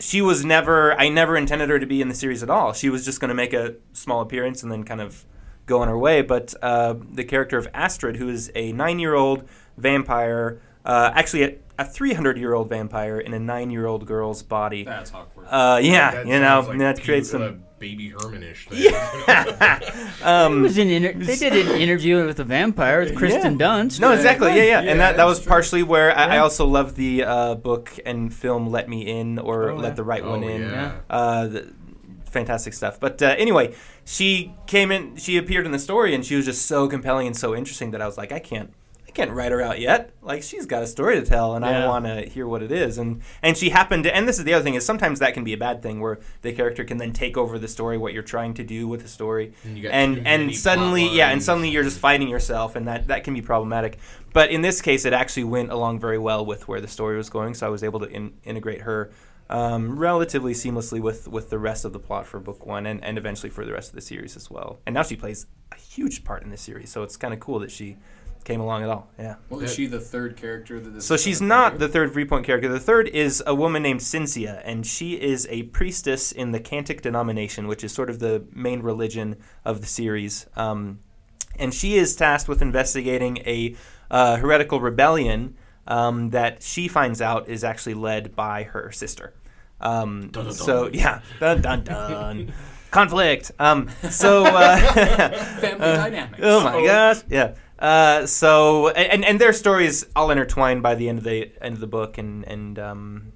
She 0.00 0.20
was 0.20 0.44
never. 0.44 0.92
I 1.00 1.08
never 1.08 1.36
intended 1.36 1.70
her 1.70 1.78
to 1.78 1.86
be 1.86 2.00
in 2.02 2.08
the 2.08 2.14
series 2.14 2.42
at 2.42 2.50
all. 2.50 2.72
She 2.72 2.88
was 2.88 3.04
just 3.04 3.20
going 3.20 3.28
to 3.28 3.34
make 3.34 3.52
a 3.52 3.74
small 3.92 4.20
appearance 4.20 4.62
and 4.62 4.70
then 4.70 4.82
kind 4.84 5.00
of 5.00 5.24
go 5.66 5.80
on 5.80 5.88
her 5.88 5.98
way. 5.98 6.22
But 6.22 6.54
uh, 6.62 6.94
the 7.12 7.24
character 7.24 7.58
of 7.58 7.68
Astrid, 7.74 8.16
who 8.16 8.28
is 8.28 8.50
a 8.54 8.72
nine-year-old 8.72 9.48
vampire, 9.76 10.60
uh, 10.84 11.10
actually 11.14 11.42
a, 11.44 11.54
a 11.78 11.84
300-year-old 11.84 12.68
vampire 12.68 13.18
in 13.18 13.34
a 13.34 13.38
nine-year-old 13.38 14.06
girl's 14.06 14.42
body. 14.42 14.84
That's 14.84 15.12
awkward. 15.12 15.46
Uh, 15.48 15.80
yeah, 15.82 16.10
That 16.12 16.26
you 16.26 16.38
know 16.40 16.64
like 16.68 16.78
that 16.78 17.02
creates 17.02 17.30
some. 17.30 17.62
baby 17.78 18.10
Hermanish 18.10 18.66
thing. 18.68 18.94
um, 20.22 20.62
was 20.62 20.78
an 20.78 20.88
inter- 20.88 21.12
they 21.12 21.36
did 21.36 21.52
an 21.66 21.80
interview 21.80 22.24
with 22.24 22.38
a 22.40 22.44
vampire 22.44 23.00
with 23.00 23.14
Kirsten 23.16 23.58
Dunst. 23.58 24.00
No, 24.00 24.12
exactly. 24.12 24.54
Yeah, 24.56 24.62
yeah. 24.62 24.80
and 24.90 25.00
that, 25.00 25.16
that 25.18 25.24
was 25.26 25.40
partially 25.40 25.82
where 25.82 26.16
I, 26.16 26.36
I 26.36 26.38
also 26.38 26.66
love 26.66 26.94
the 26.94 27.24
uh, 27.24 27.54
book 27.56 27.90
and 28.06 28.32
film 28.32 28.68
"Let 28.70 28.88
Me 28.88 29.02
In" 29.06 29.38
or 29.38 29.70
Oh, 29.70 29.76
"Let 29.76 29.88
yeah. 29.90 29.94
the 29.94 30.04
Right 30.04 30.24
One 30.24 30.44
Oh, 30.44 30.48
In." 30.48 30.62
yeah. 30.62 30.92
Uh, 31.10 31.46
the, 31.48 31.74
fantastic 32.34 32.74
stuff. 32.74 33.00
But 33.00 33.22
uh, 33.22 33.34
anyway, 33.38 33.74
she 34.04 34.54
came 34.66 34.92
in. 34.92 35.16
She 35.16 35.38
appeared 35.38 35.64
in 35.64 35.72
the 35.72 35.78
story, 35.78 36.14
and 36.14 36.26
she 36.26 36.36
was 36.36 36.44
just 36.44 36.66
so 36.66 36.86
compelling 36.86 37.26
and 37.26 37.34
so 37.36 37.56
interesting 37.56 37.92
that 37.92 38.02
I 38.02 38.06
was 38.06 38.18
like, 38.18 38.30
I 38.30 38.38
can't. 38.38 38.70
I 39.06 39.12
can't 39.12 39.30
write 39.30 39.52
her 39.52 39.62
out 39.62 39.78
yet. 39.78 40.10
Like 40.22 40.42
she's 40.42 40.66
got 40.66 40.82
a 40.82 40.88
story 40.88 41.14
to 41.20 41.24
tell, 41.24 41.54
and 41.54 41.64
I 41.64 41.86
want 41.86 42.04
to 42.04 42.28
hear 42.28 42.48
what 42.48 42.64
it 42.64 42.72
is. 42.72 42.98
And 42.98 43.22
and 43.42 43.56
she 43.56 43.70
happened 43.70 44.02
to. 44.04 44.14
And 44.14 44.26
this 44.26 44.38
is 44.38 44.44
the 44.44 44.52
other 44.52 44.64
thing 44.64 44.74
is 44.74 44.84
sometimes 44.84 45.20
that 45.20 45.34
can 45.34 45.44
be 45.44 45.52
a 45.52 45.56
bad 45.56 45.82
thing 45.82 46.00
where 46.00 46.18
the 46.42 46.52
character 46.52 46.82
can 46.82 46.98
then 46.98 47.12
take 47.12 47.36
over 47.36 47.56
the 47.56 47.68
story, 47.68 47.96
what 47.96 48.12
you're 48.12 48.24
trying 48.24 48.54
to 48.54 48.64
do 48.64 48.88
with 48.88 49.02
the 49.02 49.08
story, 49.08 49.52
And 49.62 49.76
you 49.76 49.84
got 49.84 49.92
and 49.92 50.26
and 50.26 50.54
suddenly 50.54 51.08
yeah, 51.16 51.30
and 51.30 51.40
suddenly 51.40 51.70
you're 51.70 51.84
just 51.84 52.00
fighting 52.00 52.28
yourself, 52.28 52.74
and 52.74 52.88
that 52.88 53.06
that 53.06 53.22
can 53.22 53.34
be 53.34 53.42
problematic. 53.42 53.98
But 54.32 54.50
in 54.50 54.62
this 54.62 54.82
case, 54.82 55.04
it 55.04 55.12
actually 55.12 55.44
went 55.44 55.70
along 55.70 56.00
very 56.00 56.18
well 56.18 56.44
with 56.44 56.66
where 56.66 56.80
the 56.80 56.88
story 56.88 57.16
was 57.16 57.30
going, 57.30 57.54
so 57.54 57.68
I 57.68 57.70
was 57.70 57.84
able 57.84 58.00
to 58.00 58.06
in, 58.06 58.32
integrate 58.42 58.80
her 58.80 59.12
um, 59.50 59.98
relatively 59.98 60.52
seamlessly 60.52 61.00
with 61.00 61.28
with 61.28 61.50
the 61.50 61.58
rest 61.58 61.84
of 61.84 61.92
the 61.92 61.98
plot 61.98 62.26
for 62.26 62.40
book 62.40 62.66
one, 62.66 62.86
and, 62.86 63.04
and 63.04 63.18
eventually 63.18 63.50
for 63.50 63.64
the 63.64 63.72
rest 63.72 63.90
of 63.90 63.94
the 63.94 64.00
series 64.00 64.36
as 64.36 64.50
well. 64.50 64.78
And 64.86 64.94
now 64.94 65.02
she 65.02 65.16
plays 65.16 65.46
a 65.72 65.76
huge 65.76 66.24
part 66.24 66.42
in 66.42 66.50
the 66.50 66.56
series, 66.56 66.90
so 66.90 67.02
it's 67.02 67.16
kind 67.16 67.34
of 67.34 67.40
cool 67.40 67.58
that 67.60 67.70
she 67.70 67.96
came 68.44 68.60
along 68.60 68.82
at 68.82 68.90
all. 68.90 69.08
Yeah. 69.18 69.36
Well, 69.48 69.60
is 69.60 69.74
she 69.74 69.86
the 69.86 70.00
third 70.00 70.36
character 70.36 70.78
that 70.78 70.90
this? 70.90 71.06
So 71.06 71.16
she's 71.16 71.40
not 71.40 71.78
the 71.78 71.88
third 71.88 72.12
viewpoint 72.12 72.46
character. 72.46 72.68
The 72.68 72.80
third 72.80 73.08
is 73.08 73.42
a 73.46 73.54
woman 73.54 73.82
named 73.82 74.02
Cynthia, 74.02 74.60
and 74.64 74.86
she 74.86 75.20
is 75.20 75.46
a 75.50 75.64
priestess 75.64 76.30
in 76.30 76.52
the 76.52 76.60
Cantic 76.60 77.00
denomination, 77.00 77.66
which 77.66 77.82
is 77.82 77.92
sort 77.92 78.10
of 78.10 78.18
the 78.18 78.44
main 78.52 78.82
religion 78.82 79.36
of 79.64 79.80
the 79.80 79.86
series. 79.86 80.46
Um, 80.56 81.00
and 81.58 81.72
she 81.72 81.96
is 81.96 82.14
tasked 82.16 82.48
with 82.48 82.60
investigating 82.62 83.38
a 83.38 83.76
uh, 84.10 84.36
heretical 84.36 84.80
rebellion 84.80 85.56
um, 85.86 86.30
that 86.30 86.62
she 86.62 86.88
finds 86.88 87.20
out 87.20 87.48
is 87.48 87.64
actually 87.64 87.94
led 87.94 88.34
by 88.36 88.64
her 88.64 88.90
sister. 88.92 89.34
Um, 89.80 90.28
Dun, 90.30 90.44
dun, 90.46 90.52
so 90.54 90.88
yeah, 90.92 91.20
dun 91.40 91.60
dun 91.60 91.84
dun. 91.84 92.52
Conflict. 92.90 93.50
Um, 93.58 93.90
so 94.08 94.44
uh, 94.46 94.78
family 95.60 95.80
uh, 95.86 95.96
dynamics. 95.96 96.40
Oh 96.42 96.62
my 96.62 96.84
gosh! 96.86 97.22
Yeah. 97.28 97.54
Uh, 97.78 98.24
so 98.24 98.88
and 98.90 99.24
and 99.24 99.40
their 99.40 99.52
stories 99.52 100.06
all 100.14 100.30
intertwined 100.30 100.82
by 100.82 100.94
the 100.94 101.08
end 101.08 101.18
of 101.18 101.24
the 101.24 101.50
end 101.60 101.74
of 101.74 101.80
the 101.80 101.86
book, 101.88 102.18
and 102.18 102.46
and 102.46 102.78
um, 102.78 103.32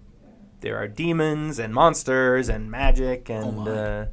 there 0.60 0.76
are 0.78 0.86
demons 0.88 1.58
and 1.58 1.74
monsters 1.74 2.48
and 2.48 2.70
magic 2.70 3.28
and 3.30 3.58
my. 3.58 3.70
uh, 3.70 4.06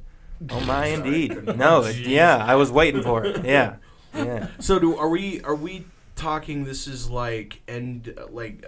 oh 0.49 0.59
my 0.61 0.85
indeed. 0.97 1.55
No, 1.55 1.83
it- 1.83 1.95
yeah, 1.97 2.43
I 2.43 2.55
was 2.55 2.71
waiting 2.71 3.03
for 3.03 3.23
it. 3.23 3.45
Yeah, 3.45 3.75
yeah. 4.15 4.47
So 4.59 4.79
do 4.79 4.97
are 4.97 5.07
we 5.09 5.41
are 5.41 5.55
we 5.55 5.85
talking 6.15 6.63
this 6.63 6.87
is 6.87 7.09
like 7.09 7.61
and 7.67 8.17
like 8.29 8.65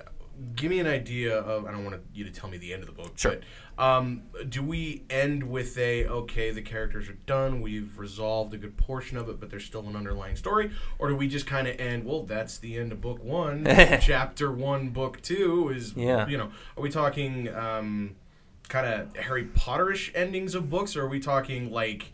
give 0.55 0.69
me 0.69 0.79
an 0.79 0.87
idea 0.87 1.35
of 1.39 1.65
I 1.65 1.71
don't 1.71 1.83
want 1.83 1.99
you 2.13 2.23
to 2.25 2.31
tell 2.31 2.49
me 2.49 2.57
the 2.57 2.73
end 2.73 2.83
of 2.83 2.87
the 2.87 2.93
book. 2.93 3.13
Sure. 3.17 3.37
But, 3.75 3.83
um, 3.83 4.23
do 4.49 4.61
we 4.63 5.03
end 5.09 5.43
with 5.43 5.77
a 5.77 6.05
okay 6.07 6.49
the 6.51 6.63
characters 6.63 7.07
are 7.09 7.17
done 7.27 7.61
we've 7.61 7.97
resolved 7.99 8.51
a 8.55 8.57
good 8.57 8.75
portion 8.75 9.17
of 9.17 9.29
it 9.29 9.39
but 9.39 9.51
there's 9.51 9.65
still 9.65 9.87
an 9.87 9.95
underlying 9.95 10.35
story 10.35 10.71
or 10.97 11.09
do 11.09 11.15
we 11.15 11.27
just 11.27 11.45
kind 11.45 11.67
of 11.67 11.79
end 11.79 12.03
well 12.03 12.23
that's 12.23 12.57
the 12.57 12.75
end 12.75 12.91
of 12.91 13.01
book 13.01 13.23
one 13.23 13.65
chapter 14.01 14.51
one 14.51 14.89
book 14.89 15.21
two 15.21 15.69
is 15.69 15.93
Yeah. 15.95 16.27
you 16.27 16.37
know 16.39 16.51
are 16.75 16.81
we 16.81 16.89
talking 16.89 17.53
um, 17.53 18.15
kind 18.67 18.87
of 18.87 19.15
Harry 19.15 19.45
Potterish 19.45 20.09
endings 20.15 20.55
of 20.55 20.71
books 20.71 20.95
or 20.95 21.03
are 21.03 21.07
we 21.09 21.19
talking 21.19 21.71
like 21.71 22.11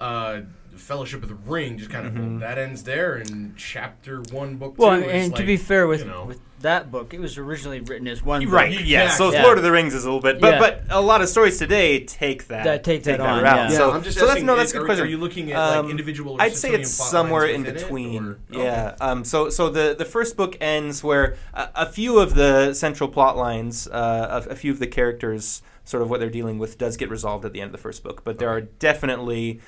uh, 0.00 0.40
Fellowship 0.76 1.22
of 1.22 1.28
the 1.28 1.34
Ring, 1.34 1.76
just 1.78 1.90
kind 1.90 2.06
of 2.06 2.12
Mm-hmm. 2.14 2.38
that 2.38 2.56
ends 2.56 2.84
there, 2.84 3.14
and 3.16 3.54
chapter 3.56 4.22
one, 4.32 4.56
book 4.56 4.74
Well, 4.78 4.98
two. 5.00 5.08
and, 5.08 5.32
is 5.32 5.38
to 5.38 5.44
be 5.44 5.56
fair 5.58 5.86
with 5.86 6.00
you 6.00 6.06
know, 6.06 6.24
with 6.24 6.40
that 6.60 6.90
book, 6.90 7.12
it 7.12 7.20
was 7.20 7.36
originally 7.38 7.80
written 7.80 8.06
as 8.08 8.22
one 8.22 8.42
book. 8.44 8.52
Right. 8.52 8.80
Yeah. 8.84 9.08
So 9.10 9.30
Yeah. 9.32 9.42
Lord 9.44 9.58
of 9.58 9.64
the 9.64 9.72
Rings 9.72 9.94
is 9.94 10.04
a 10.04 10.06
little 10.06 10.20
bit, 10.22 10.40
but 10.40 10.54
Yeah. 10.54 10.58
but 10.58 10.82
a 10.90 11.00
lot 11.00 11.20
of 11.22 11.28
stories 11.28 11.58
today 11.58 12.04
take 12.04 12.46
that 12.48 12.64
That 12.64 12.84
take 12.84 13.02
that 13.04 13.20
on, 13.20 13.42
route. 13.42 13.56
yeah. 13.56 13.70
yeah, 13.70 13.76
So 13.76 13.90
I'm 13.92 14.02
just 14.02 14.16
so 14.18 14.24
that's 14.26 14.32
asking, 14.36 14.46
no, 14.46 14.56
that's 14.56 14.72
a 14.72 14.76
are, 14.76 14.80
good 14.80 14.86
question. 14.86 15.04
Are 15.06 15.08
you 15.08 15.18
looking 15.18 15.52
at 15.52 15.58
Um, 15.58 15.84
like 15.86 15.90
individual? 15.90 16.34
Or 16.34 16.42
I'd 16.42 16.54
say 16.56 16.70
it's 16.72 16.96
plot 16.96 17.10
somewhere 17.10 17.46
in 17.46 17.62
within 17.62 17.76
it, 17.76 17.80
between. 17.82 18.24
or- 18.24 18.38
Yeah. 18.50 18.94
Um, 19.00 19.24
so 19.24 19.50
so 19.50 19.68
the 19.68 19.94
the 19.98 20.04
first 20.06 20.36
book 20.36 20.56
ends 20.60 21.02
where 21.04 21.36
a, 21.52 21.68
a 21.74 21.86
few 21.86 22.18
of 22.18 22.34
the 22.34 22.72
central 22.74 23.08
plot 23.10 23.36
lines, 23.36 23.86
uh, 23.88 24.42
a, 24.46 24.50
a 24.52 24.56
few 24.56 24.70
of 24.72 24.78
the 24.78 24.86
characters, 24.86 25.62
sort 25.90 26.02
of 26.02 26.08
what 26.10 26.20
they're 26.20 26.30
dealing 26.30 26.58
with, 26.58 26.78
does 26.78 26.96
get 26.96 27.10
resolved 27.10 27.44
at 27.44 27.52
the 27.52 27.60
end 27.60 27.68
of 27.68 27.72
the 27.72 27.78
first 27.78 28.02
book. 28.04 28.22
But 28.24 28.38
there 28.38 28.48
are 28.48 28.60
definitely 28.60 29.60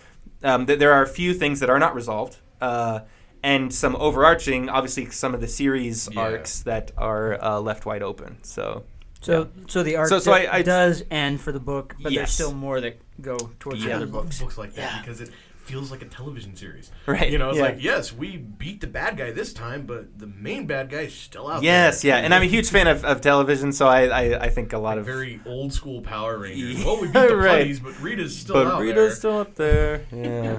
um, 0.45 0.67
th- 0.67 0.79
there 0.79 0.93
are 0.93 1.03
a 1.03 1.09
few 1.09 1.35
things 1.35 1.61
that 1.61 1.69
are 1.71 1.79
not 1.79 1.95
resolved. 1.95 2.37
Uh, 2.61 3.01
and 3.43 3.75
some 3.75 3.97
overarching, 3.97 4.69
obviously, 4.69 5.11
some 5.11 5.35
of 5.35 5.41
the 5.41 5.49
series 5.49 6.09
Yeah. 6.13 6.21
arcs 6.21 6.61
that 6.61 6.93
are 6.97 7.43
uh, 7.43 7.59
left 7.61 7.85
wide 7.87 8.03
open. 8.03 8.39
So, 8.43 8.85
So, 9.21 9.49
so 9.69 9.83
the 9.83 9.97
arc 9.97 10.09
So- 10.09 10.21
so 10.21 10.33
I- 10.33 10.49
I- 10.59 10.63
does 10.63 11.03
end 11.11 11.41
for 11.41 11.51
the 11.53 11.61
book, 11.61 11.97
but 12.01 12.13
there's 12.15 12.31
still 12.33 12.53
more 12.55 12.81
that 12.81 12.99
go 13.21 13.37
towards 13.61 13.81
the 13.83 13.89
Yeah, 13.89 13.95
I 13.95 13.97
other 13.97 14.07
books. 14.07 14.41
books 14.41 14.57
like 14.59 14.75
that 14.75 14.81
Yeah. 14.95 15.01
because 15.01 15.21
it 15.21 15.31
feels 15.65 15.91
like 15.91 16.03
a 16.03 16.07
television 16.07 16.55
series. 16.57 16.91
Right, 17.07 17.31
You 17.31 17.39
know, 17.39 17.49
it's 17.51 17.59
yeah. 17.59 17.65
like 17.65 17.77
yes, 17.83 18.13
we 18.13 18.37
beat 18.37 18.81
the 18.81 18.87
bad 18.87 19.17
guy 19.17 19.31
this 19.31 19.53
time, 19.53 19.87
but 19.87 20.19
the 20.19 20.27
main 20.27 20.67
bad 20.67 20.91
guy 20.91 21.03
is 21.03 21.15
still 21.15 21.49
out 21.49 21.63
yes, 21.63 22.03
there. 22.03 22.11
yeah, 22.19 22.25
and 22.25 22.35
I'm 22.35 22.43
a 22.43 22.47
huge 22.47 22.69
fan 22.71 22.87
of, 22.89 23.05
of 23.05 23.21
television, 23.21 23.73
so 23.73 23.87
I, 23.87 24.07
I, 24.07 24.43
I 24.45 24.49
think 24.51 24.73
a 24.73 24.79
lot 24.79 24.99
of 24.99 25.05
very 25.07 25.41
old 25.47 25.73
school 25.73 26.01
Power 26.03 26.39
Rangers. 26.39 26.79
Yeah, 26.81 26.85
well, 26.87 27.01
we 27.01 27.07
beat 27.07 27.13
the 27.15 27.37
right. 27.37 27.59
putties, 27.61 27.81
but 27.81 27.99
Rita's 28.01 28.37
still 28.39 28.55
but 28.55 28.67
out 28.67 28.81
Rita's 28.81 28.95
there. 28.95 29.05
Rita's 29.05 29.19
still 29.19 29.39
up 29.39 29.55
there. 29.55 30.05
Yeah, 30.13 30.59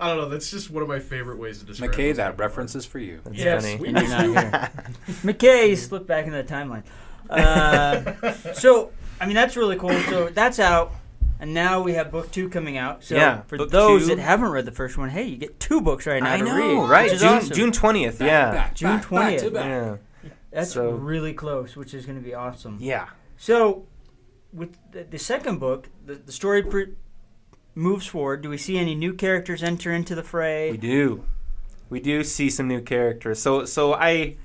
I 0.00 0.08
don't 0.08 0.16
know. 0.16 0.28
That's 0.28 0.50
just 0.50 0.70
one 0.70 0.82
of 0.82 0.88
my 0.88 0.98
favorite 1.00 1.38
ways 1.38 1.58
to 1.58 1.66
describe. 1.66 1.90
McKay, 1.92 2.08
those 2.08 2.16
that 2.16 2.26
type 2.30 2.40
reference 2.40 2.74
is 2.74 2.86
for 2.86 2.98
you. 2.98 3.20
that's 3.24 3.36
Yes, 3.36 3.62
funny. 3.66 3.76
we- 3.76 3.88
And 3.88 3.98
you're 3.98 4.08
not 4.08 4.22
here. 4.22 4.70
McKay 5.22 5.76
slipped 5.76 6.06
back 6.06 6.24
into 6.26 6.42
the 6.42 6.44
timeline. 6.44 6.82
Uh, 7.28 8.52
so, 8.54 8.92
I 9.20 9.26
mean, 9.26 9.34
that's 9.34 9.56
really 9.56 9.76
cool. 9.76 9.98
So 10.04 10.28
that's 10.28 10.58
out, 10.60 10.92
and 11.40 11.52
now 11.54 11.82
we 11.82 11.94
have 11.94 12.10
book 12.10 12.30
two 12.30 12.48
coming 12.48 12.76
out. 12.76 13.04
So 13.04 13.14
Yeah, 13.16 13.42
for 13.42 13.58
those 13.58 14.02
two- 14.08 14.14
that 14.14 14.18
haven't 14.22 14.50
read 14.50 14.64
the 14.64 14.72
first 14.72 14.96
one, 14.98 15.10
hey, 15.10 15.24
you 15.24 15.36
get 15.36 15.58
two 15.60 15.80
books 15.80 16.06
right 16.06 16.22
now 16.22 16.32
I 16.34 16.38
to 16.38 16.44
know, 16.44 16.56
read. 16.82 16.88
right? 16.90 17.04
Which 17.04 17.14
is 17.14 17.20
June 17.20 17.28
awesome. 17.30 17.54
June 17.56 17.72
twentieth. 17.72 18.18
Back, 18.18 18.26
Yeah, 18.28 18.50
back, 18.52 18.74
June 18.74 18.90
back, 18.98 19.10
back 19.10 19.38
to 19.38 19.44
20th. 19.50 19.52
back. 19.52 19.64
yeah, 19.66 20.30
That's 20.50 20.72
So- 20.72 20.90
really 20.90 21.32
close, 21.34 21.76
which 21.76 21.92
is 21.94 22.06
going 22.06 22.18
to 22.18 22.24
be 22.24 22.34
awesome. 22.34 22.78
yeah. 22.80 23.06
So, 23.36 23.84
with 24.52 24.76
the, 24.92 25.04
the 25.04 25.18
second 25.18 25.58
book, 25.60 25.88
the, 26.04 26.14
the 26.14 26.32
story 26.32 26.62
pre- 26.62 26.94
moves 27.74 28.06
forward. 28.06 28.40
Do 28.42 28.48
we 28.48 28.56
see 28.56 28.78
any 28.78 28.94
new 28.94 29.12
characters 29.12 29.62
enter 29.62 29.92
into 29.92 30.14
the 30.14 30.22
fray? 30.22 30.70
We 30.70 30.78
do, 30.78 31.24
we 31.90 32.00
do 32.00 32.24
see 32.24 32.48
some 32.48 32.66
new 32.68 32.80
characters. 32.80 33.40
So 33.40 33.64
so 33.66 33.92
I. 33.94 34.36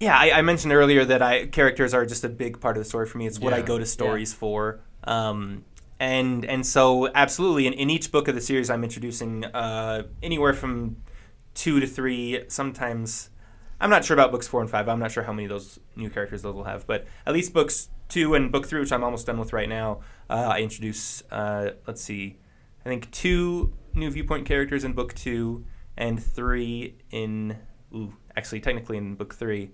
Yeah, 0.00 0.16
I, 0.16 0.32
I 0.38 0.42
mentioned 0.42 0.72
earlier 0.72 1.04
that 1.04 1.22
I 1.22 1.46
characters 1.46 1.94
are 1.94 2.04
just 2.06 2.24
a 2.24 2.28
big 2.28 2.60
part 2.60 2.76
of 2.76 2.82
the 2.82 2.88
story 2.88 3.06
for 3.06 3.18
me. 3.18 3.26
It's 3.26 3.38
what 3.40 3.52
I 3.54 3.62
go 3.62 3.78
to 3.78 3.86
stories 3.86 4.32
for. 4.32 4.80
Um, 5.04 5.64
and 5.98 6.44
and 6.44 6.66
so 6.66 7.10
absolutely 7.14 7.66
in, 7.66 7.72
in 7.72 7.90
each 7.90 8.10
book 8.10 8.28
of 8.28 8.34
the 8.34 8.40
series 8.40 8.70
I'm 8.70 8.84
introducing 8.84 9.44
uh, 9.44 10.04
anywhere 10.22 10.52
from 10.52 10.96
two 11.54 11.80
to 11.80 11.86
three, 11.86 12.44
sometimes 12.48 13.30
I'm 13.80 13.90
not 13.90 14.04
sure 14.04 14.14
about 14.14 14.30
books 14.30 14.48
four 14.48 14.60
and 14.60 14.70
five. 14.70 14.88
I'm 14.88 14.98
not 14.98 15.12
sure 15.12 15.22
how 15.22 15.32
many 15.32 15.44
of 15.44 15.50
those 15.50 15.78
new 15.96 16.10
characters 16.10 16.42
those 16.42 16.54
will 16.54 16.64
have, 16.64 16.86
but 16.86 17.06
at 17.26 17.32
least 17.32 17.52
books 17.52 17.88
two 18.08 18.34
and 18.34 18.50
book 18.50 18.66
three, 18.66 18.80
which 18.80 18.92
I'm 18.92 19.04
almost 19.04 19.26
done 19.26 19.38
with 19.38 19.52
right 19.52 19.68
now, 19.68 20.00
uh, 20.30 20.48
I 20.52 20.60
introduce. 20.60 21.22
Uh, 21.30 21.72
let's 21.86 22.02
see, 22.02 22.38
I 22.84 22.88
think 22.88 23.10
two 23.10 23.72
new 23.94 24.10
viewpoint 24.10 24.46
characters 24.46 24.84
in 24.84 24.92
book 24.92 25.14
two, 25.14 25.64
and 25.96 26.22
three 26.22 26.96
in. 27.10 27.58
Ooh, 27.94 28.14
actually, 28.36 28.60
technically 28.60 28.96
in 28.96 29.14
book 29.14 29.34
three. 29.34 29.70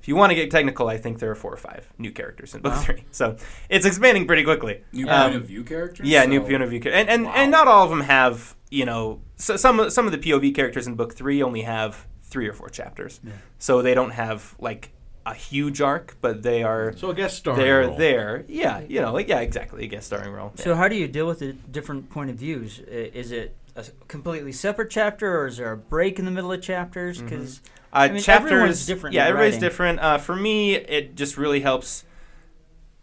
If 0.00 0.08
you 0.08 0.16
want 0.16 0.30
to 0.30 0.34
get 0.36 0.50
technical, 0.50 0.88
I 0.88 0.96
think 0.96 1.18
there 1.18 1.30
are 1.30 1.34
four 1.34 1.52
or 1.52 1.56
five 1.56 1.88
new 1.98 2.10
characters 2.12 2.54
in 2.54 2.60
book 2.62 2.72
Wow. 2.74 2.80
three. 2.80 3.04
So 3.10 3.36
it's 3.68 3.84
expanding 3.86 4.26
pretty 4.26 4.44
quickly. 4.44 4.82
New 4.92 5.08
Um, 5.08 5.30
point 5.32 5.42
of 5.42 5.48
view 5.48 5.64
characters. 5.64 6.06
yeah, 6.08 6.24
new 6.24 6.40
So- 6.40 6.48
point 6.48 6.62
of 6.62 6.70
view, 6.70 6.80
char- 6.80 6.92
and 6.92 7.08
and, 7.08 7.24
Wow. 7.24 7.32
and 7.36 7.50
not 7.50 7.66
all 7.68 7.84
of 7.84 7.90
them 7.90 8.02
have 8.02 8.54
you 8.70 8.84
know. 8.84 9.20
So 9.36 9.56
some 9.56 9.90
some 9.90 10.06
of 10.06 10.12
the 10.12 10.18
POV 10.18 10.52
characters 10.54 10.86
in 10.86 10.94
book 10.94 11.14
three 11.14 11.42
only 11.42 11.62
have 11.62 12.06
three 12.22 12.46
or 12.46 12.52
four 12.52 12.68
chapters, 12.68 13.20
so 13.58 13.80
they 13.82 13.94
don't 13.94 14.10
have 14.10 14.54
like 14.58 14.90
a 15.26 15.34
huge 15.34 15.80
arc, 15.82 16.16
but 16.20 16.42
they 16.42 16.62
are 16.62 16.92
So 16.96 17.10
I 17.10 17.14
guess 17.14 17.34
starring 17.36 17.60
they're 17.60 17.80
role. 17.88 17.96
there. 17.96 18.44
Yeah, 18.48 18.80
you 18.88 19.00
know, 19.00 19.12
like 19.12 19.28
yeah, 19.28 19.40
exactly. 19.40 19.84
A 19.84 19.86
guest 19.86 20.06
starring 20.06 20.32
role. 20.32 20.52
So, 20.56 20.74
how 20.74 20.88
do 20.88 20.94
you 20.96 21.06
deal 21.08 21.26
with 21.26 21.40
the 21.40 21.52
different 21.52 22.08
point 22.10 22.30
of 22.30 22.36
views? 22.36 22.78
Is 22.80 23.30
it 23.32 23.54
a 23.76 23.84
completely 24.08 24.52
separate 24.52 24.90
chapter, 24.90 25.38
or 25.40 25.46
is 25.46 25.56
there 25.58 25.72
a 25.72 25.76
break 25.76 26.18
in 26.18 26.24
the 26.24 26.30
middle 26.30 26.52
of 26.52 26.60
chapters? 26.62 27.20
Because 27.22 27.60
Uh, 27.92 27.96
I 27.96 28.08
mean, 28.10 28.22
chapters 28.22 28.52
everyone's 28.52 28.86
different 28.86 29.14
Yeah, 29.14 29.24
everybody's 29.26 29.54
writing. 29.54 29.60
different. 29.68 30.00
Uh, 30.00 30.18
for 30.18 30.36
me, 30.36 30.74
it 30.74 31.14
just 31.14 31.36
really 31.38 31.60
helps 31.60 32.04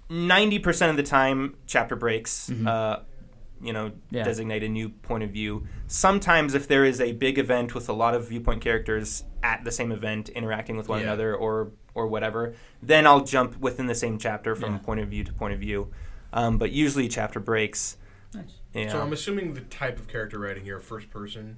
ninety 0.10 0.60
percent 0.60 0.92
of 0.92 0.98
the 0.98 1.04
time, 1.04 1.56
chapter 1.66 1.96
breaks. 1.96 2.50
Mhm. 2.50 2.68
Uh, 2.68 3.00
you 3.62 3.72
know, 3.74 3.94
Yeah. 4.12 4.24
designate 4.24 4.64
a 4.64 4.70
new 4.70 4.90
point 4.90 5.24
of 5.24 5.32
view. 5.32 5.66
Sometimes, 5.88 6.54
if 6.54 6.68
there 6.68 6.86
is 6.86 7.00
a 7.02 7.14
big 7.14 7.40
event 7.40 7.74
with 7.74 7.88
a 7.90 7.94
lot 7.94 8.14
of 8.14 8.28
viewpoint 8.30 8.62
characters 8.62 9.24
at 9.42 9.64
the 9.64 9.72
same 9.72 9.92
event 9.92 10.30
interacting 10.30 10.78
with 10.78 10.88
one 10.90 11.00
Yeah. 11.00 11.06
another, 11.08 11.36
or 11.36 11.72
or 11.96 12.08
whatever, 12.08 12.54
then 12.84 13.08
I'll 13.08 13.24
jump 13.24 13.58
within 13.58 13.88
the 13.88 13.96
same 13.96 14.18
chapter 14.18 14.54
from 14.54 14.74
Yeah. 14.74 14.78
point 14.80 15.00
of 15.00 15.08
view 15.08 15.24
to 15.24 15.32
point 15.34 15.54
of 15.54 15.62
view. 15.62 15.90
Um, 16.34 16.58
but 16.58 16.72
usually, 16.74 17.08
chapter 17.08 17.40
breaks. 17.40 17.96
Nice. 18.34 18.44
Yeah. 18.74 18.90
So 18.92 19.02
I'm 19.02 19.14
assuming 19.14 19.54
the 19.54 19.62
type 19.62 19.98
of 19.98 20.10
character 20.10 20.38
writing 20.38 20.66
here, 20.66 20.78
first 20.82 21.10
person. 21.10 21.56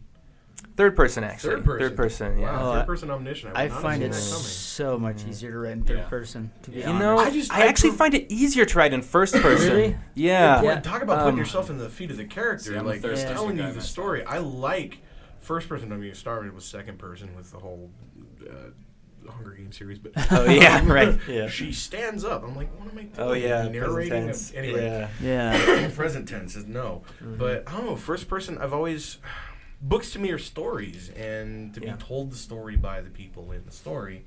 Third 0.75 0.95
person, 0.95 1.23
actually. 1.23 1.55
Third 1.55 1.65
person. 1.65 1.87
Third 1.89 1.97
person. 1.97 2.37
Yeah. 2.39 2.51
Wow, 2.51 2.69
Oh, 2.69 2.73
third 2.73 2.79
I- 2.81 2.85
person 2.85 3.09
omniscient. 3.11 3.57
I, 3.57 3.63
I 3.63 3.67
not 3.67 3.81
find 3.81 4.01
have 4.03 4.11
it 4.11 4.15
seen 4.15 4.23
that 4.29 4.35
coming. 4.35 4.43
so 4.47 4.99
much 4.99 5.25
easier 5.25 5.51
to 5.51 5.57
write 5.57 5.71
in 5.71 5.83
third 5.83 5.97
Yeah. 5.97 6.03
person. 6.07 6.51
To 6.63 6.69
be 6.71 6.77
You 6.77 6.83
You 6.83 6.89
honest. 6.89 7.01
know, 7.01 7.17
I 7.17 7.23
I, 7.23 7.29
just- 7.31 7.51
I 7.53 7.65
actually 7.67 7.89
pref- 7.91 7.97
find 7.97 8.13
it 8.13 8.31
easier 8.31 8.65
to 8.65 8.77
write 8.77 8.93
in 8.93 9.01
first 9.01 9.33
person. 9.35 9.69
Really? 9.75 9.97
Yeah. 10.13 10.61
Yeah. 10.61 10.79
Talk 10.81 11.01
about 11.01 11.19
putting 11.19 11.33
Um, 11.33 11.37
yourself 11.39 11.69
in 11.71 11.77
the 11.79 11.89
feet 11.89 12.11
of 12.11 12.17
the 12.17 12.25
character, 12.25 12.73
See, 12.73 12.79
like 12.79 13.01
third 13.01 13.11
person 13.15 13.33
telling 13.33 13.57
you 13.57 13.71
the 13.71 13.81
story. 13.81 14.23
I 14.25 14.37
like 14.37 14.99
first 15.39 15.67
person. 15.67 15.91
I 15.91 15.97
mean, 15.97 16.11
it 16.11 16.17
started 16.17 16.53
with 16.53 16.63
second 16.63 16.99
person 16.99 17.35
with 17.35 17.51
the 17.51 17.57
whole 17.57 17.89
uh, 18.47 19.31
Hunger 19.31 19.51
Games 19.51 19.75
series, 19.77 19.97
but 19.99 20.11
Oh, 20.31 20.45
yeah, 20.45 20.81
right, 20.91 21.19
yeah. 21.27 21.49
she 21.49 21.71
stands 21.73 22.23
up. 22.23 22.43
I'm 22.43 22.55
like, 22.55 22.69
what 22.79 22.89
am 22.91 22.97
I 22.97 23.01
doing? 23.03 23.11
Oh 23.17 23.33
yeah. 23.33 23.63
present 23.67 23.73
narrating. 23.75 24.09
tense. 24.27 24.53
Anyway, 24.53 24.85
Yeah. 24.85 25.09
Yeah. 25.21 25.89
present 25.95 26.29
tense 26.29 26.55
is 26.55 26.65
no. 26.67 27.01
Mm-hmm. 27.21 27.37
But 27.37 27.67
I 27.67 27.71
don't 27.73 27.87
know. 27.87 27.95
First 27.95 28.27
person, 28.29 28.57
I've 28.59 28.73
always 28.73 29.17
books 29.81 30.11
to 30.11 30.19
me 30.19 30.31
are 30.31 30.37
stories, 30.39 31.09
and 31.09 31.73
to 31.75 31.81
Yeah. 31.81 31.93
be 31.93 32.03
told 32.03 32.31
the 32.31 32.35
story 32.37 32.75
by 32.75 33.01
the 33.01 33.09
people 33.09 33.51
in 33.51 33.63
the 33.65 33.71
story. 33.71 34.25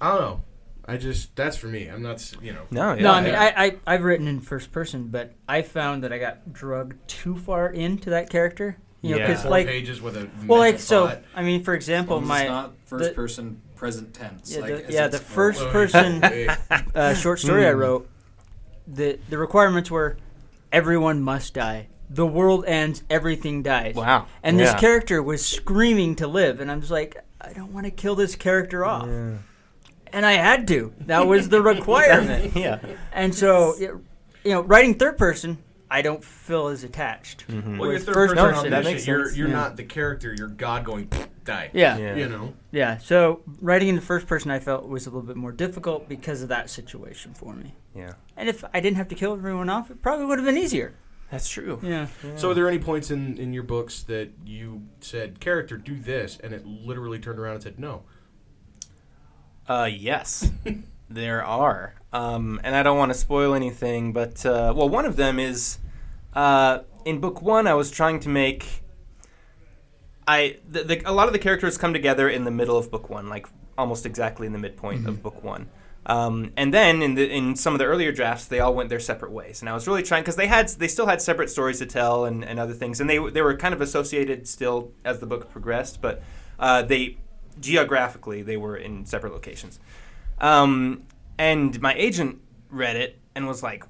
I 0.00 0.10
don't 0.12 0.20
know. 0.20 0.40
I 0.86 0.96
just 0.98 1.34
that's 1.34 1.56
for 1.56 1.66
me. 1.68 1.86
I'm 1.88 2.02
not 2.02 2.30
you 2.42 2.52
know. 2.52 2.62
No. 2.70 2.92
Yeah. 2.94 3.02
no, 3.02 3.12
I 3.12 3.20
mean. 3.22 3.34
I, 3.34 3.64
I, 3.64 3.76
I've 3.86 4.02
written 4.04 4.28
in 4.28 4.40
first 4.40 4.70
person, 4.72 5.08
but 5.08 5.32
I 5.48 5.62
found 5.62 6.04
that 6.04 6.12
I 6.12 6.18
got 6.18 6.52
drugged 6.52 7.08
too 7.08 7.36
far 7.38 7.68
into 7.68 8.10
that 8.10 8.28
character. 8.28 8.76
You 9.00 9.10
know, 9.12 9.16
Yeah. 9.18 9.26
because 9.28 9.42
Four 9.42 9.50
like, 9.50 9.66
pages 9.66 10.00
with 10.02 10.16
a 10.16 10.28
well, 10.46 10.58
like, 10.58 10.78
so, 10.78 11.08
thought. 11.08 11.22
I 11.34 11.42
mean, 11.42 11.62
for 11.62 11.74
example, 11.74 12.18
It's 12.18 12.26
my, 12.26 12.46
not 12.46 12.72
first 12.86 13.10
the- 13.10 13.14
person 13.14 13.60
present 13.76 14.14
tense. 14.14 14.54
yeah, 14.54 14.60
like, 14.62 14.86
the, 14.86 14.92
yeah, 14.92 15.08
the 15.08 15.18
first 15.18 15.60
Well, 15.60 15.72
person 15.72 16.24
uh, 16.94 17.14
short 17.14 17.38
story 17.40 17.66
I 17.66 17.72
Hmm. 17.72 17.78
wrote, 17.78 18.08
the 18.86 19.18
the 19.30 19.38
requirements 19.38 19.90
were 19.90 20.16
everyone 20.72 21.22
must 21.22 21.54
die. 21.54 21.88
The 22.10 22.26
world 22.26 22.64
ends, 22.66 23.02
everything 23.10 23.62
dies. 23.62 23.94
Wow. 23.94 24.26
And 24.42 24.58
this 24.58 24.72
Yeah. 24.72 24.78
character 24.78 25.22
was 25.22 25.44
screaming 25.44 26.16
to 26.16 26.26
live, 26.26 26.60
and 26.60 26.70
I'm 26.70 26.80
just 26.80 26.92
like, 26.92 27.16
I 27.40 27.52
don't 27.52 27.72
want 27.72 27.86
to 27.86 27.90
kill 27.90 28.14
this 28.14 28.36
character 28.36 28.84
off. 28.84 29.06
Yeah. 29.06 29.32
And 30.12 30.24
I 30.24 30.32
had 30.32 30.68
to. 30.68 30.92
That 31.00 31.26
was 31.26 31.48
the 31.48 31.60
requirement. 31.74 32.52
yeah. 32.56 32.78
and 33.12 33.34
so, 33.34 33.74
it, 33.78 33.90
you 34.44 34.52
know, 34.52 34.60
writing 34.60 34.94
third 34.94 35.18
person, 35.18 35.58
I 35.90 36.02
don't 36.02 36.22
feel 36.24 36.68
as 36.68 36.84
attached. 36.84 37.46
Mhm. 37.48 37.78
well, 37.78 37.86
you're 37.88 37.94
With 37.94 38.06
third 38.06 38.14
first 38.14 38.34
person 38.34 38.50
person, 38.54 38.70
that 38.70 38.78
omniscient. 38.78 38.94
makes 38.94 39.06
You're 39.06 39.24
sense. 39.26 39.36
you're 39.38 39.48
Yeah. 39.48 39.54
not 39.54 39.76
the 39.76 39.84
character. 39.84 40.34
You're 40.36 40.48
God 40.48 40.84
going 40.84 41.08
die. 41.44 41.70
Yeah. 41.72 41.96
Yeah. 41.98 42.14
You 42.16 42.28
know. 42.28 42.54
Yeah. 42.70 42.98
So 42.98 43.42
writing 43.60 43.88
in 43.88 43.94
the 43.96 44.00
first 44.00 44.26
person, 44.26 44.50
I 44.50 44.58
felt 44.60 44.88
was 44.88 45.06
a 45.06 45.10
little 45.10 45.22
bit 45.26 45.36
more 45.36 45.52
difficult 45.52 46.08
because 46.08 46.42
of 46.42 46.48
that 46.48 46.70
situation 46.70 47.34
for 47.34 47.54
me. 47.54 47.74
Yeah. 47.94 48.12
And 48.36 48.48
if 48.48 48.64
I 48.72 48.80
didn't 48.80 48.96
have 48.96 49.08
to 49.08 49.14
kill 49.14 49.32
everyone 49.34 49.68
off, 49.68 49.90
it 49.90 50.00
probably 50.02 50.26
would 50.26 50.38
have 50.38 50.46
been 50.46 50.58
easier. 50.58 50.94
That's 51.34 51.48
true. 51.48 51.80
Yeah. 51.82 52.06
So, 52.36 52.52
are 52.52 52.54
there 52.54 52.68
any 52.68 52.78
points 52.78 53.10
in 53.10 53.38
in 53.38 53.52
your 53.52 53.64
books 53.64 54.04
that 54.04 54.30
you 54.46 54.82
said, 55.00 55.40
"Character, 55.40 55.76
do 55.76 55.98
this," 55.98 56.38
and 56.40 56.54
it 56.54 56.64
literally 56.64 57.18
turned 57.18 57.40
around 57.40 57.54
and 57.54 57.62
said, 57.64 57.76
"No"? 57.76 58.04
Uh, 59.68 59.90
yes, 59.92 60.48
there 61.10 61.44
are. 61.44 61.96
Um, 62.12 62.60
and 62.62 62.76
I 62.76 62.84
don't 62.84 62.98
want 62.98 63.10
to 63.12 63.18
spoil 63.18 63.52
anything, 63.52 64.12
but 64.12 64.46
uh, 64.46 64.72
well, 64.76 64.88
one 64.88 65.06
of 65.06 65.16
them 65.16 65.40
is 65.40 65.78
uh, 66.34 66.80
in 67.04 67.18
book 67.18 67.42
one. 67.42 67.66
I 67.66 67.74
was 67.74 67.90
trying 67.90 68.20
to 68.20 68.28
make. 68.28 68.84
I 70.28 70.58
the, 70.70 70.84
the, 70.84 71.02
a 71.04 71.10
lot 71.10 71.26
of 71.26 71.32
the 71.32 71.40
characters 71.40 71.76
come 71.76 71.92
together 71.92 72.28
in 72.28 72.44
the 72.44 72.52
middle 72.52 72.78
of 72.78 72.92
book 72.92 73.10
one, 73.10 73.28
like 73.28 73.48
almost 73.76 74.06
exactly 74.06 74.46
in 74.46 74.52
the 74.52 74.60
midpoint 74.60 75.08
of 75.08 75.20
book 75.20 75.42
one. 75.42 75.68
Um, 76.06 76.52
and 76.56 76.72
then 76.72 77.02
in 77.02 77.14
the 77.14 77.30
in 77.30 77.56
some 77.56 77.72
of 77.72 77.78
the 77.78 77.86
earlier 77.86 78.12
drafts, 78.12 78.46
they 78.46 78.60
all 78.60 78.74
went 78.74 78.90
their 78.90 79.00
separate 79.00 79.32
ways. 79.32 79.62
And 79.62 79.68
I 79.68 79.74
was 79.74 79.86
really 79.88 80.02
trying 80.02 80.22
because 80.22 80.36
they 80.36 80.46
had 80.46 80.68
they 80.68 80.88
still 80.88 81.06
had 81.06 81.22
separate 81.22 81.48
stories 81.48 81.78
to 81.78 81.86
tell 81.86 82.26
and, 82.26 82.44
and 82.44 82.60
other 82.60 82.74
things, 82.74 83.00
and 83.00 83.08
they 83.08 83.18
they 83.30 83.40
were 83.40 83.56
kind 83.56 83.72
of 83.72 83.80
associated 83.80 84.46
still 84.46 84.92
as 85.04 85.20
the 85.20 85.26
book 85.26 85.50
progressed, 85.50 86.02
but 86.02 86.22
uh, 86.58 86.82
they 86.82 87.16
geographically 87.60 88.42
they 88.42 88.56
were 88.56 88.76
in 88.76 89.06
separate 89.06 89.32
locations. 89.32 89.80
Um, 90.38 91.04
and 91.38 91.80
my 91.80 91.94
agent 91.94 92.40
read 92.68 92.96
it 92.96 93.18
and 93.34 93.46
was 93.46 93.62
like, 93.62 93.84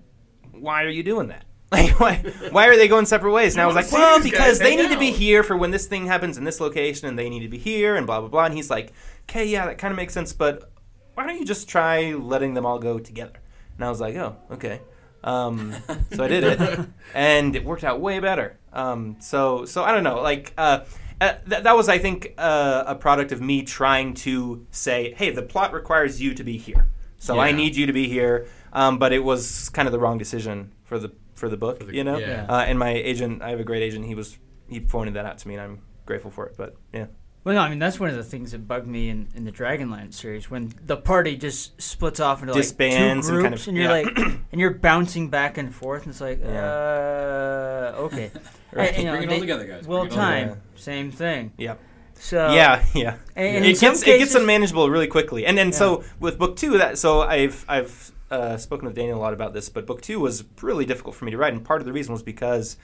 "Why 0.52 0.84
are 0.84 0.90
you 0.90 1.02
doing 1.02 1.28
that? 1.28 1.44
Like, 1.74 1.98
why 1.98 2.16
why 2.52 2.68
are 2.68 2.76
they 2.76 2.86
going 2.86 3.06
separate 3.06 3.32
ways?" 3.32 3.54
And 3.54 3.60
I 3.60 3.66
was 3.66 3.74
like, 3.74 3.90
"Well, 3.90 4.22
because 4.22 4.60
they 4.60 4.76
need 4.76 4.90
to 4.90 4.98
be 4.98 5.10
here 5.10 5.42
for 5.42 5.56
when 5.56 5.72
this 5.72 5.86
thing 5.86 6.06
happens 6.06 6.38
in 6.38 6.44
this 6.44 6.60
location, 6.60 7.08
and 7.08 7.18
they 7.18 7.28
need 7.28 7.40
to 7.40 7.48
be 7.48 7.58
here, 7.58 7.96
and 7.96 8.06
blah 8.06 8.20
blah 8.20 8.28
blah." 8.28 8.44
And 8.44 8.54
he's 8.54 8.70
like, 8.70 8.92
"Okay, 9.28 9.46
yeah, 9.46 9.66
that 9.66 9.78
kind 9.78 9.90
of 9.90 9.96
makes 9.96 10.14
sense, 10.14 10.32
but 10.32 10.70
why 11.14 11.26
don't 11.26 11.38
you 11.38 11.44
just 11.44 11.68
try 11.68 12.12
letting 12.12 12.54
them 12.54 12.66
all 12.66 12.78
go 12.78 12.98
together?" 12.98 13.40
And 13.76 13.84
I 13.84 13.88
was 13.88 14.00
like, 14.00 14.14
"Oh, 14.16 14.36
okay." 14.52 14.80
Um, 15.22 15.74
so 16.12 16.22
I 16.24 16.28
did 16.28 16.44
it, 16.44 16.80
and 17.14 17.56
it 17.56 17.64
worked 17.64 17.82
out 17.84 18.00
way 18.00 18.20
better. 18.20 18.58
Um, 18.72 19.16
so 19.20 19.64
so 19.64 19.82
I 19.84 19.92
don't 19.92 20.04
know, 20.04 20.20
like. 20.22 20.52
Uh, 20.58 20.84
uh, 21.20 21.34
th- 21.48 21.62
that 21.62 21.76
was, 21.76 21.88
I 21.88 21.96
think, 21.98 22.34
uh, 22.36 22.82
a 22.88 22.94
product 22.96 23.30
of 23.30 23.40
me 23.40 23.62
trying 23.62 24.14
to 24.14 24.66
say, 24.72 25.14
"Hey, 25.16 25.30
the 25.30 25.42
plot 25.42 25.72
requires 25.72 26.20
you 26.20 26.34
to 26.34 26.42
be 26.44 26.58
here, 26.58 26.88
so 27.18 27.38
I 27.38 27.52
need 27.52 27.76
you 27.76 27.86
to 27.86 27.92
be 27.92 28.08
here." 28.08 28.48
Um, 28.72 28.98
but 28.98 29.12
it 29.12 29.20
was 29.22 29.68
kind 29.70 29.86
of 29.86 29.92
the 29.92 29.98
wrong 30.00 30.18
decision 30.18 30.72
for 30.82 30.98
the 30.98 31.12
for 31.34 31.48
the 31.48 31.56
book, 31.56 31.78
For 31.78 31.84
the- 31.84 31.94
you 31.94 32.02
know. 32.04 32.18
yeah. 32.18 32.46
Uh, 32.48 32.64
and 32.66 32.78
my 32.80 32.90
agent, 32.90 33.42
I 33.42 33.50
have 33.50 33.60
a 33.60 33.64
great 33.64 33.82
agent. 33.82 34.04
He 34.04 34.14
was 34.16 34.36
he 34.68 34.80
pointed 34.80 35.14
that 35.14 35.24
out 35.24 35.38
to 35.38 35.48
me, 35.48 35.54
and 35.54 35.62
I'm 35.62 35.78
grateful 36.04 36.32
for 36.32 36.46
it. 36.46 36.56
But 36.58 36.76
yeah, 36.92 37.06
Well, 37.44 37.54
no, 37.56 37.60
I 37.60 37.68
mean 37.68 37.78
that's 37.78 38.00
one 38.00 38.08
of 38.08 38.16
the 38.16 38.24
things 38.24 38.52
that 38.52 38.66
bugged 38.66 38.86
me 38.86 39.10
in, 39.10 39.28
in 39.34 39.44
the 39.44 39.52
Dragonlance 39.52 40.14
series 40.14 40.50
when 40.50 40.72
the 40.84 40.96
party 40.96 41.36
just 41.36 41.80
splits 41.80 42.18
off 42.18 42.40
into 42.40 42.54
like 42.54 42.62
two 42.62 42.68
Disbands 42.70 43.28
and 43.28 43.38
groups, 43.38 43.42
kind 43.42 43.54
of- 43.54 43.66
you're 43.66 43.84
yeah. 43.84 43.90
like, 43.90 44.18
and 44.52 44.60
you're 44.60 44.70
bouncing 44.74 45.28
back 45.28 45.58
and 45.58 45.74
forth, 45.74 46.04
and 46.04 46.10
it's 46.10 46.20
like, 46.22 46.40
Yeah. 46.42 46.64
uh, 46.64 47.94
okay, 47.98 48.30
Right. 48.72 48.88
And, 48.94 48.98
you 48.98 49.04
know, 49.04 49.12
Bring 49.12 49.22
it 49.22 49.28
all 49.28 49.34
they- 49.34 49.40
together, 49.40 49.64
guys. 49.66 49.86
Well, 49.86 50.00
Bring 50.00 50.12
it 50.12 50.16
all 50.18 50.24
time, 50.24 50.42
together. 50.48 50.60
same 50.76 51.10
thing. 51.12 51.52
Yep. 51.58 51.80
So 52.14 52.52
yeah, 52.52 52.84
yeah. 52.94 53.16
and, 53.36 53.56
and 53.56 53.64
it 53.66 53.70
in 53.70 53.76
some 53.76 53.90
gets 53.92 54.02
it 54.06 54.18
gets 54.18 54.34
unmanageable 54.34 54.88
really 54.88 55.08
quickly. 55.08 55.44
And 55.46 55.58
and 55.58 55.74
so 55.74 56.04
with 56.20 56.38
book 56.38 56.56
two, 56.56 56.78
that 56.78 56.96
so 56.96 57.20
I've 57.22 57.64
I've 57.68 58.12
uh, 58.30 58.56
spoken 58.56 58.86
with 58.86 58.94
Daniel 58.96 59.18
a 59.18 59.20
lot 59.20 59.34
about 59.34 59.52
this, 59.52 59.68
but 59.68 59.84
book 59.86 60.00
two 60.00 60.18
was 60.20 60.44
really 60.62 60.86
difficult 60.86 61.14
for 61.16 61.24
me 61.24 61.32
to 61.32 61.36
write, 61.36 61.52
and 61.52 61.62
part 61.64 61.80
of 61.82 61.86
the 61.86 61.92
reason 61.92 62.12
was 62.12 62.22
because 62.22 62.76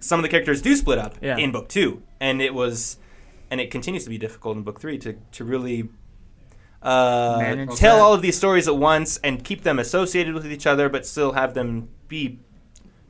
some 0.00 0.18
of 0.18 0.22
the 0.22 0.28
characters 0.28 0.60
do 0.60 0.74
split 0.74 0.98
up 0.98 1.16
Yeah. 1.22 1.36
in 1.36 1.52
book 1.52 1.68
two, 1.68 2.02
and 2.20 2.42
it 2.42 2.52
was 2.54 2.96
and 3.50 3.60
it 3.60 3.70
continues 3.70 4.04
to 4.04 4.10
be 4.10 4.18
difficult 4.18 4.56
in 4.56 4.62
book 4.62 4.80
three 4.80 4.98
to 4.98 5.14
to 5.32 5.44
really. 5.44 5.88
Uh, 6.82 7.66
tell 7.74 7.96
that. 7.96 8.02
all 8.02 8.12
of 8.14 8.22
these 8.22 8.36
stories 8.36 8.68
at 8.68 8.76
once 8.76 9.16
and 9.24 9.42
keep 9.42 9.62
them 9.62 9.78
associated 9.78 10.34
with 10.34 10.46
each 10.50 10.66
other, 10.66 10.88
but 10.88 11.04
still 11.06 11.32
have 11.32 11.54
them 11.54 11.88
be 12.06 12.38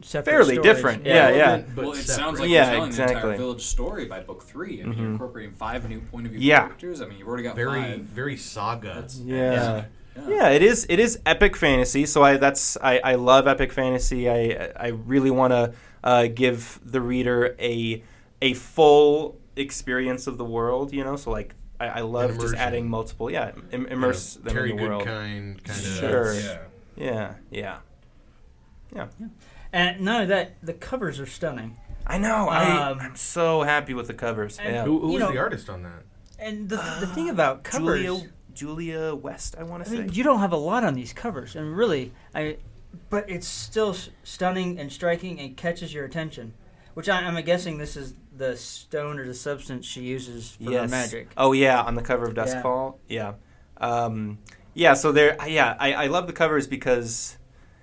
separate 0.00 0.30
fairly 0.32 0.54
stories. 0.54 0.74
different. 0.74 1.04
Yeah, 1.04 1.28
yeah. 1.30 1.36
Relevant, 1.40 1.74
but 1.76 1.84
well, 1.84 1.92
it 1.92 1.96
separate. 1.96 2.14
sounds 2.14 2.40
like 2.40 2.48
Yeah, 2.48 2.64
you're 2.64 2.74
telling 2.76 2.90
the 2.92 3.02
entire 3.02 3.36
village 3.36 3.62
story 3.62 4.04
by 4.06 4.20
book 4.20 4.42
three. 4.44 4.82
I 4.82 4.86
mean, 4.86 4.98
you're 4.98 5.08
incorporating 5.10 5.52
five 5.52 5.86
new 5.88 6.00
point 6.00 6.26
of 6.26 6.32
view 6.32 6.40
Yeah. 6.40 6.60
characters. 6.60 7.02
I 7.02 7.06
mean, 7.06 7.18
you've 7.18 7.28
already 7.28 7.42
got 7.42 7.56
very 7.56 7.82
five. 7.82 8.00
very 8.00 8.36
saga. 8.36 8.86
That's- 8.94 9.18
Yeah. 9.18 9.52
Yeah. 9.52 9.84
Yeah, 10.28 10.48
it 10.48 10.62
is. 10.62 10.86
It 10.88 10.98
is 10.98 11.18
epic 11.26 11.56
fantasy. 11.56 12.06
So 12.06 12.22
I 12.22 12.38
that's 12.38 12.78
I, 12.82 12.98
I 13.00 13.14
love 13.16 13.46
epic 13.46 13.70
fantasy. 13.72 14.30
I 14.30 14.70
I 14.74 14.86
really 14.88 15.30
want 15.30 15.52
to 15.52 15.74
uh, 16.02 16.28
give 16.28 16.80
the 16.82 17.02
reader 17.02 17.54
a 17.60 18.02
a 18.40 18.54
full 18.54 19.38
experience 19.56 20.26
of 20.26 20.38
the 20.38 20.44
world. 20.44 20.92
You 20.92 21.04
know, 21.04 21.16
so 21.16 21.30
like 21.30 21.54
I, 21.80 21.86
I 21.88 22.00
love 22.00 22.38
just 22.38 22.54
adding 22.54 22.88
multiple. 22.88 23.30
Yeah, 23.30 23.50
Im- 23.50 23.68
You 23.72 23.78
know, 23.88 23.92
immerse 23.92 24.34
them 24.34 24.52
Terry 24.54 24.70
in 24.70 24.76
the 24.76 24.82
world. 24.82 25.02
Goodkind 25.02 25.64
kind 25.64 25.78
of. 25.80 25.84
Sure. 25.86 26.34
Yeah. 26.34 26.58
Yeah, 26.98 27.34
yeah, 27.50 27.78
yeah. 28.94 29.06
And 29.72 30.00
none 30.00 30.22
of 30.22 30.28
that. 30.28 30.54
The 30.62 30.72
covers 30.72 31.20
are 31.20 31.26
stunning. 31.26 31.76
I 32.06 32.18
know. 32.18 32.48
I 32.48 32.90
Um, 32.90 33.00
I'm 33.00 33.16
so 33.16 33.62
happy 33.62 33.92
with 33.92 34.06
the 34.06 34.14
covers. 34.14 34.58
and 34.58 34.74
Yeah. 34.74 34.84
Who, 34.84 35.00
who 35.00 35.08
was 35.08 35.20
know- 35.20 35.32
the 35.32 35.38
artist 35.38 35.68
on 35.68 35.82
that? 35.82 36.04
And 36.38 36.68
the, 36.68 36.76
the 37.00 37.06
thing 37.06 37.30
about 37.30 37.64
covers, 37.64 38.02
Julia 38.02 38.30
Julia 38.54 39.14
West. 39.14 39.56
I 39.58 39.62
want 39.64 39.84
to 39.84 39.90
say. 39.90 39.98
mean, 40.00 40.12
you 40.12 40.22
don't 40.22 40.40
have 40.40 40.52
a 40.52 40.56
lot 40.58 40.84
on 40.84 40.92
these 40.94 41.12
covers, 41.14 41.56
and 41.56 41.74
really, 41.76 42.12
I, 42.34 42.58
but 43.10 43.28
it's 43.30 43.46
still 43.48 43.90
s- 43.90 44.10
stunning 44.22 44.78
and 44.78 44.92
striking 44.92 45.40
and 45.40 45.56
catches 45.56 45.92
your 45.94 46.04
attention. 46.04 46.52
Which 46.94 47.08
I, 47.08 47.20
I'm 47.20 47.42
guessing 47.44 47.78
this 47.78 47.96
is 47.96 48.14
the 48.36 48.56
stone 48.56 49.18
or 49.18 49.26
the 49.26 49.34
substance 49.34 49.86
she 49.86 50.02
uses 50.02 50.50
for 50.62 50.70
her 50.70 50.88
magic. 50.88 51.28
Oh 51.36 51.52
yeah, 51.52 51.80
on 51.80 51.94
the 51.94 52.02
cover 52.02 52.26
of 52.26 52.34
Duskfall. 52.34 52.96
Yeah. 53.08 53.34
Um, 53.78 54.38
yeah. 54.74 54.94
So 54.94 55.12
there. 55.12 55.36
Yeah, 55.46 55.76
I, 55.78 55.92
I 55.92 56.06
love 56.06 56.26
the 56.26 56.32
covers 56.32 56.66
because 56.66 57.36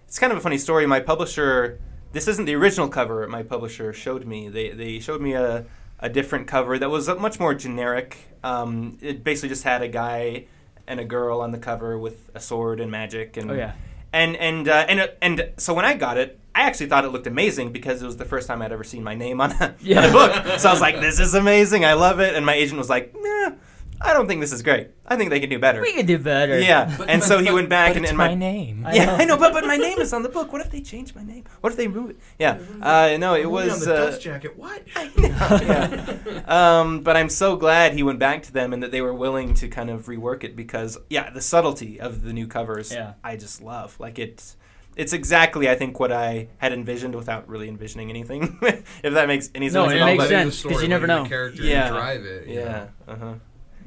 it's 0.08 0.20
kind 0.20 0.32
of 0.32 0.38
a 0.38 0.42
funny 0.42 0.58
story. 0.58 0.86
My 0.86 1.00
publisher. 1.00 1.80
This 2.12 2.28
isn't 2.28 2.46
the 2.46 2.54
original 2.54 2.90
cover. 2.90 3.28
My 3.28 3.42
publisher 3.42 3.92
showed 3.92 4.26
me. 4.26 4.48
They 4.48 4.70
they 4.70 5.00
showed 5.00 5.22
me 5.22 5.34
a 5.34 5.66
a 6.00 6.10
different 6.10 6.48
cover 6.48 6.78
that 6.78 6.90
was 6.90 7.08
much 7.08 7.40
more 7.40 7.54
generic. 7.54 8.18
Um, 8.44 8.98
it 9.02 9.24
basically 9.24 9.50
just 9.50 9.64
had 9.64 9.82
a 9.82 9.88
guy 9.88 10.46
and 10.86 11.00
a 11.00 11.06
girl 11.06 11.42
on 11.42 11.52
the 11.52 11.58
cover 11.58 11.98
with 11.98 12.30
a 12.36 12.40
sword 12.40 12.80
and 12.80 12.92
magic 12.92 13.38
and 13.38 13.50
Oh 13.50 13.54
yeah, 13.54 13.74
and 14.14 14.36
and 14.38 14.68
uh, 14.70 14.86
and 14.88 15.00
uh, 15.02 15.08
and 15.22 15.50
so 15.58 15.74
when 15.74 15.84
I 15.86 15.96
got 15.96 16.18
it, 16.18 16.40
I 16.56 16.62
actually 16.62 16.86
thought 16.88 17.04
it 17.04 17.10
looked 17.10 17.28
amazing 17.28 17.72
because 17.74 18.02
it 18.02 18.06
was 18.06 18.18
the 18.18 18.26
first 18.26 18.48
time 18.48 18.62
I'd 18.62 18.72
ever 18.72 18.84
seen 18.84 19.04
my 19.04 19.16
name 19.16 19.42
on 19.42 19.52
a, 19.54 19.76
Yeah. 19.82 20.00
on 20.04 20.10
a 20.10 20.12
book. 20.12 20.60
So 20.60 20.70
I 20.70 20.72
was 20.72 20.82
like, 20.82 21.02
"This 21.02 21.20
is 21.20 21.34
amazing! 21.34 21.84
I 21.84 21.94
love 21.94 22.20
it." 22.20 22.36
And 22.36 22.46
my 22.46 22.54
agent 22.54 22.78
was 22.78 22.90
like, 22.90 23.14
"Nah, 23.14 23.52
I 24.02 24.12
don't 24.14 24.28
think 24.28 24.42
this 24.42 24.52
is 24.52 24.62
great. 24.62 24.90
I 25.08 25.16
think 25.16 25.30
they 25.30 25.40
can 25.40 25.50
do 25.50 25.60
better." 25.60 25.82
We 25.82 25.94
could 25.94 26.08
do 26.08 26.18
better. 26.18 26.60
Yeah, 26.60 26.94
But- 26.98 27.10
and 27.10 27.22
but- 27.22 27.28
so 27.28 27.40
he 27.40 27.46
but- 27.46 27.54
went 27.54 27.70
back 27.70 27.90
but 27.92 27.98
and, 27.98 28.06
it's 28.06 28.12
and 28.12 28.18
my 28.18 28.34
name. 28.36 28.86
I 28.86 28.96
yeah, 28.96 29.06
know. 29.06 29.16
I 29.20 29.26
know, 29.26 29.38
but 29.38 29.54
but 29.54 29.66
my 29.66 29.78
name 29.78 30.00
is 30.00 30.12
on 30.14 30.24
the 30.24 30.30
book. 30.30 30.52
What 30.52 30.62
if 30.62 30.72
they 30.72 30.82
change 30.82 31.16
my 31.16 31.24
name? 31.24 31.44
What 31.62 31.72
if 31.72 31.78
they 31.78 31.88
move 31.88 32.10
it? 32.12 32.18
Yeah, 32.40 32.58
uh, 32.82 33.16
no, 33.20 33.34
it 33.36 33.46
Only 33.46 33.46
on 33.46 33.52
was. 33.52 33.86
the 33.86 33.94
Uh, 33.94 34.06
dust 34.06 34.22
jacket. 34.22 34.58
What? 34.58 34.84
yeah. 35.18 36.42
um, 36.48 37.02
but 37.02 37.16
I'm 37.16 37.30
so 37.30 37.56
glad 37.56 37.94
he 37.94 38.04
went 38.04 38.20
back 38.20 38.44
to 38.44 38.52
them 38.54 38.74
and 38.74 38.82
that 38.84 38.92
they 38.92 39.02
were 39.02 39.14
willing 39.14 39.54
to 39.56 39.68
kind 39.68 39.90
of 39.90 40.06
rework 40.08 40.44
it 40.44 40.56
because 40.56 40.98
yeah, 41.10 41.30
the 41.30 41.42
subtlety 41.42 42.00
of 42.00 42.24
the 42.24 42.34
new 42.34 42.48
covers 42.48 42.92
Yeah. 42.92 43.14
I 43.24 43.36
just 43.38 43.62
love. 43.62 44.00
Like 44.00 44.20
it's 44.20 44.58
it's 44.96 45.14
exactly 45.14 45.70
I 45.70 45.76
think 45.76 46.00
what 46.00 46.12
I 46.12 46.50
had 46.58 46.72
envisioned 46.74 47.16
without 47.16 47.48
really 47.48 47.68
envisioning 47.68 48.10
anything. 48.10 48.60
if 48.62 49.14
that 49.14 49.28
makes 49.28 49.50
any 49.56 49.68
sense. 49.70 49.74
No, 49.76 49.86
at 49.90 49.96
it 49.96 50.02
all, 50.02 50.08
makes 50.08 50.24
but- 50.24 50.30
sense. 50.30 50.64
'cause 50.64 50.82
you 50.82 50.88
never 50.88 51.08
know. 51.08 51.24
The 51.24 51.30
character 51.30 51.64
Yeah. 51.64 51.88
and 51.88 51.96
drive 51.96 52.26
it. 52.26 52.48
you 52.48 52.60
Yeah. 52.60 52.88
Uh-huh. 53.08 53.34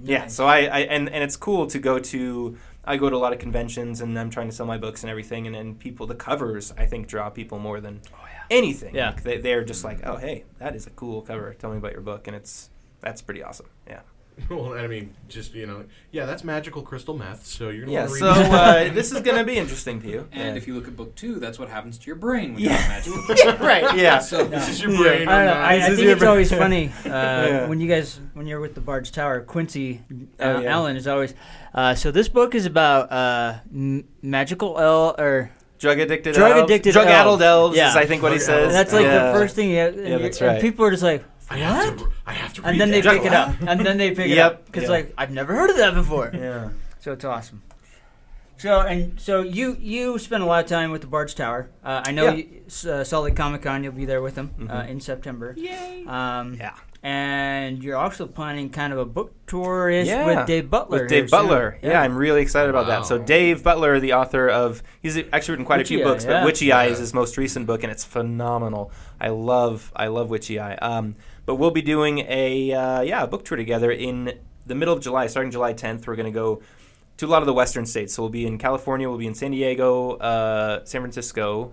Yeah. 0.03 0.27
So 0.27 0.47
I, 0.47 0.59
I 0.65 0.79
and 0.81 1.09
and 1.09 1.23
it's 1.25 1.37
cool 1.37 1.67
to 1.69 1.79
go 1.79 1.99
to. 1.99 2.57
I 2.89 2.97
go 2.97 3.11
to 3.11 3.17
a 3.17 3.19
lot 3.19 3.33
of 3.33 3.41
conventions 3.41 4.01
and 4.01 4.17
I'm 4.17 4.31
trying 4.31 4.49
to 4.49 4.55
sell 4.55 4.65
my 4.65 4.79
books 4.79 5.03
and 5.03 5.11
everything, 5.11 5.47
and 5.47 5.57
then 5.57 5.75
people, 5.75 6.07
the 6.07 6.15
covers, 6.15 6.73
I 6.79 6.87
think 6.87 7.09
draw 7.09 7.31
people 7.31 7.59
more 7.59 7.81
than 7.81 8.01
oh, 8.15 8.29
anything. 8.49 8.95
Yeah. 8.95 9.09
Like, 9.11 9.25
they, 9.25 9.39
they're 9.39 9.65
just 9.65 9.83
like, 9.83 10.07
oh 10.07 10.17
hey, 10.17 10.45
that 10.59 10.77
is 10.77 10.87
a 10.87 10.91
cool 10.91 11.23
cover. 11.23 11.53
Tell 11.55 11.71
me 11.71 11.79
about 11.79 11.93
your 11.93 12.01
book, 12.01 12.29
and 12.29 12.37
it's 12.37 12.71
that's 13.01 13.23
pretty 13.23 13.43
awesome. 13.43 13.67
Yeah. 13.89 14.01
Well, 14.51 14.75
I 14.75 14.87
mean, 14.87 15.15
just 15.29 15.55
you 15.55 15.67
know, 15.67 15.85
yeah, 16.13 16.27
that's 16.27 16.45
magical 16.45 16.83
crystal 16.83 17.17
meth. 17.17 17.47
So 17.47 17.71
you're 17.71 17.87
gonna 17.87 17.93
Yeah. 17.93 18.01
want 18.07 18.13
to 18.13 18.19
So 18.19 18.33
read. 18.35 18.91
uh, 18.91 18.95
this 18.95 19.11
is 19.11 19.21
gonna 19.23 19.45
be 19.45 19.57
interesting 19.57 20.01
to 20.03 20.09
you. 20.09 20.29
And 20.31 20.51
yeah. 20.51 20.55
if 20.55 20.67
you 20.69 20.75
look 20.75 20.87
at 20.87 20.95
book 20.95 21.15
two, 21.15 21.37
that's 21.41 21.59
what 21.59 21.69
happens 21.71 21.97
to 21.99 22.07
your 22.07 22.17
brain 22.17 22.53
when 22.55 22.63
Yeah. 22.63 22.71
you 22.73 22.77
have 22.77 23.29
magical. 23.29 23.67
right. 23.67 23.97
Yeah. 23.97 24.19
So 24.19 24.45
this 24.45 24.69
is 24.69 24.83
your 24.83 24.95
brain. 24.97 25.27
I 25.27 25.37
don't 25.39 25.47
know. 25.47 25.53
uh, 25.53 25.65
I, 25.65 25.75
I 25.77 25.81
think 25.97 26.01
it's 26.09 26.21
br- 26.21 26.29
always 26.29 26.51
funny 26.51 26.93
uh, 27.07 27.09
Yeah. 27.09 27.67
when 27.67 27.81
you 27.81 27.89
guys 27.89 28.21
when 28.35 28.47
you're 28.47 28.61
with 28.61 28.75
the 28.75 28.81
Barge 28.83 29.11
Tower. 29.11 29.41
Quincy 29.41 30.03
uh, 30.39 30.43
Oh, 30.45 30.61
yeah. 30.61 30.71
Allen 30.75 30.97
is 30.97 31.07
always. 31.09 31.33
Uh, 31.75 31.95
so 31.95 32.11
this 32.11 32.29
book 32.29 32.55
is 32.55 32.67
about 32.67 33.11
uh, 33.11 33.59
m- 33.73 34.05
magical 34.23 34.79
el 34.79 35.15
or 35.19 35.51
Drug 35.79 35.99
addicted. 35.99 36.35
Drug 36.35 36.53
elves- 36.53 36.71
addicted 36.71 36.93
Drug 36.93 37.07
addled 37.07 37.43
elves. 37.43 37.75
elves 37.75 37.77
Yeah. 37.79 37.89
is 37.91 37.97
I 37.97 38.05
think 38.07 38.23
what 38.23 38.33
he 38.33 38.39
Drug 38.39 38.47
says. 38.47 38.73
that's 38.73 38.93
like 38.93 39.05
Yeah. 39.05 39.33
the 39.33 39.39
first 39.39 39.57
thing. 39.57 39.71
You, 39.71 39.79
and, 39.81 39.97
Yeah, 39.97 40.09
you're- 40.09 40.23
that's 40.23 40.41
and 40.41 40.49
right. 40.53 40.61
people 40.61 40.85
are 40.85 40.91
just 40.91 41.03
like, 41.03 41.25
I 41.51 41.59
have 41.59 41.97
to. 41.99 42.09
I 42.27 42.33
have 42.33 42.53
to. 42.55 42.63
Read 42.63 42.71
and 42.73 42.81
then 42.81 42.91
they 42.91 43.03
pick 43.03 43.25
it 43.25 43.33
up, 43.33 43.55
and 43.61 43.85
then 43.87 43.99
they 43.99 44.11
pick 44.11 44.27
it 44.31 44.37
Yep. 44.37 44.53
up 44.53 44.67
because 44.67 44.85
Yeah. 44.85 44.89
like 44.91 45.15
I've 45.17 45.31
never 45.31 45.55
heard 45.55 45.71
of 45.71 45.77
that 45.77 45.95
before. 45.95 46.31
Yeah. 46.35 46.69
So 47.01 47.13
it's 47.13 47.25
awesome. 47.25 47.63
So 48.59 48.81
and 48.81 49.21
so 49.21 49.43
you 49.43 49.77
you 49.79 50.19
spend 50.19 50.43
a 50.43 50.47
lot 50.47 50.65
of 50.65 50.69
time 50.71 50.91
with 50.91 51.03
the 51.03 51.07
Barge 51.07 51.35
Tower. 51.35 51.69
Uh, 51.85 52.03
I 52.07 52.11
know 52.13 52.25
Yeah. 52.25 52.31
you, 52.33 52.49
s- 52.67 52.87
uh, 52.87 53.05
Salt 53.05 53.25
Lake 53.27 53.37
Comic 53.37 53.63
Con. 53.63 53.85
You'll 53.85 53.93
be 53.93 54.07
there 54.07 54.23
with 54.23 54.35
them 54.35 54.51
uh, 54.71 54.81
Mhm. 54.83 54.89
in 54.89 55.01
September. 55.01 55.55
Yay. 55.57 56.05
Um, 56.07 56.55
Yeah. 56.55 56.73
And 57.03 57.85
you're 57.85 57.97
also 57.99 58.27
planning 58.27 58.69
kind 58.71 58.93
of 58.93 58.99
a 58.99 59.05
book 59.05 59.33
tour 59.47 59.89
ish 59.91 60.09
Yeah, 60.09 60.27
with 60.27 60.47
Dave 60.49 60.69
Butler. 60.69 61.01
With 61.03 61.09
Dave 61.09 61.31
soon. 61.31 61.41
Butler. 61.43 61.79
Yeah. 61.81 62.01
I'm 62.01 62.17
really 62.17 62.41
excited 62.43 62.69
about 62.71 62.89
that. 62.89 63.07
So 63.07 63.17
Dave 63.19 63.63
Butler, 63.63 64.01
the 64.01 64.15
author 64.15 64.49
of, 64.49 64.83
he's 65.01 65.17
actually 65.33 65.53
written 65.53 65.67
quite 65.67 65.81
a 65.81 65.85
few 65.85 66.01
Eye, 66.01 66.05
books, 66.05 66.25
yeah. 66.25 66.41
but 66.41 66.47
Witchy 66.47 66.73
Eye 66.73 66.87
is 66.87 66.93
Yeah. 66.99 67.03
his 67.03 67.15
most 67.15 67.37
recent 67.37 67.65
book, 67.67 67.85
and 67.85 67.93
it's 67.93 68.03
phenomenal. 68.03 68.91
I 69.21 69.29
love, 69.29 69.93
I 69.95 70.09
love 70.09 70.31
Witchy 70.31 70.59
Eye. 70.59 70.75
Um, 70.77 71.15
but 71.47 71.55
we'll 71.57 71.71
be 71.71 71.83
doing 71.83 72.19
a, 72.29 72.73
uh, 72.73 73.01
yeah, 73.01 73.23
a 73.23 73.27
book 73.27 73.45
tour 73.45 73.57
together 73.57 73.91
in 73.91 74.39
the 74.67 74.75
middle 74.75 74.93
of 74.93 75.01
July, 75.01 75.29
starting 75.29 75.51
July 75.51 75.73
10th. 75.73 76.07
We're 76.07 76.17
going 76.17 76.27
to 76.27 76.33
go 76.33 76.61
to 77.17 77.27
a 77.27 77.29
lot 77.29 77.43
of 77.43 77.47
the 77.47 77.55
western 77.55 77.87
states. 77.87 78.15
So 78.15 78.23
we'll 78.23 78.31
be 78.31 78.47
in 78.47 78.59
California, 78.59 79.09
we'll 79.09 79.19
be 79.19 79.27
in 79.27 79.35
San 79.35 79.53
Diego, 79.53 80.17
uh, 80.17 80.85
San 80.85 81.01
Francisco, 81.01 81.73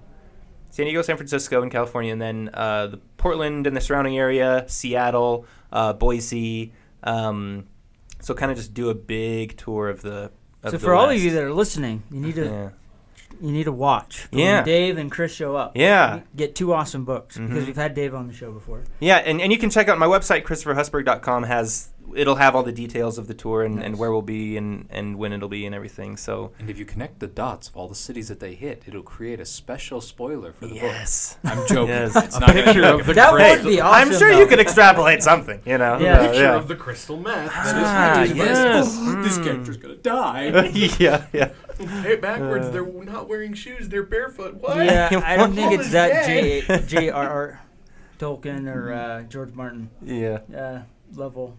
San 0.70 0.86
Diego, 0.86 1.02
San 1.02 1.18
Francisco, 1.18 1.62
and 1.62 1.72
California, 1.72 2.12
and 2.12 2.22
then 2.22 2.50
uh, 2.54 2.88
the 2.88 2.98
Portland 3.18 3.68
and 3.68 3.76
the 3.76 3.82
surrounding 3.82 4.18
area, 4.18 4.66
Seattle, 4.68 5.46
uh, 5.72 5.94
Boise. 5.94 6.72
Um, 7.04 7.66
so 8.22 8.34
kind 8.34 8.52
of 8.52 8.58
just 8.58 8.74
do 8.74 8.90
a 8.90 8.96
big 8.96 9.58
tour 9.58 9.90
of 9.90 10.02
the. 10.02 10.32
Of 10.64 10.72
So 10.72 10.78
the 10.78 10.80
for 10.80 10.94
all 10.96 11.10
of 11.10 11.20
you 11.20 11.32
that 11.32 11.44
are 11.44 11.54
listening, 11.54 12.04
you 12.10 12.22
need 12.22 12.36
to 12.36 12.46
yeah, 12.46 12.70
you 13.41 13.52
need 13.52 13.63
to 13.65 13.72
watch. 13.72 14.28
Yeah. 14.32 14.58
When 14.58 14.65
Dave 14.65 14.98
and 14.98 15.12
Chris 15.12 15.34
show 15.34 15.56
up. 15.56 15.74
yeah, 15.76 16.22
Get 16.36 16.56
two 16.56 16.74
awesome 16.74 17.06
books 17.06 17.38
because 17.38 17.63
Mhm. 17.63 17.67
we've 17.67 17.76
had 17.76 17.93
Dave 17.93 18.13
on 18.15 18.28
the 18.28 18.34
show 18.34 18.52
before. 18.52 18.82
yeah, 19.00 19.17
and, 19.17 19.39
and 19.41 19.52
you 19.52 19.58
can 19.58 19.69
check 19.69 19.88
out 19.88 19.98
my 20.00 20.06
website 20.08 20.43
christopherhusberg.com 20.43 21.43
has 21.43 21.89
it'll 22.16 22.36
have 22.36 22.56
all 22.56 22.63
the 22.63 22.72
details 22.72 23.18
of 23.18 23.28
the 23.28 23.34
tour 23.34 23.63
and, 23.63 23.82
and 23.84 23.98
where 23.98 24.12
we'll 24.12 24.22
be 24.22 24.56
and, 24.58 24.86
and 24.89 25.18
when 25.18 25.34
it'll 25.34 25.50
be 25.50 25.66
and 25.66 25.74
everything. 25.74 26.18
So 26.18 26.52
And 26.60 26.70
if 26.70 26.78
you 26.78 26.86
connect 26.86 27.20
the 27.20 27.28
dots 27.28 27.68
of 27.70 27.76
all 27.78 27.88
the 27.88 27.96
cities 27.96 28.28
that 28.28 28.39
they 28.39 28.54
hit, 28.56 28.84
it'll 28.88 29.02
create 29.04 29.39
a 29.39 29.46
special 29.46 30.00
spoiler 30.02 30.54
for 30.54 30.68
the 30.68 30.76
yes, 30.76 31.38
book. 31.44 31.52
I'm 31.52 31.68
joking. 31.68 31.88
Yes. 31.89 32.16
It's 32.16 32.39
not 32.39 32.50
going 32.54 32.63
picture 32.66 32.84
of 32.86 33.06
the 33.06 33.13
That 33.13 33.32
crystal- 33.34 33.63
would 33.66 33.70
be 33.76 33.82
awesome. 33.82 34.10
I'm 34.13 34.18
sure 34.20 34.32
though. 34.32 34.39
you 34.39 34.48
could 34.48 34.60
extrapolate 34.60 35.24
something. 35.24 35.62
You 35.66 35.78
know, 35.78 35.98
Yeah. 36.00 36.13
Uh, 36.20 36.28
Picture 36.28 36.42
yeah. 36.44 36.56
of 36.56 36.68
the 36.68 36.76
crystal 36.76 37.18
meth. 37.18 37.52
Ah, 37.54 37.63
that 38.16 38.28
is 38.30 38.34
yes. 38.36 38.96
This 39.24 39.38
Mm. 39.38 39.44
character's 39.44 39.78
going 39.78 39.96
to 39.96 40.02
die. 40.02 40.68
yeah, 41.00 41.26
yeah. 41.34 41.50
Hey, 42.04 42.16
backwards. 42.18 42.70
they're 42.72 42.86
not 42.86 43.28
wearing 43.28 43.54
shoes. 43.54 43.89
They're 43.89 44.04
barefoot. 44.04 44.56
What? 44.56 44.78
Yeah, 44.78 45.10
I 45.26 45.36
don't 45.38 45.54
think 45.54 45.72
it's 45.80 45.92
that 45.92 46.26
dead. 46.28 46.88
J 46.88 47.08
J.R.R. 47.08 47.62
Tolkien 48.20 48.74
or 48.74 48.94
uh, 48.94 49.24
George 49.24 49.54
Martin 49.54 49.89
Yeah. 50.02 50.39
uh, 50.56 50.82
level. 51.16 51.58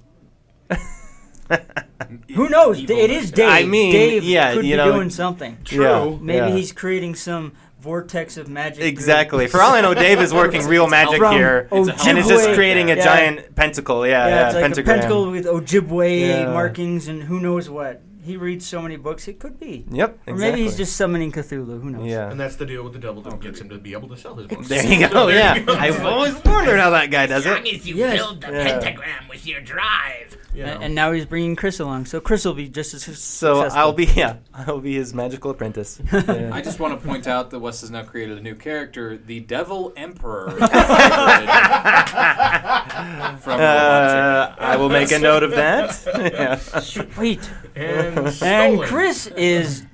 Who 2.34 2.48
knows? 2.48 2.80
Evil 2.80 2.96
it 2.98 3.10
is. 3.10 3.30
Dave. 3.30 3.48
I 3.48 3.64
mean, 3.64 3.92
Dave 3.92 4.24
yeah, 4.24 4.54
could 4.54 4.64
you 4.64 4.72
be 4.72 4.76
know- 4.76 4.92
doing 4.92 5.10
something. 5.10 5.58
True. 5.64 5.84
Yeah. 5.84 6.16
Maybe 6.20 6.46
Yeah. 6.48 6.56
he's 6.56 6.72
creating 6.72 7.14
some 7.14 7.52
vortex 7.80 8.36
of 8.36 8.48
magic. 8.48 8.78
through- 8.78 8.86
Exactly. 8.86 9.46
For 9.46 9.60
all 9.60 9.74
I 9.74 9.80
know, 9.82 9.92
Dave 9.94 10.20
is 10.20 10.32
working 10.32 10.66
real 10.66 10.86
magic 10.88 11.18
From 11.18 11.34
here, 11.34 11.68
Ojibwe. 11.70 12.06
and 12.08 12.18
is 12.18 12.26
just 12.26 12.52
creating 12.54 12.90
a 12.90 12.96
Yeah. 12.96 13.04
giant 13.04 13.54
pentacle. 13.54 14.06
Yeah, 14.06 14.26
Yeah, 14.26 14.28
yeah, 14.34 14.46
it's 14.46 14.54
like 14.54 14.62
pentagram. 14.64 14.96
a 14.96 15.00
pentacle 15.00 15.30
with 15.30 15.44
Ojibwe 15.46 16.20
Yeah. 16.28 16.52
markings 16.52 17.08
and 17.08 17.22
who 17.24 17.40
knows 17.40 17.68
what. 17.68 18.00
He 18.24 18.36
reads 18.38 18.66
so 18.66 18.80
many 18.80 18.96
books, 18.96 19.28
it 19.28 19.38
could 19.38 19.60
be. 19.60 19.84
Yep. 19.90 20.10
Or 20.26 20.32
Exactly. 20.32 20.34
maybe 20.50 20.62
he's 20.62 20.76
just 20.78 20.96
summoning 20.96 21.30
Cthulhu. 21.30 21.80
Who 21.82 21.90
knows? 21.90 22.06
Yeah. 22.06 22.30
And 22.30 22.40
that's 22.40 22.56
the 22.56 22.64
deal 22.64 22.82
with 22.82 22.94
the 22.94 22.98
devil 22.98 23.20
that 23.22 23.38
gets 23.40 23.60
him 23.60 23.68
to 23.68 23.76
be 23.78 23.92
able 23.92 24.08
to 24.08 24.16
sell 24.16 24.34
his 24.36 24.46
books. 24.52 24.66
There 24.68 24.84
you 24.86 25.06
go. 25.08 25.26
There 25.34 25.36
Yeah. 25.36 25.54
you 25.56 25.64
go. 25.66 25.74
I've 25.74 26.04
always 26.04 26.34
wondered 26.44 26.78
how 26.80 26.90
that 26.90 27.10
guy 27.10 27.26
does 27.26 27.44
it. 27.44 27.50
As 27.50 27.54
long 27.56 27.66
as 27.68 27.86
you 27.86 27.96
Yes. 27.96 28.16
build 28.16 28.40
the 28.40 28.50
Yeah. 28.52 28.78
pentagram 28.80 29.28
with 29.28 29.46
your 29.46 29.60
drive. 29.60 30.38
You 30.54 30.62
know. 30.64 30.72
And, 30.74 30.84
and 30.84 30.94
now 30.94 31.10
he's 31.10 31.26
bringing 31.26 31.56
Chris 31.56 31.80
along, 31.80 32.06
so 32.06 32.20
Chris 32.20 32.44
will 32.44 32.54
be 32.54 32.68
just 32.68 32.94
as 32.94 33.02
su- 33.02 33.14
So 33.14 33.54
successful. 33.54 33.80
I'll 33.80 33.92
be 33.92 34.04
yeah, 34.04 34.36
I'll 34.54 34.78
be 34.80 34.94
his 34.94 35.12
magical 35.12 35.50
apprentice. 35.50 36.00
Yeah. 36.12 36.50
I 36.52 36.60
just 36.62 36.78
want 36.78 36.98
to 36.98 37.04
point 37.06 37.26
out 37.26 37.50
that 37.50 37.58
Wes 37.58 37.80
has 37.80 37.90
now 37.90 38.04
created 38.04 38.38
a 38.38 38.40
new 38.40 38.54
character, 38.54 39.16
the 39.18 39.40
Devil 39.40 39.92
Emperor. 39.96 40.50
from 40.52 40.62
Uh, 43.60 43.64
I 43.64 44.13
will 44.84 44.90
make 44.92 45.12
a 45.12 45.18
note 45.18 45.42
of 45.42 45.50
that. 45.52 46.00
yeah. 46.32 46.56
Sweet. 46.80 47.50
and, 47.74 48.28
And. 48.42 48.80
Chris 48.82 49.26
is. 49.28 49.84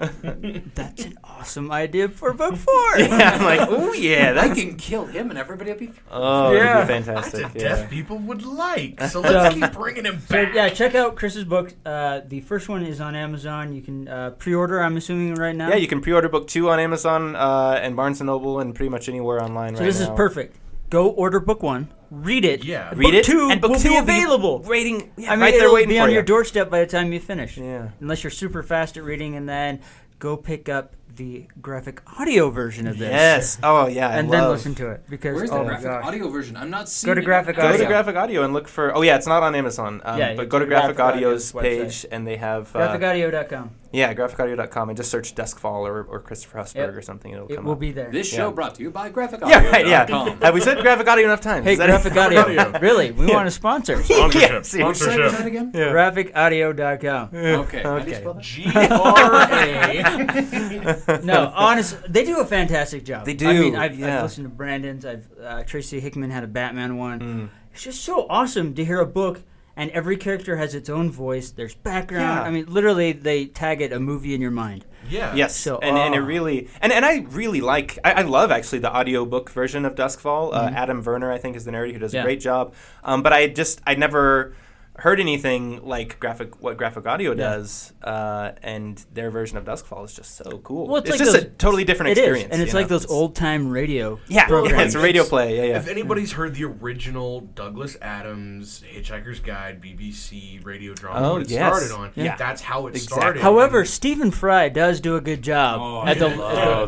That's 0.75 1.05
an 1.05 1.19
awesome 1.25 1.71
idea 1.73 2.09
for 2.09 2.33
book 2.33 2.57
four. 2.57 2.75
yeah, 2.99 3.37
I'm 3.39 3.45
like, 3.45 3.61
oh 3.69 3.93
yeah, 3.93 4.31
I 4.31 4.33
that's 4.49 4.61
can 4.61 4.77
kill 4.77 5.07
him 5.07 5.31
and 5.31 5.39
everybody 5.39 5.73
will 5.73 5.79
be. 5.79 5.93
oh, 6.11 6.53
Yeah. 6.53 6.85
that'd 6.85 6.89
be 6.89 7.11
That's 7.11 7.31
fantastic. 7.31 7.55
a 7.55 7.59
Yeah. 7.59 7.69
death 7.77 7.91
people 7.91 8.19
would 8.19 8.43
like. 8.45 9.01
So 9.05 9.21
let's 9.21 9.55
keep 9.55 9.73
bringing 9.73 10.05
him 10.05 10.21
So 10.29 10.35
back. 10.45 10.55
yeah, 10.55 10.69
check 10.69 10.95
out 10.95 11.17
Chris's 11.17 11.45
book. 11.45 11.73
Uh, 11.87 12.21
the 12.27 12.41
first 12.41 12.69
one 12.69 12.83
is 12.85 13.01
on 13.01 13.15
Amazon. 13.15 13.73
You 13.73 13.83
can 13.83 14.09
uh, 14.09 14.31
pre-order. 14.31 14.81
I'm 14.83 14.97
assuming 14.97 15.35
right 15.37 15.55
now. 15.57 15.69
Yeah, 15.71 15.77
you 15.77 15.89
can 15.89 16.01
pre-order 16.01 16.29
book 16.29 16.47
two 16.49 16.69
on 16.71 16.79
Amazon 16.81 17.37
uh, 17.37 17.79
and 17.83 17.97
Barnes 17.97 18.21
and 18.21 18.27
Noble 18.27 18.61
and 18.61 18.75
pretty 18.75 18.91
much 18.91 19.09
anywhere 19.09 19.43
online 19.43 19.75
So 19.77 19.81
right 19.81 19.87
this 19.87 20.01
now. 20.01 20.13
is 20.13 20.17
perfect. 20.17 20.57
Go 20.91 21.09
order 21.09 21.41
book 21.41 21.63
one. 21.63 21.89
Read 22.11 22.45
it. 22.45 22.65
Yeah. 22.65 22.91
Read 22.95 23.07
book 23.07 23.15
it, 23.15 23.25
two 23.25 23.49
and 23.51 23.61
book 23.61 23.71
will 23.71 23.79
two 23.79 23.91
be 23.91 23.95
will 23.95 24.05
be 24.05 24.13
available. 24.13 24.59
Waiting, 24.63 25.13
yeah, 25.17 25.31
I 25.33 25.37
mean, 25.37 25.41
right 25.43 25.53
there 25.55 25.63
it'll 25.63 25.75
waiting 25.75 25.91
be 25.91 25.97
for 25.97 26.03
on 26.03 26.09
you. 26.09 26.15
your 26.15 26.25
doorstep 26.25 26.69
by 26.69 26.81
the 26.81 26.87
time 26.87 27.13
you 27.13 27.21
finish. 27.21 27.57
Yeah. 27.57 27.91
Unless 28.01 28.25
you're 28.25 28.31
super 28.33 28.63
fast 28.65 28.97
at 28.97 29.05
reading, 29.05 29.37
and 29.37 29.49
then 29.49 29.81
go 30.19 30.37
pick 30.37 30.69
up 30.69 30.97
the 31.17 31.47
graphic 31.61 32.03
audio 32.21 32.51
version 32.51 32.87
of 32.87 32.99
this. 32.99 33.11
Yes. 33.11 33.59
Oh 33.63 33.87
yeah. 33.87 34.09
I 34.09 34.17
And 34.19 34.31
then 34.33 34.43
love- 34.43 34.53
listen 34.53 34.75
to 34.77 34.91
it 34.91 35.05
because 35.09 35.35
Where's 35.37 35.51
oh 35.51 35.59
the 35.59 35.65
graphic 35.65 35.85
gosh. 35.87 36.05
audio 36.05 36.29
version? 36.29 36.57
I'm 36.57 36.71
not 36.71 36.89
seeing 36.89 37.11
Go 37.11 37.15
to 37.15 37.21
it. 37.21 37.25
graphic 37.25 37.57
Go 37.57 37.63
to 37.63 37.75
audio. 37.75 37.87
Graphic 37.87 38.17
Audio 38.17 38.43
and 38.45 38.53
look 38.53 38.69
for. 38.69 38.95
Oh 38.97 39.03
yeah, 39.03 39.17
it's 39.17 39.27
not 39.27 39.43
on 39.43 39.55
Amazon. 39.55 40.01
Um, 40.05 40.19
Yeah, 40.19 40.35
but 40.35 40.49
go 40.49 40.59
to 40.59 40.67
Graphic 40.67 40.97
Graphic 40.97 41.17
Audio's 41.17 41.55
Audio's 41.55 42.03
page 42.03 42.07
and 42.13 42.27
they 42.27 42.37
have. 42.37 42.75
Uh, 42.75 42.97
Graphicaudio.com. 42.97 43.71
yeah, 43.93 44.15
graphicaudio.com 44.15 44.89
and 44.91 44.97
just 44.97 45.11
search 45.11 45.35
Duskfall 45.35 45.81
or, 45.89 46.03
or 46.05 46.21
Christopher 46.21 46.59
Husberg 46.59 46.75
Yep. 46.75 46.95
or 46.97 47.03
something. 47.03 47.33
It'll 47.33 47.49
It 47.49 47.57
come 47.57 47.65
will 47.65 47.73
up. 47.73 47.81
be 47.81 47.93
there. 47.93 48.11
This 48.11 48.29
show 48.29 48.51
brought 48.51 48.75
to 48.77 48.83
you 48.83 48.91
by 48.91 49.09
Graphic 49.09 49.41
Yeah, 49.47 49.67
right. 49.71 49.87
Yeah. 49.87 50.07
Have 50.43 50.55
we 50.55 50.61
said 50.61 50.79
Graphic 50.81 51.09
Audio 51.09 51.25
enough 51.25 51.41
times? 51.41 51.65
Hey, 51.67 51.73
Is 51.73 51.79
that- 51.79 51.87
Graphic 51.89 52.17
Audio. 52.17 52.79
really, 52.81 53.11
we 53.13 53.27
want 53.27 53.49
a 53.49 53.51
sponsor. 53.51 53.95
yeah, 54.09 54.63
see, 54.63 54.83
What 54.83 54.95
website 54.97 55.23
was 55.23 55.33
that 55.33 55.47
again? 55.47 55.73
Yeah. 55.75 55.93
Graphicaudio.com. 55.93 57.31
Okay. 57.35 57.83
How 57.83 57.99
do 57.99 58.11
you 58.11 58.17
Okay. 58.17 58.21
spell 58.21 58.35
that? 58.35 58.43
G 58.43 58.65
R 58.75 59.49
A. 59.53 61.00
No, 61.23 61.53
honest, 61.55 61.97
they 62.13 62.25
do 62.25 62.41
a 62.41 62.45
fantastic 62.45 63.05
job. 63.05 63.27
They 63.27 63.33
I 63.33 63.35
do, 63.35 63.47
mean, 63.61 63.77
I've, 63.77 63.99
yeah. 63.99 64.17
I've 64.19 64.23
listened 64.25 64.47
to 64.47 64.55
Brandon's. 64.55 65.05
I've 65.05 65.27
uh, 65.43 65.63
Tracy 65.65 66.01
Hickman 66.01 66.31
had 66.31 66.45
a 66.45 66.49
Batman 66.49 66.97
one. 66.97 67.21
Mm. 67.21 67.49
It's 67.73 67.83
just 67.85 68.03
so 68.05 68.27
awesome 68.29 68.75
to 68.75 68.85
hear 68.85 69.01
a 69.01 69.07
book 69.07 69.43
and 69.77 69.91
every 69.93 70.17
character 70.17 70.57
has 70.57 70.75
its 70.75 70.91
own 70.91 71.11
voice. 71.11 71.51
There's 71.53 71.75
background. 71.75 72.25
Yeah. 72.25 72.43
I 72.43 72.51
mean, 72.51 72.67
literally, 72.67 73.13
they 73.13 73.47
tag 73.47 73.81
it 73.81 73.93
a 73.93 74.01
movie 74.01 74.35
in 74.35 74.41
your 74.41 74.51
mind. 74.51 74.85
Yeah. 75.09 75.35
Yes, 75.35 75.57
So, 75.57 75.79
and, 75.79 75.97
and 75.97 76.15
it 76.15 76.19
oh. 76.19 76.25
really 76.25 76.69
and, 76.83 76.93
and 76.93 77.05
I 77.05 77.21
really 77.31 77.61
like 77.61 77.99
I, 78.05 78.13
I 78.13 78.23
love 78.23 78.51
actually 78.51 78.81
the 78.81 78.95
audiobook 78.95 79.51
version 79.51 79.85
of 79.85 79.95
Duskfall. 79.95 80.53
Uh, 80.53 80.71
Adam 80.75 81.03
Werner 81.03 81.33
I 81.33 81.39
think 81.39 81.57
is 81.57 81.65
the 81.65 81.71
narrator 81.73 81.95
who 81.95 81.99
does 82.01 82.11
Mm-hmm. 82.11 82.17
Yeah. 82.17 82.23
a 82.23 82.25
great 82.25 82.41
job. 82.41 82.75
Um, 83.03 83.23
but 83.23 83.33
I 83.33 83.47
just 83.49 83.81
I 83.87 83.95
never 83.95 84.55
heard 85.01 85.19
anything 85.21 85.85
like 85.85 86.21
graphic 86.21 86.61
what 86.63 86.77
graphic 86.77 87.07
audio 87.07 87.35
does, 87.35 87.93
uh, 88.03 88.53
and 88.63 89.05
their 89.13 89.31
version 89.31 89.57
of 89.59 89.65
Duskfall 89.65 90.05
is 90.05 90.13
just 90.15 90.37
so 90.37 90.59
cool. 90.59 90.87
Well, 90.87 90.97
it's, 90.97 91.11
it's 91.11 91.19
like 91.19 91.27
just 91.27 91.33
those, 91.33 91.43
a 91.43 91.49
totally 91.57 91.85
different 91.85 92.11
it 92.11 92.19
is, 92.19 92.25
experience, 92.25 92.53
and 92.53 92.63
it's 92.63 92.75
like 92.75 92.85
know? 92.85 92.99
those 92.99 93.07
old 93.07 93.35
time 93.35 93.69
radio. 93.69 94.19
Yeah, 94.29 94.47
programs. 94.47 94.73
yeah, 94.79 94.85
it's 94.85 94.95
a 94.95 95.01
radio 95.01 95.25
play. 95.25 95.57
Yeah, 95.57 95.63
yeah. 95.65 95.77
If 95.79 95.89
anybody's 95.89 96.33
heard 96.33 96.55
the 96.55 96.65
original 96.65 97.41
Douglas 97.41 97.97
Adams 98.03 98.83
Hitchhiker's 98.95 99.41
Guide 99.41 99.81
BBC 99.81 100.65
radio 100.65 100.95
drama 100.95 101.27
Oh, 101.29 101.33
when 101.35 101.43
it 101.43 101.51
yes. 101.51 101.77
started 101.77 101.95
on, 101.95 102.13
Yeah. 102.15 102.37
that's 102.37 102.61
how 102.61 102.87
it 102.87 102.91
Exactly. 102.95 103.21
started. 103.21 103.43
However, 103.43 103.85
Stephen 103.85 104.31
Fry 104.31 104.69
does 104.69 105.01
do 105.01 105.17
a 105.17 105.21
good 105.21 105.43
job 105.43 105.81
Oh, 105.81 106.07
at 106.07 106.19
the, 106.19 106.29
at 106.29 106.37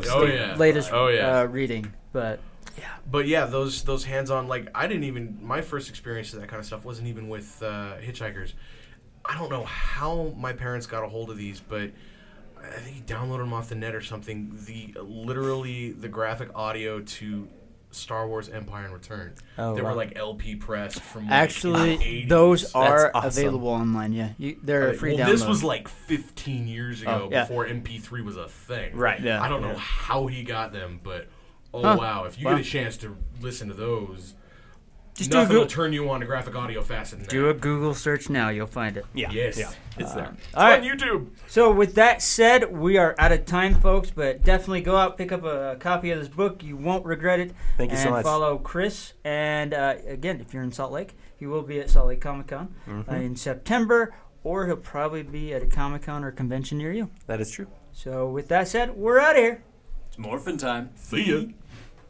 the 0.02 0.12
Oh, 0.12 0.26
the 0.26 0.32
yeah. 0.34 0.56
latest 0.56 0.92
Oh, 0.92 1.08
yeah. 1.08 1.40
uh, 1.40 1.44
reading. 1.44 1.92
But 2.12 2.40
But 3.10 3.26
yeah, 3.26 3.46
those 3.46 3.82
those 3.82 4.04
hands-on 4.04 4.48
like 4.48 4.68
I 4.74 4.86
didn't 4.86 5.04
even 5.04 5.38
my 5.42 5.60
first 5.60 5.88
experience 5.90 6.32
of 6.32 6.40
that 6.40 6.48
kind 6.48 6.60
of 6.60 6.66
stuff 6.66 6.84
wasn't 6.84 7.08
even 7.08 7.28
with 7.28 7.62
uh, 7.62 7.94
hitchhikers. 8.00 8.52
I 9.24 9.36
don't 9.38 9.50
know 9.50 9.64
how 9.64 10.34
my 10.36 10.52
parents 10.52 10.86
got 10.86 11.04
a 11.04 11.08
hold 11.08 11.30
of 11.30 11.36
these, 11.36 11.60
but 11.60 11.90
I 12.60 12.78
think 12.78 12.96
he 12.96 13.02
downloaded 13.02 13.38
them 13.38 13.52
off 13.52 13.68
the 13.68 13.74
net 13.74 13.94
or 13.94 14.00
something. 14.00 14.56
The 14.66 14.94
literally 15.00 15.92
the 15.92 16.08
graphic 16.08 16.50
audio 16.54 17.00
to 17.00 17.48
Star 17.90 18.26
Wars 18.26 18.48
Empire 18.48 18.84
and 18.84 18.94
Return. 18.94 19.34
Oh, 19.58 19.74
they 19.74 19.82
wow. 19.82 19.90
were 19.90 19.96
like 19.96 20.16
LP 20.16 20.56
pressed 20.56 21.00
from 21.00 21.24
like, 21.24 21.32
actually, 21.32 21.96
the 21.96 22.04
80s. 22.24 22.28
those 22.28 22.74
are 22.74 23.10
awesome. 23.14 23.28
available 23.28 23.68
online. 23.68 24.12
Yeah, 24.12 24.30
you, 24.38 24.58
they're 24.62 24.88
Like, 24.88 24.96
free 24.98 25.14
well, 25.14 25.26
download. 25.26 25.32
this 25.32 25.44
was 25.46 25.62
like 25.62 25.88
15 25.88 26.66
years 26.68 27.02
ago 27.02 27.24
Oh, 27.26 27.28
yeah. 27.30 27.42
before 27.42 27.66
MP3 27.66 28.24
was 28.24 28.36
a 28.36 28.48
thing. 28.48 28.96
Right. 28.96 29.20
Yeah. 29.20 29.42
I 29.42 29.48
don't 29.48 29.60
know 29.60 29.74
how 29.76 30.26
he 30.26 30.42
got 30.42 30.72
them, 30.72 31.00
but 31.02 31.28
oh 31.74 31.82
Huh. 31.82 31.96
wow! 31.98 32.24
If 32.24 32.38
you 32.38 32.46
Wow. 32.46 32.56
get 32.56 32.66
a 32.66 32.68
chance 32.68 32.96
to 32.98 33.16
listen 33.40 33.68
to 33.68 33.74
those, 33.74 34.34
Just 35.14 35.30
do 35.30 35.36
a 35.38 35.40
nothing 35.42 35.56
will 35.58 35.66
turn 35.66 35.92
you 35.92 36.08
on 36.10 36.20
to 36.20 36.26
graphic 36.26 36.54
audio 36.54 36.80
faster 36.82 37.16
than 37.16 37.26
do 37.26 37.42
that. 37.42 37.48
a 37.50 37.54
Google 37.54 37.92
search 37.94 38.30
now. 38.30 38.48
You'll 38.48 38.66
find 38.66 38.96
it. 38.96 39.04
yeah, 39.14 39.30
Yes. 39.30 39.58
yeah, 39.58 39.70
it's 39.98 40.12
there. 40.14 40.34
All 40.54 40.64
right. 40.64 40.80
on 40.80 40.86
YouTube. 40.86 41.28
So 41.48 41.70
with 41.70 41.94
that 41.96 42.22
said, 42.22 42.72
we 42.74 42.96
are 42.96 43.14
out 43.18 43.30
of 43.32 43.44
time, 43.44 43.74
folks. 43.80 44.10
But 44.10 44.42
definitely 44.42 44.80
go 44.80 44.96
out, 44.96 45.18
pick 45.18 45.30
up 45.32 45.44
a 45.44 45.76
copy 45.78 46.10
of 46.12 46.18
this 46.18 46.28
book. 46.28 46.62
You 46.62 46.76
won't 46.78 47.04
regret 47.04 47.40
it. 47.40 47.52
Thank 47.76 47.90
you 47.90 47.96
and 47.98 48.04
so 48.04 48.10
much. 48.10 48.24
follow 48.24 48.56
Chris. 48.58 49.12
And 49.24 49.74
uh, 49.74 49.96
again, 50.06 50.40
if 50.40 50.54
you're 50.54 50.62
in 50.62 50.72
Salt 50.72 50.92
Lake, 50.92 51.14
he 51.38 51.46
will 51.46 51.62
be 51.62 51.78
at 51.80 51.90
Salt 51.90 52.06
Lake 52.08 52.20
Comic 52.22 52.46
Con 52.48 52.74
Mm-hmm. 52.88 53.10
uh, 53.10 53.16
in 53.16 53.36
September, 53.36 54.14
or 54.44 54.66
he'll 54.66 54.76
probably 54.76 55.22
be 55.22 55.52
at 55.52 55.62
a 55.62 55.66
Comic 55.66 56.02
Con 56.02 56.24
or 56.24 56.30
convention 56.32 56.78
near 56.78 56.92
you. 56.92 57.10
That 57.26 57.40
is 57.40 57.50
true. 57.50 57.66
So 57.92 58.28
with 58.30 58.48
that 58.48 58.66
said, 58.68 58.96
we're 58.96 59.18
out 59.20 59.36
of 59.36 59.42
here. 59.42 59.62
It's 60.08 60.18
morphin' 60.18 60.56
time. 60.56 60.90
See 60.94 61.24
ya. 61.24 61.48